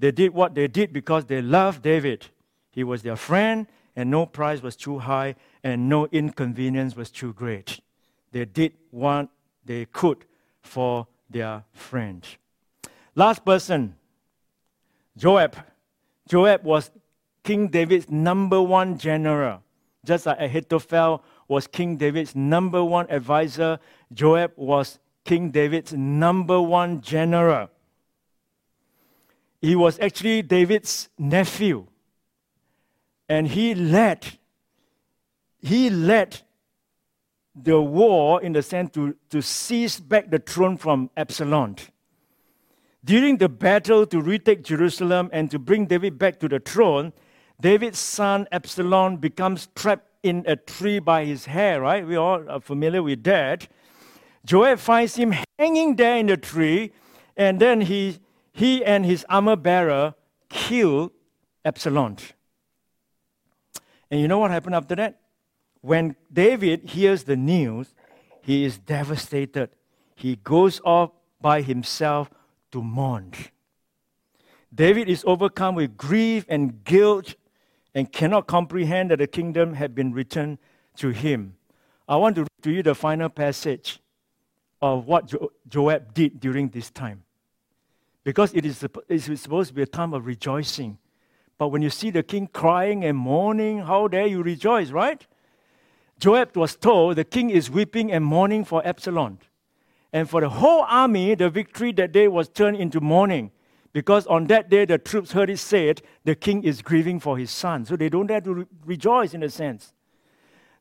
They 0.00 0.10
did 0.10 0.32
what 0.32 0.54
they 0.54 0.66
did 0.66 0.92
because 0.94 1.26
they 1.26 1.42
loved 1.42 1.82
David. 1.82 2.26
He 2.70 2.82
was 2.82 3.02
their 3.02 3.16
friend, 3.16 3.66
and 3.94 4.10
no 4.10 4.24
price 4.24 4.62
was 4.62 4.74
too 4.74 4.98
high, 4.98 5.36
and 5.62 5.90
no 5.90 6.06
inconvenience 6.06 6.96
was 6.96 7.10
too 7.10 7.34
great. 7.34 7.80
They 8.32 8.46
did 8.46 8.72
what 8.90 9.28
they 9.64 9.84
could 9.84 10.24
for 10.62 11.06
their 11.28 11.64
friend. 11.72 12.26
Last 13.14 13.44
person, 13.44 13.94
Joab. 15.18 15.54
Joab 16.28 16.64
was 16.64 16.90
King 17.44 17.68
David's 17.68 18.08
number 18.08 18.62
one 18.62 18.96
general. 18.96 19.62
Just 20.02 20.24
like 20.24 20.40
Ahithophel 20.40 21.22
was 21.46 21.66
King 21.66 21.98
David's 21.98 22.34
number 22.34 22.82
one 22.82 23.06
advisor, 23.10 23.78
Joab 24.14 24.52
was 24.56 24.98
King 25.24 25.50
David's 25.50 25.92
number 25.92 26.58
one 26.58 27.02
general. 27.02 27.68
He 29.60 29.76
was 29.76 29.98
actually 30.00 30.42
David's 30.42 31.08
nephew. 31.18 31.86
And 33.28 33.48
he 33.48 33.74
led, 33.74 34.26
he 35.60 35.90
led 35.90 36.40
the 37.54 37.80
war 37.80 38.42
in 38.42 38.52
the 38.52 38.62
sense 38.62 38.90
to, 38.94 39.14
to 39.30 39.42
seize 39.42 40.00
back 40.00 40.30
the 40.30 40.38
throne 40.38 40.76
from 40.76 41.10
Absalom. 41.16 41.76
During 43.04 43.38
the 43.38 43.48
battle 43.48 44.06
to 44.06 44.20
retake 44.20 44.62
Jerusalem 44.62 45.30
and 45.32 45.50
to 45.50 45.58
bring 45.58 45.86
David 45.86 46.18
back 46.18 46.38
to 46.40 46.48
the 46.48 46.60
throne, 46.60 47.12
David's 47.60 47.98
son 47.98 48.46
Absalom 48.52 49.16
becomes 49.16 49.68
trapped 49.74 50.08
in 50.22 50.44
a 50.46 50.56
tree 50.56 50.98
by 50.98 51.24
his 51.24 51.46
hair, 51.46 51.80
right? 51.80 52.06
We 52.06 52.16
all 52.16 52.48
are 52.50 52.60
familiar 52.60 53.02
with 53.02 53.22
that. 53.24 53.68
Joab 54.44 54.78
finds 54.78 55.16
him 55.16 55.34
hanging 55.58 55.96
there 55.96 56.16
in 56.16 56.26
the 56.26 56.36
tree, 56.36 56.92
and 57.36 57.60
then 57.60 57.82
he, 57.82 58.18
he 58.60 58.84
and 58.84 59.06
his 59.06 59.24
armor 59.30 59.56
bearer 59.56 60.14
kill 60.50 61.10
Absalom. 61.64 62.16
And 64.10 64.20
you 64.20 64.28
know 64.28 64.38
what 64.38 64.50
happened 64.50 64.74
after 64.74 64.94
that? 64.96 65.18
When 65.80 66.14
David 66.30 66.90
hears 66.90 67.24
the 67.24 67.36
news, 67.36 67.94
he 68.42 68.66
is 68.66 68.76
devastated. 68.76 69.70
He 70.14 70.36
goes 70.36 70.78
off 70.84 71.10
by 71.40 71.62
himself 71.62 72.30
to 72.72 72.82
mourn. 72.82 73.32
David 74.74 75.08
is 75.08 75.24
overcome 75.26 75.74
with 75.74 75.96
grief 75.96 76.44
and 76.46 76.84
guilt 76.84 77.36
and 77.94 78.12
cannot 78.12 78.46
comprehend 78.46 79.10
that 79.10 79.20
the 79.20 79.26
kingdom 79.26 79.72
had 79.72 79.94
been 79.94 80.12
returned 80.12 80.58
to 80.96 81.08
him. 81.08 81.56
I 82.06 82.16
want 82.16 82.36
to 82.36 82.42
read 82.42 82.62
to 82.64 82.70
you 82.72 82.82
the 82.82 82.94
final 82.94 83.30
passage 83.30 84.00
of 84.82 85.06
what 85.06 85.28
jo- 85.28 85.50
Joab 85.66 86.12
did 86.12 86.40
during 86.40 86.68
this 86.68 86.90
time. 86.90 87.24
Because 88.24 88.52
it 88.54 88.66
is, 88.66 88.82
it 88.82 88.92
is 89.08 89.40
supposed 89.40 89.68
to 89.68 89.74
be 89.74 89.82
a 89.82 89.86
time 89.86 90.12
of 90.12 90.26
rejoicing. 90.26 90.98
But 91.58 91.68
when 91.68 91.82
you 91.82 91.90
see 91.90 92.10
the 92.10 92.22
king 92.22 92.46
crying 92.46 93.04
and 93.04 93.16
mourning, 93.16 93.78
how 93.80 94.08
dare 94.08 94.26
you 94.26 94.42
rejoice, 94.42 94.90
right? 94.90 95.26
Joab 96.18 96.56
was 96.56 96.76
told 96.76 97.16
the 97.16 97.24
king 97.24 97.50
is 97.50 97.70
weeping 97.70 98.12
and 98.12 98.24
mourning 98.24 98.64
for 98.64 98.86
Absalom. 98.86 99.38
And 100.12 100.28
for 100.28 100.40
the 100.40 100.48
whole 100.48 100.84
army, 100.88 101.34
the 101.34 101.48
victory 101.48 101.92
that 101.92 102.12
day 102.12 102.28
was 102.28 102.48
turned 102.48 102.76
into 102.76 103.00
mourning. 103.00 103.52
Because 103.92 104.26
on 104.26 104.46
that 104.46 104.68
day, 104.68 104.84
the 104.84 104.98
troops 104.98 105.32
heard 105.32 105.50
it 105.50 105.58
said, 105.58 106.02
the 106.24 106.34
king 106.34 106.62
is 106.62 106.82
grieving 106.82 107.20
for 107.20 107.38
his 107.38 107.50
son. 107.50 107.84
So 107.84 107.96
they 107.96 108.08
don't 108.08 108.26
dare 108.26 108.40
to 108.40 108.54
re- 108.54 108.66
rejoice 108.84 109.34
in 109.34 109.42
a 109.42 109.50
sense. 109.50 109.94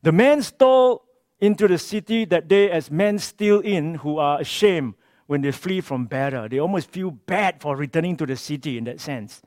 The 0.02 0.12
men 0.12 0.42
stole 0.42 1.06
into 1.40 1.68
the 1.68 1.78
city 1.78 2.26
that 2.26 2.48
day 2.48 2.70
as 2.70 2.92
men 2.92 3.18
steal 3.20 3.60
in 3.62 3.96
who 3.96 4.18
are 4.18 4.40
ashamed 4.40 4.96
when 5.30 5.42
they 5.42 5.52
flee 5.52 5.80
from 5.80 6.08
battle. 6.08 6.50
They 6.50 6.58
almost 6.58 6.90
feel 6.90 7.12
bad 7.12 7.62
for 7.62 7.76
returning 7.76 8.18
to 8.18 8.26
the 8.26 8.36
city 8.36 8.80
in 8.80 8.86
that 8.86 9.00
sense. 9.00 9.44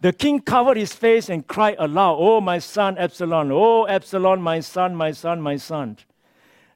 The 0.00 0.12
king 0.12 0.40
covered 0.40 0.76
his 0.76 0.92
face 0.92 1.28
and 1.28 1.46
cried 1.46 1.76
aloud, 1.78 2.16
Oh, 2.18 2.40
my 2.40 2.58
son 2.58 2.98
Absalom, 2.98 3.52
oh, 3.52 3.86
Absalom, 3.86 4.42
my 4.42 4.58
son, 4.58 4.96
my 4.96 5.12
son, 5.12 5.40
my 5.40 5.56
son. 5.56 5.98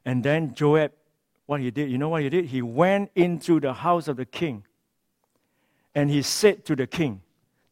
And 0.05 0.23
then 0.23 0.53
Joab, 0.53 0.93
what 1.47 1.59
he 1.59 1.69
did, 1.69 1.91
you 1.91 1.97
know 1.97 2.07
what 2.07 2.21
he 2.21 2.29
did? 2.29 2.45
He 2.45 2.61
went 2.61 3.11
into 3.13 3.59
the 3.59 3.73
house 3.73 4.07
of 4.07 4.15
the 4.15 4.25
king 4.25 4.63
and 5.93 6.09
he 6.09 6.21
said 6.21 6.63
to 6.67 6.77
the 6.77 6.87
king, 6.87 7.21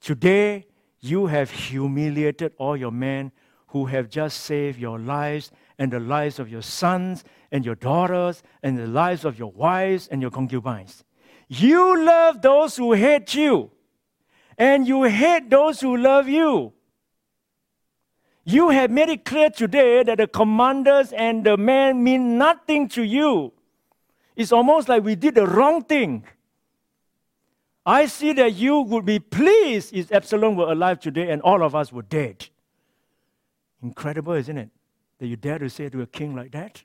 Today 0.02 0.68
you 1.00 1.28
have 1.28 1.50
humiliated 1.50 2.52
all 2.58 2.76
your 2.76 2.92
men 2.92 3.32
who 3.68 3.86
have 3.86 4.10
just 4.10 4.42
saved 4.42 4.78
your 4.78 5.00
lives 5.00 5.50
and 5.80 5.94
the 5.94 6.02
lives 6.02 6.40
of 6.40 6.50
your 6.50 6.62
sons 6.62 7.24
and 7.52 7.66
your 7.66 7.76
daughters 7.76 8.44
and 8.64 8.78
the 8.78 8.88
lives 8.88 9.26
of 9.26 9.40
your 9.40 9.52
wives 9.52 10.08
and 10.08 10.22
your 10.22 10.32
concubines. 10.32 11.04
You 11.48 12.04
love 12.06 12.42
those 12.42 12.76
who 12.76 12.94
hate 12.94 13.34
you 13.34 13.72
and 14.58 14.88
you 14.88 15.04
hate 15.04 15.50
those 15.50 15.80
who 15.80 15.96
love 15.96 16.28
you. 16.28 16.74
You 18.44 18.70
have 18.70 18.92
made 18.92 19.10
it 19.10 19.26
clear 19.26 19.50
today 19.50 20.04
that 20.04 20.18
the 20.18 20.28
commanders 20.28 21.12
and 21.12 21.46
the 21.46 21.58
men 21.58 22.04
mean 22.04 22.38
nothing 22.38 22.88
to 22.90 23.04
you. 23.04 23.52
It's 24.36 24.52
almost 24.52 24.88
like 24.88 25.04
we 25.04 25.16
did 25.16 25.36
the 25.36 25.46
wrong 25.46 25.84
thing. 25.84 26.24
I 27.86 28.06
see 28.06 28.34
that 28.34 28.54
you 28.54 28.82
would 28.82 29.06
be 29.06 29.20
pleased 29.20 29.94
if 29.94 30.12
Absalom 30.12 30.56
were 30.56 30.72
alive 30.72 31.00
today 31.00 31.30
and 31.30 31.42
all 31.42 31.64
of 31.64 31.76
us 31.76 31.92
were 31.92 32.02
dead. 32.02 32.48
Incredible, 33.82 34.34
isn't 34.34 34.58
it? 34.58 34.70
That 35.20 35.28
you 35.28 35.36
dare 35.36 35.60
to 35.60 35.70
say 35.70 35.90
to 35.90 36.02
a 36.02 36.08
king 36.08 36.36
like 36.36 36.52
that? 36.52 36.84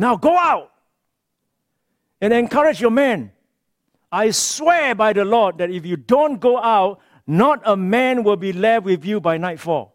Now 0.00 0.16
go 0.16 0.36
out 0.36 0.72
and 2.20 2.32
encourage 2.32 2.80
your 2.80 2.90
men 2.90 3.32
I 4.12 4.30
swear 4.30 4.94
by 4.94 5.12
the 5.12 5.24
Lord 5.24 5.58
that 5.58 5.70
if 5.70 5.86
you 5.86 5.96
don't 5.96 6.40
go 6.40 6.58
out, 6.58 7.00
not 7.26 7.62
a 7.64 7.76
man 7.76 8.24
will 8.24 8.36
be 8.36 8.52
left 8.52 8.84
with 8.84 9.04
you 9.04 9.20
by 9.20 9.36
nightfall. 9.36 9.94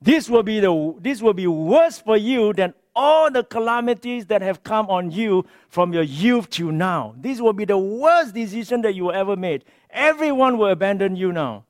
This 0.00 0.28
will 0.28 0.42
be, 0.42 0.60
the, 0.60 0.94
this 1.00 1.22
will 1.22 1.34
be 1.34 1.46
worse 1.46 1.98
for 1.98 2.16
you 2.16 2.52
than 2.52 2.74
all 2.94 3.30
the 3.30 3.44
calamities 3.44 4.26
that 4.26 4.42
have 4.42 4.64
come 4.64 4.88
on 4.90 5.10
you 5.10 5.44
from 5.68 5.92
your 5.92 6.02
youth 6.02 6.50
to 6.50 6.72
now. 6.72 7.14
This 7.16 7.40
will 7.40 7.52
be 7.52 7.64
the 7.64 7.78
worst 7.78 8.34
decision 8.34 8.82
that 8.82 8.94
you 8.94 9.12
ever 9.12 9.36
made. 9.36 9.64
Everyone 9.90 10.58
will 10.58 10.68
abandon 10.68 11.14
you 11.14 11.32
now. 11.32 11.64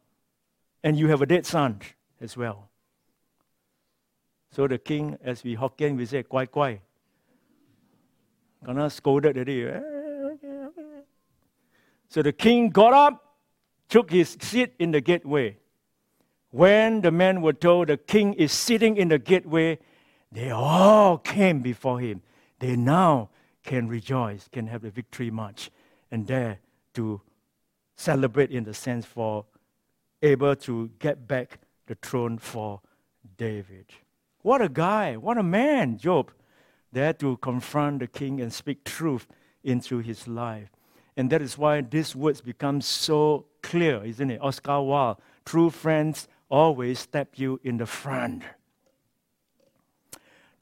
And 0.83 0.99
you 0.99 1.09
have 1.09 1.21
a 1.21 1.27
dead 1.27 1.45
son 1.45 1.81
as 2.21 2.37
well. 2.37 2.68
So 4.59 4.67
the 4.67 4.77
king, 4.77 5.17
as 5.23 5.45
we 5.45 5.55
Hokkien, 5.55 5.97
we 5.97 6.05
say, 6.05 6.25
quai 6.25 6.47
quai. 6.47 6.81
Gonna 8.65 8.91
scolded 8.91 9.37
already. 9.37 9.71
So 12.09 12.23
the 12.23 12.33
king 12.33 12.71
got 12.71 12.93
up, 12.93 13.37
took 13.89 14.11
his 14.11 14.37
seat 14.41 14.75
in 14.81 14.91
the 14.91 15.01
gateway. 15.01 15.59
When 16.51 17.03
the 17.03 17.13
men 17.13 17.41
were 17.41 17.53
told 17.53 17.87
the 17.87 17.99
king 17.99 18.35
is 18.35 18.51
sitting 18.51 18.97
in 18.97 19.07
the 19.07 19.21
gateway, 19.21 19.79
they 20.33 20.51
all 20.51 21.19
came 21.19 21.61
before 21.61 22.01
him. 22.01 22.23
They 22.59 22.75
now 22.75 23.31
can 23.63 23.87
rejoice, 23.87 24.49
can 24.51 24.67
have 24.67 24.83
the 24.83 24.91
victory 24.91 25.31
march, 25.31 25.71
and 26.11 26.27
dare 26.27 26.59
to 26.95 27.21
celebrate 27.95 28.51
in 28.51 28.65
the 28.65 28.75
sense 28.75 29.07
for 29.07 29.45
able 30.21 30.57
to 30.57 30.91
get 30.99 31.29
back 31.29 31.61
the 31.87 31.95
throne 31.95 32.39
for 32.39 32.81
David. 33.37 33.87
What 34.49 34.63
a 34.63 34.71
guy, 34.71 35.19
what 35.19 35.37
a 35.37 35.43
man, 35.43 35.99
Job, 35.99 36.33
there 36.91 37.13
to 37.13 37.37
confront 37.37 37.99
the 37.99 38.07
king 38.07 38.41
and 38.41 38.51
speak 38.51 38.83
truth 38.83 39.27
into 39.63 39.99
his 39.99 40.27
life. 40.27 40.71
And 41.19 41.29
that 41.29 41.43
is 41.43 41.59
why 41.59 41.83
these 41.83 42.17
words 42.17 42.41
become 42.41 42.81
so 42.81 43.45
clear, 43.63 44.03
isn't 44.03 44.31
it? 44.31 44.41
Oscar 44.41 44.81
Wilde, 44.81 45.19
true 45.45 45.69
friends 45.69 46.29
always 46.49 46.99
step 46.99 47.35
you 47.37 47.61
in 47.63 47.77
the 47.77 47.85
front. 47.85 48.43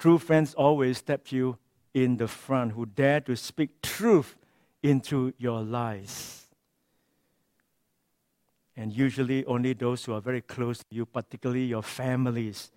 True 0.01 0.19
friends 0.19 0.53
always 0.55 0.99
step 0.99 1.31
you 1.31 1.57
in 1.95 2.17
the 2.17 2.27
front, 2.27 2.73
who 2.73 2.87
dare 2.87 3.21
to 3.21 3.37
speak 3.37 3.81
truth 3.83 4.35
into 4.83 5.33
your 5.39 5.63
lives. 5.63 6.47
And 8.77 8.93
usually, 8.93 9.45
only 9.45 9.75
those 9.75 10.05
who 10.05 10.13
are 10.13 10.21
very 10.21 10.41
close 10.41 10.79
to 10.79 10.87
you, 10.91 11.07
particularly 11.07 11.67
your 11.67 11.85
families, 11.85 12.73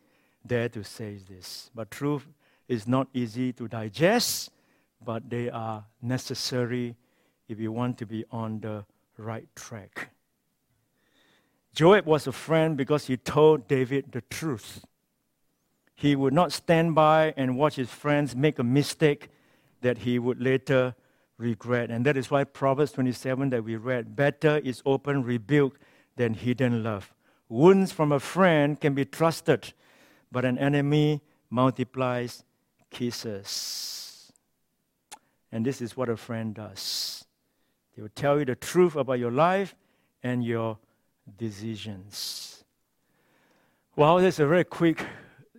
dare 0.46 0.70
to 0.70 0.84
say 0.84 1.18
this. 1.30 1.70
But 1.74 1.92
truth 1.92 2.28
is 2.68 2.88
not 2.88 3.08
easy 3.14 3.54
to 3.54 3.68
digest, 3.68 4.52
but 5.04 5.30
they 5.30 5.50
are 5.50 5.86
necessary 6.02 6.96
if 7.48 7.60
you 7.60 7.72
want 7.72 7.98
to 7.98 8.06
be 8.06 8.26
on 8.32 8.60
the 8.60 8.86
right 9.18 9.48
track. 9.56 10.10
Joab 11.74 12.06
was 12.06 12.28
a 12.28 12.32
friend 12.32 12.76
because 12.76 13.08
he 13.08 13.18
told 13.18 13.68
David 13.68 14.12
the 14.12 14.22
truth. 14.22 14.86
He 15.96 16.16
would 16.16 16.34
not 16.34 16.52
stand 16.52 16.96
by 16.96 17.34
and 17.36 17.58
watch 17.58 17.76
his 17.76 17.90
friends 17.90 18.36
make 18.36 18.60
a 18.60 18.64
mistake 18.64 19.30
that 19.82 20.00
he 20.00 20.20
would 20.20 20.42
later 20.42 20.96
regret. 21.38 21.90
And 21.90 22.06
that 22.06 22.18
is 22.18 22.30
why 22.30 22.44
Proverbs 22.44 22.92
27 22.94 23.50
that 23.50 23.64
we 23.64 23.76
read 23.76 24.16
better 24.16 24.58
is 24.64 24.82
open 24.86 25.24
rebuke 25.24 25.80
than 26.16 26.34
hidden 26.34 26.84
love. 26.84 27.14
Wounds 27.48 27.92
from 27.92 28.12
a 28.12 28.20
friend 28.20 28.80
can 28.80 28.94
be 28.94 29.06
trusted, 29.06 29.74
but 30.32 30.46
an 30.46 30.58
enemy 30.58 31.22
multiplies 31.50 32.44
kisses. 32.90 34.32
And 35.52 35.66
this 35.66 35.82
is 35.82 35.98
what 35.98 36.10
a 36.10 36.18
friend 36.18 36.54
does. 36.54 37.26
They 37.96 38.02
will 38.02 38.10
tell 38.16 38.40
you 38.40 38.46
the 38.46 38.56
truth 38.56 38.96
about 38.96 39.20
your 39.20 39.32
life 39.32 39.76
and 40.24 40.44
your 40.44 40.78
decisions. 41.38 42.64
Well, 43.96 44.18
there's 44.18 44.40
a 44.40 44.48
very 44.48 44.64
quick 44.64 45.06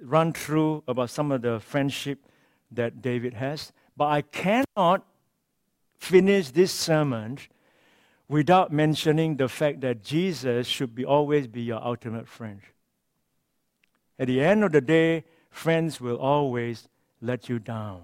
run 0.01 0.33
through 0.33 0.83
about 0.89 1.11
some 1.11 1.33
of 1.33 1.43
the 1.43 1.61
friendship 1.61 2.21
that 2.71 3.03
David 3.03 3.35
has. 3.35 3.73
But 3.97 4.07
I 4.07 4.23
cannot 4.23 5.05
finish 5.99 6.51
this 6.51 6.73
sermon 6.73 7.39
without 8.29 8.73
mentioning 8.73 9.37
the 9.37 9.49
fact 9.49 9.81
that 9.83 10.03
Jesus 10.03 10.67
should 10.67 10.95
be 10.95 11.05
always 11.05 11.47
be 11.49 11.63
your 11.63 11.85
ultimate 11.85 12.29
friend. 12.29 12.61
At 14.21 14.27
the 14.27 14.43
end 14.43 14.63
of 14.63 14.73
the 14.73 14.83
day, 14.83 15.25
friends 15.49 15.99
will 15.99 16.19
always 16.19 16.89
let 17.23 17.49
you 17.49 17.59
down. 17.59 18.03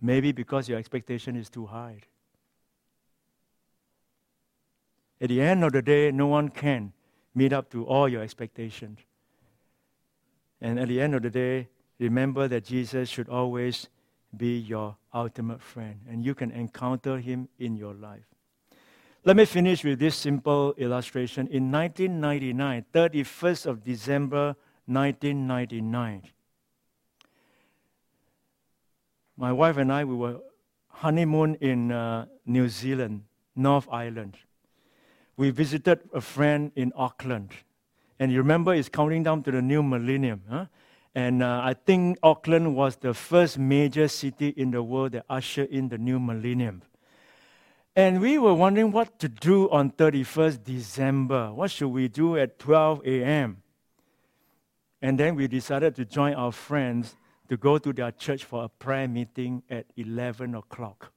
Maybe 0.00 0.32
because 0.32 0.68
your 0.68 0.78
expectation 0.80 1.36
is 1.36 1.48
too 1.48 1.66
high. 1.66 2.00
At 5.20 5.28
the 5.28 5.40
end 5.40 5.62
of 5.62 5.70
the 5.70 5.80
day, 5.80 6.10
no 6.10 6.26
one 6.26 6.48
can 6.48 6.92
meet 7.36 7.52
up 7.52 7.70
to 7.70 7.86
all 7.86 8.08
your 8.08 8.22
expectations. 8.22 8.98
And 10.60 10.80
at 10.80 10.88
the 10.88 11.00
end 11.00 11.14
of 11.14 11.22
the 11.22 11.30
day, 11.30 11.68
remember 12.00 12.48
that 12.48 12.64
Jesus 12.64 13.08
should 13.08 13.28
always 13.28 13.86
be 14.36 14.58
your 14.58 14.96
ultimate 15.14 15.62
friend, 15.62 16.00
and 16.08 16.24
you 16.24 16.34
can 16.34 16.50
encounter 16.50 17.18
him 17.18 17.48
in 17.60 17.76
your 17.76 17.94
life. 17.94 18.31
Let 19.24 19.36
me 19.36 19.44
finish 19.44 19.84
with 19.84 20.00
this 20.00 20.16
simple 20.16 20.74
illustration. 20.76 21.46
In 21.46 21.70
1999, 21.70 22.86
31st 22.92 23.66
of 23.66 23.84
December 23.84 24.56
1999, 24.86 26.22
my 29.36 29.52
wife 29.52 29.76
and 29.76 29.92
I 29.92 30.02
we 30.02 30.16
were 30.16 30.38
honeymoon 30.88 31.54
in 31.60 31.92
uh, 31.92 32.26
New 32.46 32.68
Zealand, 32.68 33.22
North 33.54 33.86
Island. 33.92 34.38
We 35.36 35.50
visited 35.50 36.00
a 36.12 36.20
friend 36.20 36.72
in 36.74 36.92
Auckland, 36.96 37.50
and 38.18 38.32
you 38.32 38.38
remember 38.38 38.74
it's 38.74 38.88
counting 38.88 39.22
down 39.22 39.44
to 39.44 39.52
the 39.52 39.62
new 39.62 39.84
millennium. 39.84 40.42
Huh? 40.50 40.66
And 41.14 41.44
uh, 41.44 41.60
I 41.62 41.74
think 41.74 42.18
Auckland 42.24 42.74
was 42.74 42.96
the 42.96 43.14
first 43.14 43.56
major 43.56 44.08
city 44.08 44.48
in 44.48 44.72
the 44.72 44.82
world 44.82 45.12
that 45.12 45.26
ushered 45.30 45.68
in 45.70 45.90
the 45.90 45.98
new 45.98 46.18
millennium. 46.18 46.82
And 47.94 48.22
we 48.22 48.38
were 48.38 48.54
wondering 48.54 48.90
what 48.90 49.18
to 49.18 49.28
do 49.28 49.68
on 49.70 49.90
31st 49.90 50.64
December. 50.64 51.52
What 51.52 51.70
should 51.70 51.88
we 51.88 52.08
do 52.08 52.38
at 52.38 52.58
12 52.58 53.02
a.m.? 53.04 53.62
And 55.02 55.18
then 55.20 55.34
we 55.34 55.46
decided 55.46 55.94
to 55.96 56.06
join 56.06 56.32
our 56.34 56.52
friends 56.52 57.16
to 57.48 57.56
go 57.58 57.76
to 57.76 57.92
their 57.92 58.10
church 58.10 58.44
for 58.44 58.64
a 58.64 58.68
prayer 58.68 59.06
meeting 59.06 59.62
at 59.68 59.84
11 59.96 60.54
o'clock. 60.54 61.12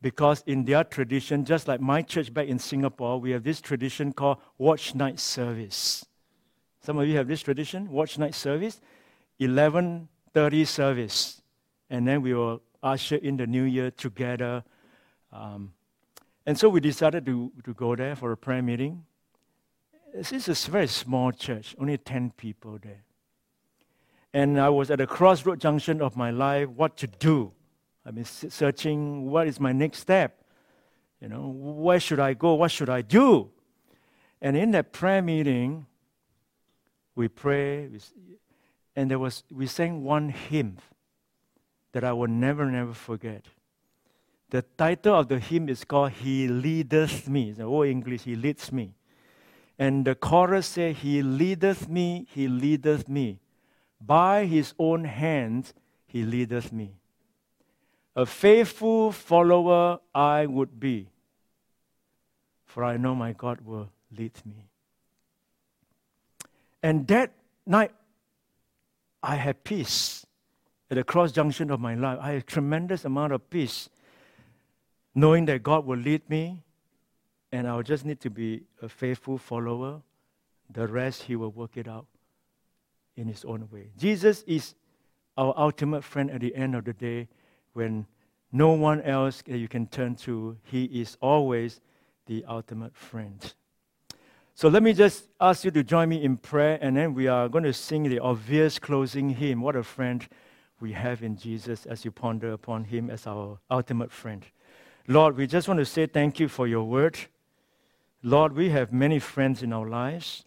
Because 0.00 0.44
in 0.46 0.64
their 0.64 0.84
tradition, 0.84 1.44
just 1.44 1.66
like 1.66 1.80
my 1.80 2.02
church 2.02 2.32
back 2.32 2.46
in 2.46 2.58
Singapore, 2.58 3.18
we 3.18 3.32
have 3.32 3.42
this 3.42 3.60
tradition 3.60 4.12
called 4.12 4.38
watch 4.58 4.94
night 4.94 5.18
service. 5.18 6.06
Some 6.82 6.98
of 6.98 7.08
you 7.08 7.16
have 7.16 7.26
this 7.26 7.40
tradition, 7.40 7.90
watch 7.90 8.16
night 8.18 8.34
service, 8.34 8.80
11:30 9.40 10.66
service, 10.66 11.42
and 11.90 12.06
then 12.06 12.22
we 12.22 12.34
will 12.34 12.60
usher 12.82 13.16
in 13.16 13.38
the 13.38 13.46
new 13.46 13.64
year 13.64 13.90
together 13.90 14.62
um, 15.34 15.72
and 16.46 16.58
so 16.58 16.68
we 16.68 16.80
decided 16.80 17.26
to, 17.26 17.50
to 17.64 17.74
go 17.74 17.96
there 17.96 18.14
for 18.14 18.30
a 18.32 18.36
prayer 18.36 18.62
meeting. 18.62 19.04
This 20.14 20.32
is 20.32 20.48
a 20.48 20.70
very 20.70 20.86
small 20.86 21.32
church, 21.32 21.74
only 21.78 21.98
10 21.98 22.32
people 22.36 22.78
there. 22.80 23.02
And 24.32 24.60
I 24.60 24.68
was 24.68 24.90
at 24.90 25.00
a 25.00 25.06
crossroad 25.06 25.60
junction 25.60 26.00
of 26.00 26.16
my 26.16 26.30
life, 26.30 26.68
what 26.68 26.96
to 26.98 27.06
do. 27.06 27.52
I've 28.06 28.14
been 28.14 28.24
searching 28.24 29.30
what 29.30 29.48
is 29.48 29.58
my 29.58 29.72
next 29.72 29.98
step. 29.98 30.40
You 31.20 31.28
know, 31.28 31.48
where 31.48 31.98
should 31.98 32.20
I 32.20 32.34
go? 32.34 32.54
What 32.54 32.70
should 32.70 32.90
I 32.90 33.02
do? 33.02 33.50
And 34.40 34.56
in 34.56 34.72
that 34.72 34.92
prayer 34.92 35.22
meeting, 35.22 35.86
we 37.14 37.28
pray, 37.28 37.88
and 38.94 39.10
there 39.10 39.18
was 39.18 39.44
we 39.50 39.66
sang 39.66 40.04
one 40.04 40.28
hymn 40.28 40.78
that 41.92 42.04
I 42.04 42.12
will 42.12 42.28
never, 42.28 42.66
never 42.66 42.92
forget. 42.92 43.46
The 44.54 44.62
title 44.62 45.16
of 45.16 45.26
the 45.26 45.40
hymn 45.40 45.68
is 45.68 45.82
called 45.82 46.12
He 46.12 46.46
Leadeth 46.46 47.28
Me. 47.28 47.50
It's 47.50 47.58
old 47.58 47.88
English, 47.88 48.22
He 48.22 48.36
leads 48.36 48.70
me. 48.70 48.94
And 49.80 50.04
the 50.04 50.14
chorus 50.14 50.68
says, 50.68 50.98
He 50.98 51.24
leadeth 51.24 51.88
me, 51.88 52.28
He 52.30 52.46
leadeth 52.46 53.08
me. 53.08 53.40
By 54.00 54.44
His 54.44 54.72
own 54.78 55.06
hands, 55.06 55.74
He 56.06 56.22
leadeth 56.22 56.72
me. 56.72 56.92
A 58.14 58.24
faithful 58.24 59.10
follower 59.10 59.98
I 60.14 60.46
would 60.46 60.78
be, 60.78 61.08
for 62.64 62.84
I 62.84 62.96
know 62.96 63.16
my 63.16 63.32
God 63.32 63.60
will 63.62 63.90
lead 64.16 64.34
me. 64.46 64.68
And 66.80 67.08
that 67.08 67.32
night, 67.66 67.90
I 69.20 69.34
had 69.34 69.64
peace 69.64 70.24
at 70.92 70.94
the 70.94 71.02
cross 71.02 71.32
junction 71.32 71.72
of 71.72 71.80
my 71.80 71.96
life. 71.96 72.20
I 72.22 72.34
had 72.34 72.46
tremendous 72.46 73.04
amount 73.04 73.32
of 73.32 73.50
peace 73.50 73.88
knowing 75.14 75.44
that 75.46 75.62
God 75.62 75.86
will 75.86 75.98
lead 75.98 76.28
me 76.28 76.62
and 77.52 77.68
I'll 77.68 77.82
just 77.82 78.04
need 78.04 78.20
to 78.20 78.30
be 78.30 78.62
a 78.82 78.88
faithful 78.88 79.38
follower. 79.38 80.02
The 80.70 80.88
rest, 80.88 81.22
He 81.22 81.36
will 81.36 81.52
work 81.52 81.76
it 81.76 81.86
out 81.86 82.06
in 83.16 83.28
His 83.28 83.44
own 83.44 83.68
way. 83.70 83.90
Jesus 83.96 84.42
is 84.46 84.74
our 85.36 85.54
ultimate 85.56 86.02
friend 86.02 86.30
at 86.30 86.40
the 86.40 86.54
end 86.54 86.74
of 86.74 86.84
the 86.84 86.92
day 86.92 87.28
when 87.74 88.06
no 88.50 88.72
one 88.72 89.02
else 89.02 89.42
that 89.46 89.58
you 89.58 89.68
can 89.68 89.86
turn 89.86 90.14
to. 90.16 90.56
He 90.64 90.84
is 90.84 91.16
always 91.20 91.80
the 92.26 92.44
ultimate 92.46 92.96
friend. 92.96 93.54
So 94.56 94.68
let 94.68 94.82
me 94.82 94.92
just 94.92 95.28
ask 95.40 95.64
you 95.64 95.72
to 95.72 95.82
join 95.82 96.08
me 96.08 96.22
in 96.22 96.36
prayer, 96.36 96.78
and 96.80 96.96
then 96.96 97.12
we 97.14 97.26
are 97.26 97.48
going 97.48 97.64
to 97.64 97.72
sing 97.72 98.04
the 98.04 98.20
obvious 98.20 98.78
closing 98.78 99.30
hymn. 99.30 99.60
What 99.60 99.74
a 99.74 99.82
friend 99.82 100.26
we 100.80 100.92
have 100.92 101.22
in 101.22 101.36
Jesus 101.36 101.86
as 101.86 102.04
you 102.04 102.12
ponder 102.12 102.52
upon 102.52 102.84
Him 102.84 103.10
as 103.10 103.26
our 103.26 103.58
ultimate 103.70 104.12
friend. 104.12 104.44
Lord, 105.06 105.36
we 105.36 105.46
just 105.46 105.68
want 105.68 105.80
to 105.80 105.84
say 105.84 106.06
thank 106.06 106.40
you 106.40 106.48
for 106.48 106.66
your 106.66 106.84
word. 106.84 107.18
Lord, 108.22 108.54
we 108.54 108.70
have 108.70 108.90
many 108.90 109.18
friends 109.18 109.62
in 109.62 109.70
our 109.70 109.86
lives. 109.86 110.46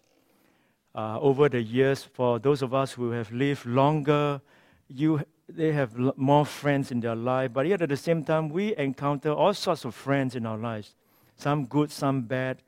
Uh, 0.96 1.16
over 1.20 1.48
the 1.48 1.62
years, 1.62 2.02
for 2.02 2.40
those 2.40 2.60
of 2.60 2.74
us 2.74 2.90
who 2.90 3.12
have 3.12 3.30
lived 3.30 3.64
longer, 3.66 4.40
you, 4.88 5.22
they 5.48 5.70
have 5.70 5.96
more 6.16 6.44
friends 6.44 6.90
in 6.90 6.98
their 6.98 7.14
life. 7.14 7.52
But 7.52 7.68
yet 7.68 7.82
at 7.82 7.88
the 7.88 7.96
same 7.96 8.24
time, 8.24 8.48
we 8.48 8.74
encounter 8.76 9.30
all 9.30 9.54
sorts 9.54 9.84
of 9.84 9.94
friends 9.94 10.34
in 10.34 10.44
our 10.44 10.58
lives. 10.58 10.96
Some 11.36 11.66
good, 11.66 11.92
some 11.92 12.22
bad. 12.22 12.60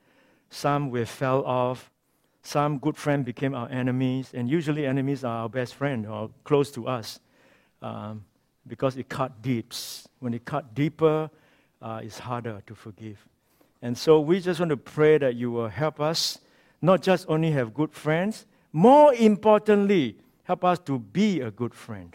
Some 0.49 0.91
we 0.91 1.05
fell 1.05 1.45
off. 1.45 1.91
Some 2.43 2.79
good 2.79 2.97
friends 2.97 3.25
became 3.25 3.53
our 3.53 3.69
enemies. 3.69 4.31
And 4.33 4.49
usually 4.49 4.87
enemies 4.87 5.25
are 5.25 5.43
our 5.43 5.49
best 5.49 5.75
friend 5.75 6.07
or 6.07 6.31
close 6.45 6.71
to 6.73 6.87
us 6.87 7.19
um, 7.83 8.25
because 8.65 8.97
it 8.97 9.09
cut 9.09 9.43
deep. 9.43 9.73
When 10.21 10.35
it 10.35 10.45
cut 10.45 10.73
deeper, 10.73 11.31
uh, 11.81 12.01
it's 12.03 12.19
harder 12.19 12.63
to 12.67 12.75
forgive. 12.75 13.19
And 13.83 13.97
so 13.97 14.21
we 14.21 14.41
just 14.41 14.61
want 14.61 14.71
to 14.71 14.77
pray 14.77 15.19
that 15.19 15.37
you 15.37 15.51
will 15.51 15.69
help 15.69 16.01
us 16.01 16.39
not 16.83 17.03
just 17.03 17.27
only 17.29 17.51
have 17.51 17.75
good 17.75 17.93
friends, 17.93 18.47
more 18.73 19.15
importantly, 19.15 20.17
help 20.45 20.65
us 20.65 20.79
to 20.81 20.99
be 20.99 21.41
a 21.41 21.51
good 21.51 21.75
friend. 21.75 22.15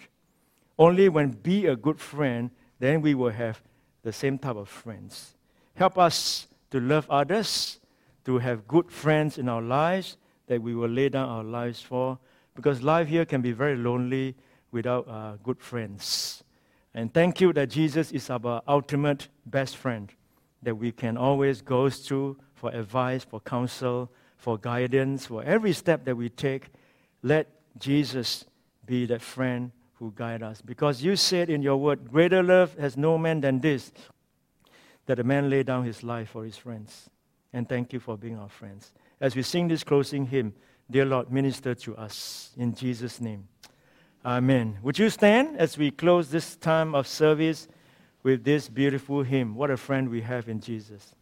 Only 0.77 1.09
when 1.09 1.31
be 1.31 1.67
a 1.67 1.75
good 1.75 1.99
friend, 1.99 2.49
then 2.79 3.01
we 3.01 3.15
will 3.15 3.31
have 3.31 3.61
the 4.03 4.11
same 4.11 4.37
type 4.37 4.55
of 4.55 4.69
friends. 4.69 5.35
Help 5.75 5.97
us 5.97 6.47
to 6.71 6.79
love 6.79 7.09
others, 7.09 7.79
to 8.25 8.37
have 8.37 8.67
good 8.67 8.91
friends 8.91 9.37
in 9.37 9.49
our 9.49 9.61
lives 9.61 10.17
that 10.47 10.61
we 10.61 10.75
will 10.75 10.89
lay 10.89 11.09
down 11.09 11.27
our 11.27 11.43
lives 11.43 11.81
for, 11.81 12.19
because 12.55 12.81
life 12.81 13.07
here 13.07 13.25
can 13.25 13.41
be 13.41 13.51
very 13.51 13.75
lonely 13.75 14.35
without 14.71 15.07
uh, 15.07 15.33
good 15.43 15.59
friends. 15.59 16.43
And 16.95 17.13
thank 17.13 17.41
you 17.41 17.51
that 17.53 17.69
Jesus 17.69 18.13
is 18.13 18.29
our 18.29 18.61
ultimate 18.67 19.27
best 19.45 19.75
friend 19.75 20.09
that 20.63 20.75
we 20.75 20.93
can 20.93 21.17
always 21.17 21.61
go 21.61 21.89
to 21.89 22.37
for 22.53 22.71
advice, 22.71 23.23
for 23.23 23.41
counsel, 23.41 24.09
for 24.37 24.57
guidance, 24.57 25.25
for 25.25 25.43
every 25.43 25.73
step 25.73 26.05
that 26.05 26.15
we 26.15 26.29
take. 26.29 26.69
Let 27.21 27.47
Jesus 27.77 28.45
be 28.85 29.05
that 29.07 29.21
friend 29.21 29.71
who 29.95 30.13
guide 30.15 30.41
us. 30.41 30.61
Because 30.61 31.03
you 31.03 31.17
said 31.17 31.49
in 31.49 31.61
your 31.61 31.77
word, 31.77 32.09
greater 32.09 32.41
love 32.41 32.75
has 32.77 32.95
no 32.95 33.17
man 33.17 33.41
than 33.41 33.59
this, 33.59 33.91
that 35.05 35.19
a 35.19 35.23
man 35.23 35.49
lay 35.49 35.63
down 35.63 35.83
his 35.83 36.01
life 36.01 36.29
for 36.29 36.45
his 36.45 36.55
friends. 36.55 37.09
And 37.51 37.67
thank 37.67 37.91
you 37.91 37.99
for 37.99 38.17
being 38.17 38.39
our 38.39 38.49
friends. 38.49 38.93
As 39.19 39.35
we 39.35 39.41
sing 39.41 39.67
this 39.67 39.83
closing 39.83 40.25
hymn, 40.25 40.53
dear 40.89 41.05
Lord, 41.05 41.31
minister 41.31 41.75
to 41.75 41.97
us 41.97 42.51
in 42.57 42.73
Jesus' 42.73 43.19
name. 43.19 43.47
Amen. 44.25 44.79
Would 44.81 44.97
you 44.97 45.11
stand 45.11 45.55
as 45.57 45.77
we 45.77 45.91
close 45.91 46.31
this 46.31 46.55
time 46.55 46.95
of 46.95 47.07
service 47.07 47.67
with 48.23 48.43
this 48.43 48.67
beautiful 48.67 49.21
hymn? 49.21 49.53
What 49.53 49.69
a 49.69 49.77
friend 49.77 50.09
we 50.09 50.21
have 50.21 50.49
in 50.49 50.59
Jesus. 50.59 51.13